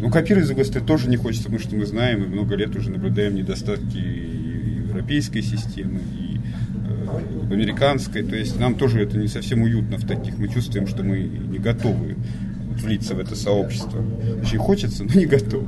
ну, 0.00 0.10
копировать, 0.10 0.48
другой 0.48 0.64
стороны, 0.64 0.86
тоже 0.86 1.08
не 1.08 1.16
хочется, 1.16 1.44
потому 1.44 1.60
что 1.60 1.76
мы 1.76 1.86
знаем 1.86 2.24
и 2.24 2.26
много 2.26 2.56
лет 2.56 2.74
уже 2.74 2.90
наблюдаем 2.90 3.34
недостатки 3.36 3.98
европейской 4.88 5.42
системы, 5.42 6.00
американской. 7.50 8.22
То 8.22 8.36
есть 8.36 8.58
нам 8.58 8.74
тоже 8.74 9.02
это 9.02 9.18
не 9.18 9.28
совсем 9.28 9.62
уютно 9.62 9.96
в 9.98 10.06
таких. 10.06 10.38
Мы 10.38 10.48
чувствуем, 10.48 10.86
что 10.86 11.02
мы 11.02 11.18
не 11.18 11.58
готовы 11.58 12.16
влиться 12.82 13.14
в 13.14 13.20
это 13.20 13.36
сообщество. 13.36 14.02
Очень 14.42 14.58
хочется, 14.58 15.04
но 15.04 15.14
не 15.14 15.26
готовы. 15.26 15.66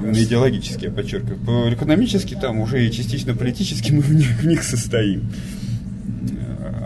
Именно 0.00 0.22
идеологически, 0.22 0.84
я 0.84 0.90
подчеркиваю. 0.90 1.38
По 1.38 1.74
экономически 1.74 2.34
там 2.34 2.60
уже 2.60 2.86
и 2.86 2.90
частично 2.90 3.34
политически 3.34 3.92
мы 3.92 4.00
в 4.00 4.14
них, 4.14 4.28
в 4.40 4.46
них 4.46 4.62
состоим. 4.62 5.24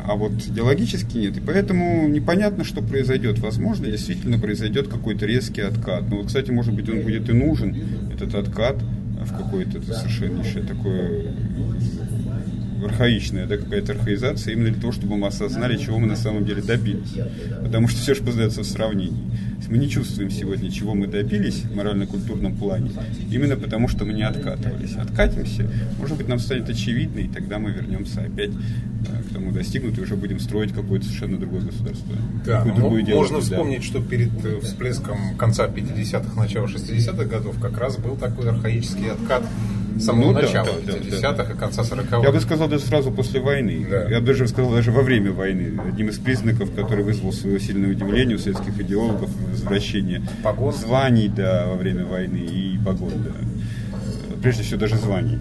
А 0.07 0.15
вот 0.15 0.33
идеологически 0.33 1.19
нет. 1.19 1.37
И 1.37 1.41
поэтому 1.41 2.09
непонятно, 2.09 2.65
что 2.65 2.81
произойдет. 2.81 3.41
Возможно, 3.41 3.89
действительно 3.89 4.39
произойдет 4.39 4.89
какой-то 4.89 5.27
резкий 5.27 5.61
откат. 5.61 6.05
Вот, 6.09 6.29
кстати, 6.29 6.51
может 6.51 6.73
быть, 6.73 6.89
он 6.89 7.03
будет 7.03 7.29
и 7.29 7.33
нужен, 7.35 7.77
этот 8.11 8.35
откат, 8.35 8.77
в 9.21 9.37
какое-то 9.37 9.83
совершеннейшее 9.83 10.65
такое 10.65 11.35
архаичная, 12.87 13.47
да, 13.47 13.57
какая-то 13.57 13.93
архаизация, 13.93 14.53
именно 14.55 14.71
для 14.71 14.81
того, 14.81 14.93
чтобы 14.93 15.17
мы 15.17 15.27
осознали, 15.27 15.77
чего 15.77 15.99
мы 15.99 16.07
на 16.07 16.17
самом 16.17 16.45
деле 16.45 16.63
добились. 16.63 17.15
Потому 17.63 17.89
что 17.89 18.01
все 18.01 18.15
же 18.15 18.23
познается 18.23 18.63
в 18.63 18.67
сравнении. 18.67 19.31
Мы 19.69 19.77
не 19.77 19.89
чувствуем 19.91 20.31
сегодня, 20.31 20.71
чего 20.71 20.95
мы 20.95 21.07
добились 21.07 21.63
в 21.65 21.77
морально-культурном 21.77 22.57
плане, 22.57 22.91
именно 23.31 23.57
потому 23.57 23.89
что 23.89 24.07
мы 24.07 24.15
не 24.15 24.23
откатывались. 24.23 24.95
Откатимся, 24.97 25.69
может 25.99 26.17
быть, 26.17 26.27
нам 26.27 26.39
станет 26.39 26.71
очевидно, 26.71 27.19
и 27.21 27.29
тогда 27.29 27.59
мы 27.59 27.71
вернемся 27.71 28.23
опять 28.23 28.51
да, 28.53 29.23
к 29.29 29.35
тому 29.35 29.53
достигнутому, 29.53 30.01
и 30.01 30.05
уже 30.05 30.17
будем 30.17 30.41
строить 30.41 30.73
какое-то 30.73 31.05
совершенно 31.05 31.39
другое 31.39 31.63
государство. 31.63 32.15
Да, 32.47 32.65
другую 32.65 33.05
можно 33.15 33.41
вспомнить, 33.41 33.85
что 33.85 34.01
перед 34.01 34.31
э, 34.45 34.61
всплеском 34.61 35.37
конца 35.37 35.67
50-х, 35.67 36.41
начала 36.41 36.67
60-х 36.67 37.25
годов 37.25 37.61
как 37.61 37.77
раз 37.79 37.99
был 37.99 38.17
такой 38.17 38.49
архаический 38.49 39.11
откат 39.11 39.45
самого 40.01 40.33
ну, 40.33 40.41
начала 40.41 40.69
да, 40.87 40.93
50-х 40.93 41.33
да, 41.33 41.45
да. 41.45 41.53
и 41.53 41.57
конца 41.57 41.83
40-х. 41.83 42.21
Я 42.23 42.33
бы 42.33 42.41
сказал 42.41 42.69
даже 42.69 42.85
сразу 42.85 43.11
после 43.11 43.41
войны. 43.41 43.87
Да. 43.89 44.09
Я 44.09 44.21
бы 44.21 44.27
даже 44.27 44.49
сказал 44.49 44.73
даже 44.73 44.93
во 44.93 45.03
время 45.03 45.33
войны. 45.33 45.81
Одним 45.87 46.09
из 46.09 46.19
признаков, 46.19 46.73
который 46.75 47.05
вызвал 47.05 47.33
свое 47.33 47.61
сильное 47.61 47.91
удивление 47.91 48.37
у 48.37 48.39
советских 48.39 48.79
идеологов, 48.81 49.31
возвращение 49.51 50.23
погон. 50.43 50.73
званий 50.73 51.29
да, 51.29 51.67
во 51.67 51.77
время 51.77 52.05
войны 52.05 52.39
и 52.39 52.79
погон. 52.85 53.13
Да. 53.25 53.33
Прежде 54.43 54.63
всего 54.63 54.79
даже 54.79 54.97
званий. 54.97 55.41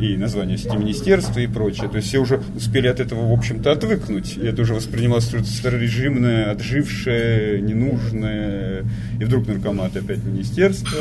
И 0.00 0.16
название 0.16 0.56
сети 0.56 0.76
министерства 0.76 1.40
и 1.40 1.46
прочее. 1.46 1.88
То 1.88 1.96
есть 1.96 2.08
все 2.08 2.18
уже 2.18 2.40
успели 2.54 2.86
от 2.86 3.00
этого, 3.00 3.28
в 3.28 3.32
общем-то, 3.32 3.72
отвыкнуть. 3.72 4.36
И 4.36 4.46
это 4.46 4.62
уже 4.62 4.74
воспринималось 4.74 5.24
старорежимное, 5.24 6.52
отжившее, 6.52 7.60
ненужное. 7.60 8.84
И 9.18 9.24
вдруг 9.24 9.48
наркомат 9.48 9.96
опять 9.96 10.22
министерство. 10.24 10.98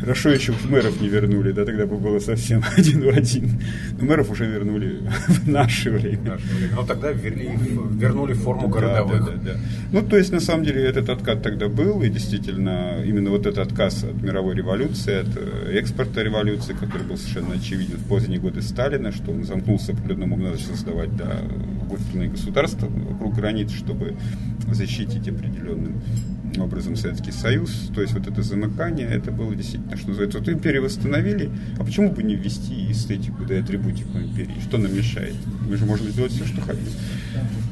Хорошо 0.00 0.30
еще 0.30 0.52
мэров 0.68 1.00
не 1.00 1.08
вернули, 1.08 1.52
да, 1.52 1.64
тогда 1.64 1.86
бы 1.86 1.96
было 1.96 2.18
совсем 2.18 2.62
один 2.76 3.02
в 3.02 3.08
один. 3.08 3.50
Но 3.98 4.06
мэров 4.06 4.30
уже 4.30 4.46
вернули 4.46 5.00
в 5.28 5.48
наше 5.48 5.90
время. 5.90 6.38
Но 6.72 6.80
ну, 6.80 6.86
тогда 6.86 7.12
верли, 7.12 7.58
вернули 7.92 8.32
форму 8.34 8.68
городовых. 8.68 9.24
Да, 9.24 9.32
да, 9.32 9.52
да, 9.52 9.60
Ну, 9.92 10.02
то 10.02 10.16
есть, 10.16 10.32
на 10.32 10.40
самом 10.40 10.64
деле, 10.64 10.84
этот 10.84 11.08
откат 11.08 11.42
тогда 11.42 11.68
был, 11.68 12.02
и 12.02 12.08
действительно, 12.08 13.02
именно 13.04 13.30
вот 13.30 13.46
этот 13.46 13.66
отказ 13.66 14.04
от 14.04 14.22
мировой 14.22 14.54
революции, 14.54 15.20
от 15.20 15.36
э, 15.36 15.78
экспорта 15.78 16.22
революции, 16.22 16.72
который 16.72 17.06
был 17.06 17.16
совершенно 17.16 17.54
очевиден 17.54 17.96
в 17.96 18.08
поздние 18.08 18.38
годы 18.38 18.62
Сталина, 18.62 19.12
что 19.12 19.32
он 19.32 19.44
замкнулся 19.44 19.92
в 19.92 19.98
определенном 19.98 20.30
момент, 20.30 20.52
начал 20.52 20.74
создавать, 20.74 21.16
да, 21.16 21.40
государственные 22.14 22.30
государства 22.30 22.86
вокруг 22.86 23.34
границ, 23.34 23.70
чтобы 23.72 24.16
защитить 24.72 25.28
определенным 25.28 26.00
образом 26.62 26.96
Советский 26.96 27.32
Союз. 27.32 27.90
То 27.94 28.02
есть 28.02 28.14
вот 28.14 28.26
это 28.26 28.42
замыкание, 28.42 29.08
это 29.08 29.30
было 29.30 29.54
действительно, 29.54 29.96
что 29.96 30.08
называется, 30.08 30.38
вот 30.38 30.48
империю 30.48 30.82
восстановили, 30.82 31.50
а 31.78 31.84
почему 31.84 32.10
бы 32.10 32.22
не 32.22 32.34
ввести 32.36 32.90
эстетику, 32.90 33.44
да, 33.44 33.56
и 33.56 33.60
атрибутику 33.60 34.18
империи? 34.18 34.60
Что 34.60 34.78
нам 34.78 34.94
мешает? 34.96 35.34
Мы 35.68 35.76
же 35.76 35.84
можем 35.86 36.08
сделать 36.08 36.32
все, 36.32 36.44
что 36.44 36.60
хотим. 36.60 36.84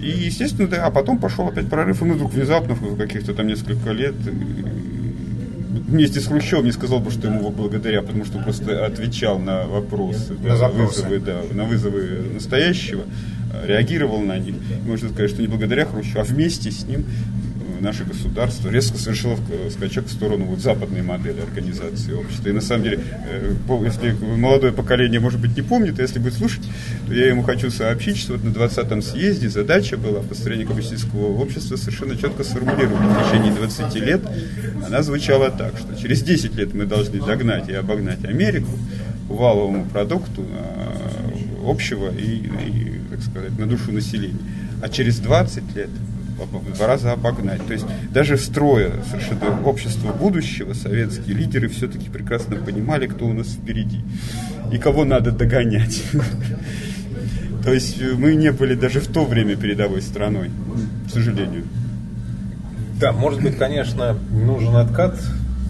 И, 0.00 0.08
естественно, 0.08 0.68
да, 0.68 0.86
а 0.86 0.90
потом 0.90 1.18
пошел 1.18 1.46
опять 1.46 1.68
прорыв, 1.68 2.02
и 2.02 2.04
мы 2.04 2.14
вдруг 2.14 2.32
внезапно, 2.32 2.74
в 2.74 2.96
каких-то 2.96 3.34
там 3.34 3.46
несколько 3.46 3.92
лет, 3.92 4.14
вместе 5.92 6.20
с 6.20 6.26
Хрущевым 6.26 6.64
не 6.64 6.72
сказал 6.72 7.00
бы, 7.00 7.10
что 7.10 7.28
ему 7.28 7.50
благодаря, 7.50 8.02
потому 8.02 8.24
что 8.24 8.38
он 8.38 8.44
просто 8.44 8.84
отвечал 8.84 9.38
на 9.38 9.66
вопросы, 9.66 10.34
на 10.34 10.56
да, 10.56 10.68
вызовы, 10.68 11.18
да, 11.20 11.42
на 11.52 11.64
вызовы 11.64 12.30
настоящего, 12.34 13.04
реагировал 13.66 14.20
на 14.20 14.38
них. 14.38 14.56
Можно 14.86 15.10
сказать, 15.10 15.30
что 15.30 15.42
не 15.42 15.48
благодаря 15.48 15.84
Хрущеву, 15.84 16.20
а 16.20 16.24
вместе 16.24 16.70
с 16.70 16.86
ним 16.86 17.04
наше 17.82 18.04
государство 18.04 18.68
резко 18.70 18.96
совершило 18.96 19.36
скачок 19.70 20.06
в 20.06 20.12
сторону 20.12 20.46
вот 20.46 20.60
западной 20.60 21.02
модели 21.02 21.40
организации 21.40 22.12
общества. 22.12 22.48
И 22.48 22.52
на 22.52 22.60
самом 22.60 22.84
деле, 22.84 23.00
э, 23.28 23.54
если 23.84 24.12
молодое 24.12 24.72
поколение, 24.72 25.20
может 25.20 25.40
быть, 25.40 25.56
не 25.56 25.62
помнит, 25.62 25.98
а 25.98 26.02
если 26.02 26.18
будет 26.18 26.34
слушать, 26.34 26.62
то 27.06 27.12
я 27.12 27.26
ему 27.26 27.42
хочу 27.42 27.70
сообщить, 27.70 28.16
что 28.16 28.34
вот 28.34 28.44
на 28.44 28.50
20-м 28.50 29.02
съезде 29.02 29.50
задача 29.50 29.96
была 29.96 30.20
в 30.20 30.28
построении 30.28 30.64
коммунистического 30.64 31.36
общества 31.38 31.76
совершенно 31.76 32.16
четко 32.16 32.44
сформулирована 32.44 33.08
в 33.14 33.28
течение 33.28 33.52
20 33.52 33.94
лет. 33.96 34.22
Она 34.86 35.02
звучала 35.02 35.50
так, 35.50 35.76
что 35.76 36.00
через 36.00 36.22
10 36.22 36.54
лет 36.54 36.74
мы 36.74 36.86
должны 36.86 37.20
догнать 37.20 37.68
и 37.68 37.74
обогнать 37.74 38.24
Америку 38.24 38.70
по 39.28 39.34
валовому 39.34 39.84
продукту 39.86 40.44
э, 40.48 41.68
общего 41.68 42.10
и, 42.10 42.36
и, 42.36 43.00
так 43.10 43.20
сказать, 43.22 43.58
на 43.58 43.66
душу 43.66 43.92
населения. 43.92 44.38
А 44.82 44.88
через 44.88 45.18
20 45.18 45.76
лет 45.76 45.90
в 46.38 46.76
два 46.76 46.86
раза 46.86 47.12
обогнать. 47.12 47.66
То 47.66 47.72
есть 47.72 47.86
даже 48.10 48.36
строя 48.36 48.92
совершенно 49.10 49.62
общество 49.64 50.12
будущего, 50.12 50.72
советские 50.72 51.36
лидеры 51.36 51.68
все-таки 51.68 52.08
прекрасно 52.08 52.56
понимали, 52.56 53.06
кто 53.06 53.26
у 53.26 53.32
нас 53.32 53.48
впереди 53.48 54.00
и 54.72 54.78
кого 54.78 55.04
надо 55.04 55.32
догонять. 55.32 56.02
То 57.64 57.72
есть 57.72 58.00
э, 58.00 58.14
мы 58.14 58.34
не 58.34 58.50
были 58.50 58.74
даже 58.74 59.00
в 59.00 59.06
то 59.06 59.24
время 59.24 59.56
передовой 59.56 60.02
страной, 60.02 60.50
к 61.06 61.12
сожалению. 61.12 61.64
Да, 62.98 63.12
может 63.12 63.40
быть, 63.42 63.56
конечно, 63.56 64.16
нужен 64.30 64.76
откат, 64.76 65.20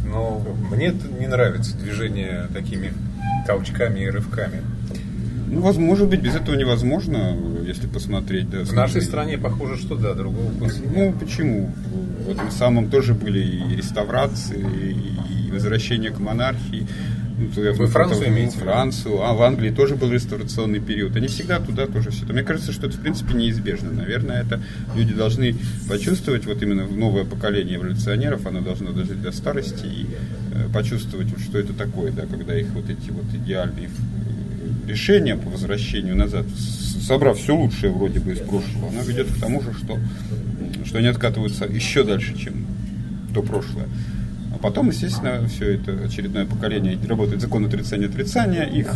но 0.06 0.42
мне 0.70 0.94
не 1.18 1.26
нравится 1.26 1.76
движение 1.76 2.48
такими 2.52 2.92
толчками 3.46 4.00
и 4.00 4.10
рывками. 4.10 4.62
Ну, 5.53 5.72
может 5.80 6.09
быть, 6.09 6.20
без 6.20 6.34
этого 6.34 6.57
невозможно, 6.57 7.36
если 7.66 7.86
посмотреть. 7.86 8.48
Да, 8.48 8.64
в 8.64 8.72
нашей 8.72 9.03
стране 9.03 9.36
похоже, 9.36 9.76
что 9.76 9.96
да, 9.96 10.14
другого 10.14 10.50
пути 10.53 10.80
Ну, 10.94 11.12
почему? 11.12 11.70
В 12.26 12.30
этом 12.30 12.50
самом 12.50 12.88
тоже 12.90 13.12
были 13.12 13.40
и 13.40 13.76
реставрации, 13.76 14.96
и 15.48 15.50
возвращение 15.50 16.11
к 16.11 16.18
монархии. 16.18 16.86
Ну, 17.38 17.72
Вы 17.74 17.86
Францию 17.86 18.28
имеете? 18.28 18.59
Францию, 18.59 19.22
а 19.22 19.34
в 19.34 19.42
Англии 19.42 19.70
тоже 19.70 19.96
был 19.96 20.11
реставрационный 20.11 20.80
период. 20.80 21.16
Они 21.16 21.26
всегда 21.26 21.59
туда 21.59 21.86
тоже 21.86 22.11
все. 22.11 22.24
Мне 22.26 22.42
кажется, 22.42 22.72
что 22.72 22.86
это 22.86 22.96
в 22.96 23.00
принципе 23.00 23.34
неизбежно. 23.34 23.90
Наверное, 23.90 24.42
это 24.42 24.62
люди 24.94 25.12
должны 25.12 25.57
почувствовать, 25.88 26.46
вот 26.46 26.62
именно 26.62 26.86
новое 26.86 27.24
поколение 27.24 27.76
эволюционеров, 27.76 28.46
оно 28.46 28.61
должно 28.61 28.92
дожить 28.92 29.20
до 29.20 29.32
старости 29.32 29.84
и 29.84 30.07
э, 30.55 30.68
почувствовать, 30.72 31.28
вот, 31.28 31.40
что 31.40 31.59
это 31.59 31.72
такое, 31.74 32.12
да, 32.12 32.22
когда 32.26 32.59
их 32.59 32.68
вот 32.74 32.88
эти 32.88 33.11
вот 33.11 33.24
идеальные 33.34 33.88
решения 34.87 35.37
по 35.37 35.51
возвращению 35.51 36.16
назад, 36.16 36.47
собрав 37.07 37.39
все 37.39 37.55
лучшее 37.55 37.93
вроде 37.93 38.20
бы 38.20 38.33
из 38.33 38.39
прошлого, 38.39 38.89
оно 38.89 39.03
ведет 39.03 39.28
к 39.33 39.41
тому 39.41 39.62
же, 39.62 39.72
что, 39.74 39.99
что 40.85 40.99
они 40.99 41.09
откатываются 41.09 41.64
еще 41.64 42.05
дальше, 42.05 42.37
чем 42.37 42.66
то 43.35 43.43
прошлое. 43.43 43.89
А 44.55 44.59
потом, 44.59 44.89
естественно, 44.91 45.47
все 45.49 45.74
это 45.74 45.93
очередное 46.05 46.47
поколение 46.47 46.99
работает 47.09 47.41
закон 47.41 47.64
отрицания 47.64 48.09
отрицания, 48.09 48.64
их 48.64 48.93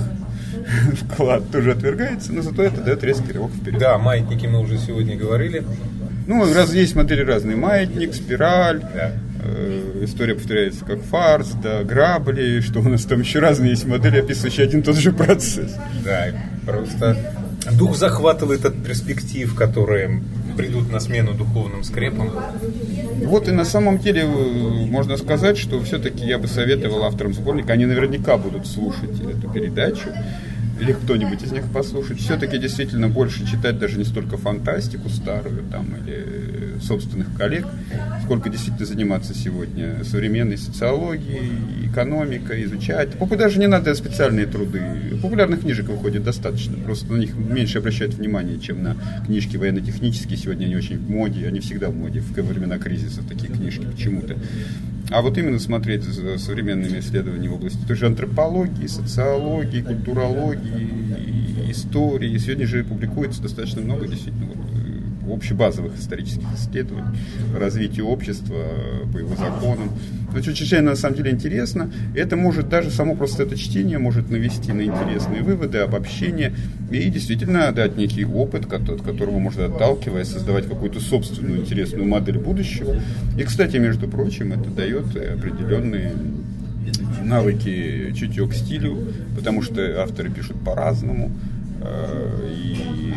вклад 0.94 1.50
тоже 1.50 1.72
отвергается, 1.72 2.32
но 2.32 2.42
зато 2.42 2.62
это 2.62 2.82
дает 2.82 3.02
резкий 3.04 3.32
рывок 3.32 3.52
вперед. 3.52 3.80
Да, 3.80 3.98
маятники 3.98 4.46
мы 4.46 4.60
уже 4.60 4.78
сегодня 4.78 5.16
говорили. 5.16 5.64
Ну, 6.26 6.52
раз 6.52 6.74
есть 6.74 6.96
модели 6.96 7.22
разные. 7.22 7.56
Маятник, 7.56 8.14
спираль, 8.14 8.80
да. 8.80 9.12
Э, 9.46 10.04
история 10.04 10.34
повторяется 10.34 10.84
как 10.84 11.02
фарс, 11.02 11.52
да, 11.62 11.82
грабли, 11.82 12.60
что 12.60 12.80
у 12.80 12.88
нас 12.88 13.04
там 13.04 13.20
еще 13.20 13.38
разные 13.38 13.70
есть 13.70 13.86
модели, 13.86 14.18
описывающие 14.18 14.66
один 14.66 14.80
и 14.80 14.82
тот 14.82 14.96
же 14.96 15.12
процесс. 15.12 15.74
Да, 16.04 16.26
просто 16.64 17.16
дух 17.72 17.96
захватывает 17.96 18.64
от 18.64 18.82
перспектив, 18.82 19.54
которые 19.54 20.22
придут 20.56 20.90
на 20.90 21.00
смену 21.00 21.34
духовным 21.34 21.84
скрепам. 21.84 22.30
Вот 23.24 23.48
и 23.48 23.52
на 23.52 23.64
самом 23.64 23.98
деле 23.98 24.22
э, 24.22 24.26
можно 24.26 25.16
сказать, 25.16 25.58
что 25.58 25.80
все-таки 25.82 26.24
я 26.24 26.38
бы 26.38 26.48
советовал 26.48 27.04
авторам 27.04 27.34
сборника, 27.34 27.74
они 27.74 27.86
наверняка 27.86 28.36
будут 28.36 28.66
слушать 28.66 29.20
эту 29.20 29.50
передачу, 29.50 30.08
или 30.80 30.92
кто-нибудь 30.92 31.42
из 31.42 31.52
них 31.52 31.64
послушать, 31.72 32.18
все-таки 32.20 32.58
действительно 32.58 33.08
больше 33.08 33.46
читать 33.46 33.78
даже 33.78 33.98
не 33.98 34.04
столько 34.04 34.36
фантастику 34.36 35.08
старую 35.08 35.64
там 35.70 35.86
или 35.96 36.78
собственных 36.80 37.34
коллег, 37.36 37.66
сколько 38.24 38.50
действительно 38.50 38.86
заниматься 38.86 39.34
сегодня 39.34 40.04
современной 40.04 40.58
социологией, 40.58 41.86
экономикой, 41.90 42.64
изучать. 42.64 43.10
Даже 43.36 43.58
не 43.58 43.66
надо 43.66 43.94
специальные 43.94 44.46
труды. 44.46 44.80
Популярных 45.22 45.60
книжек 45.60 45.88
выходит 45.88 46.24
достаточно. 46.24 46.76
Просто 46.78 47.12
на 47.12 47.18
них 47.18 47.34
меньше 47.34 47.78
обращают 47.78 48.14
внимание, 48.14 48.58
чем 48.58 48.82
на 48.82 48.96
книжки 49.24 49.56
военно-технические. 49.56 50.36
Сегодня 50.36 50.66
они 50.66 50.76
очень 50.76 50.98
в 50.98 51.10
моде, 51.10 51.46
они 51.46 51.60
всегда 51.60 51.88
в 51.88 51.96
моде 51.96 52.20
в 52.20 52.32
времена 52.32 52.78
кризисов, 52.78 53.26
такие 53.26 53.52
книжки 53.52 53.86
почему-то. 53.90 54.36
А 55.10 55.22
вот 55.22 55.38
именно 55.38 55.58
смотреть 55.58 56.02
за 56.02 56.36
современными 56.38 56.98
исследованиями 56.98 57.48
в 57.48 57.54
области 57.54 57.78
той 57.86 57.96
же 57.96 58.06
антропологии, 58.06 58.86
социологии, 58.86 59.80
культурологии, 59.80 61.70
истории. 61.70 62.36
Сегодня 62.38 62.66
же 62.66 62.84
публикуется 62.84 63.42
достаточно 63.42 63.82
много 63.82 64.08
действительно 64.08 64.46
вот, 64.46 64.56
общебазовых 65.32 65.98
исторических 65.98 66.46
исследований, 66.54 67.18
развитию 67.54 68.06
общества 68.06 68.64
по 69.12 69.18
его 69.18 69.34
законам. 69.36 69.90
Это 70.32 70.42
чрезвычайно 70.42 70.90
на 70.90 70.96
самом 70.96 71.16
деле 71.16 71.30
интересно. 71.30 71.90
Это 72.14 72.36
может 72.36 72.68
даже 72.68 72.90
само 72.90 73.14
просто 73.14 73.44
это 73.44 73.56
чтение 73.56 73.98
может 73.98 74.30
навести 74.30 74.72
на 74.72 74.82
интересные 74.82 75.42
выводы, 75.42 75.78
обобщения 75.78 76.52
и 76.90 77.08
действительно 77.10 77.72
дать 77.72 77.96
некий 77.96 78.24
опыт, 78.24 78.70
от 78.72 79.02
которого 79.02 79.38
можно 79.38 79.66
отталкиваясь 79.66 80.28
создавать 80.28 80.66
какую-то 80.66 81.00
собственную 81.00 81.60
интересную 81.60 82.06
модель 82.06 82.38
будущего. 82.38 82.96
И, 83.38 83.42
кстати, 83.44 83.76
между 83.76 84.08
прочим, 84.08 84.52
это 84.52 84.68
дает 84.70 85.06
определенные 85.16 86.12
навыки 87.22 88.12
чутье 88.14 88.46
к 88.46 88.54
стилю, 88.54 88.98
потому 89.34 89.62
что 89.62 90.02
авторы 90.02 90.30
пишут 90.30 90.62
по-разному. 90.64 91.32
Э, 91.82 92.48
и 92.50 93.12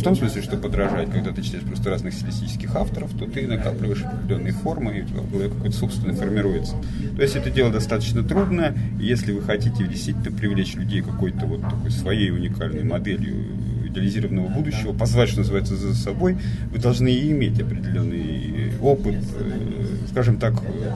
в 0.00 0.02
том 0.02 0.16
смысле, 0.16 0.42
что 0.42 0.56
подражать, 0.56 1.10
когда 1.10 1.30
ты 1.30 1.42
читаешь 1.42 1.64
просто 1.64 1.90
разных 1.90 2.14
стилистических 2.14 2.74
авторов, 2.74 3.10
то 3.18 3.26
ты 3.26 3.46
накапливаешь 3.46 4.02
определенные 4.02 4.52
формы, 4.52 4.96
и 4.96 5.02
у 5.02 5.06
тебя 5.06 5.20
в 5.20 5.30
голове 5.30 5.50
какой-то 5.50 5.76
собственный 5.76 6.14
формируется. 6.14 6.74
То 7.16 7.22
есть 7.22 7.36
это 7.36 7.50
дело 7.50 7.70
достаточно 7.70 8.22
трудное, 8.22 8.74
и 8.98 9.04
если 9.04 9.32
вы 9.32 9.42
хотите 9.42 9.86
действительно 9.86 10.36
привлечь 10.36 10.74
людей 10.74 11.02
какой-то 11.02 11.44
вот 11.46 11.62
такой 11.62 11.90
своей 11.90 12.30
уникальной 12.30 12.82
моделью 12.82 13.44
идеализированного 13.88 14.48
будущего, 14.48 14.92
позвать, 14.92 15.28
что 15.28 15.40
называется, 15.40 15.76
за 15.76 15.94
собой, 15.94 16.38
вы 16.70 16.78
должны 16.78 17.08
иметь 17.08 17.60
определенный 17.60 18.72
опыт, 18.80 19.16
э, 19.16 19.84
скажем 20.10 20.38
так, 20.38 20.54
э, 20.62 20.92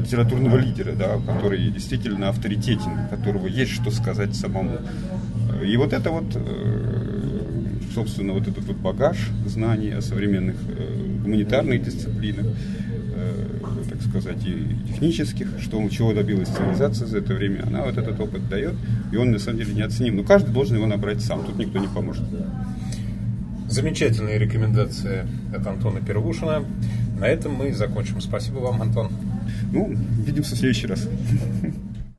литературного 0.00 0.56
лидера, 0.56 0.92
да, 0.92 1.18
который 1.26 1.70
действительно 1.70 2.30
авторитетен, 2.30 3.08
которого 3.10 3.46
есть 3.46 3.72
что 3.72 3.90
сказать 3.90 4.34
самому. 4.34 4.78
И 5.62 5.76
вот 5.76 5.92
это 5.92 6.10
вот 6.10 6.24
э, 6.34 7.01
собственно, 7.94 8.32
вот 8.32 8.48
этот 8.48 8.64
вот 8.64 8.76
багаж 8.76 9.16
знаний 9.46 9.90
о 9.90 10.00
современных 10.00 10.56
э, 10.68 11.20
гуманитарных 11.22 11.82
дисциплинах, 11.82 12.46
э, 13.14 13.58
так 13.88 14.02
сказать, 14.02 14.44
и 14.46 14.90
технических, 14.90 15.48
что, 15.60 15.86
чего 15.88 16.12
добилась 16.12 16.48
цивилизация 16.48 17.06
за 17.06 17.18
это 17.18 17.34
время, 17.34 17.64
она 17.66 17.82
вот 17.84 17.96
этот 17.96 18.18
опыт 18.20 18.48
дает, 18.48 18.74
и 19.12 19.16
он 19.16 19.30
на 19.30 19.38
самом 19.38 19.58
деле 19.58 19.74
неоценим. 19.74 20.16
Но 20.16 20.24
каждый 20.24 20.52
должен 20.52 20.76
его 20.76 20.86
набрать 20.86 21.20
сам, 21.20 21.44
тут 21.44 21.58
никто 21.58 21.78
не 21.78 21.88
поможет. 21.88 22.24
Замечательные 23.68 24.38
рекомендации 24.38 25.26
от 25.54 25.66
Антона 25.66 26.00
Первушина. 26.00 26.64
На 27.18 27.26
этом 27.26 27.54
мы 27.54 27.72
закончим. 27.72 28.20
Спасибо 28.20 28.58
вам, 28.58 28.82
Антон. 28.82 29.10
Ну, 29.72 29.96
увидимся 30.18 30.54
в 30.54 30.58
следующий 30.58 30.86
раз. 30.86 31.08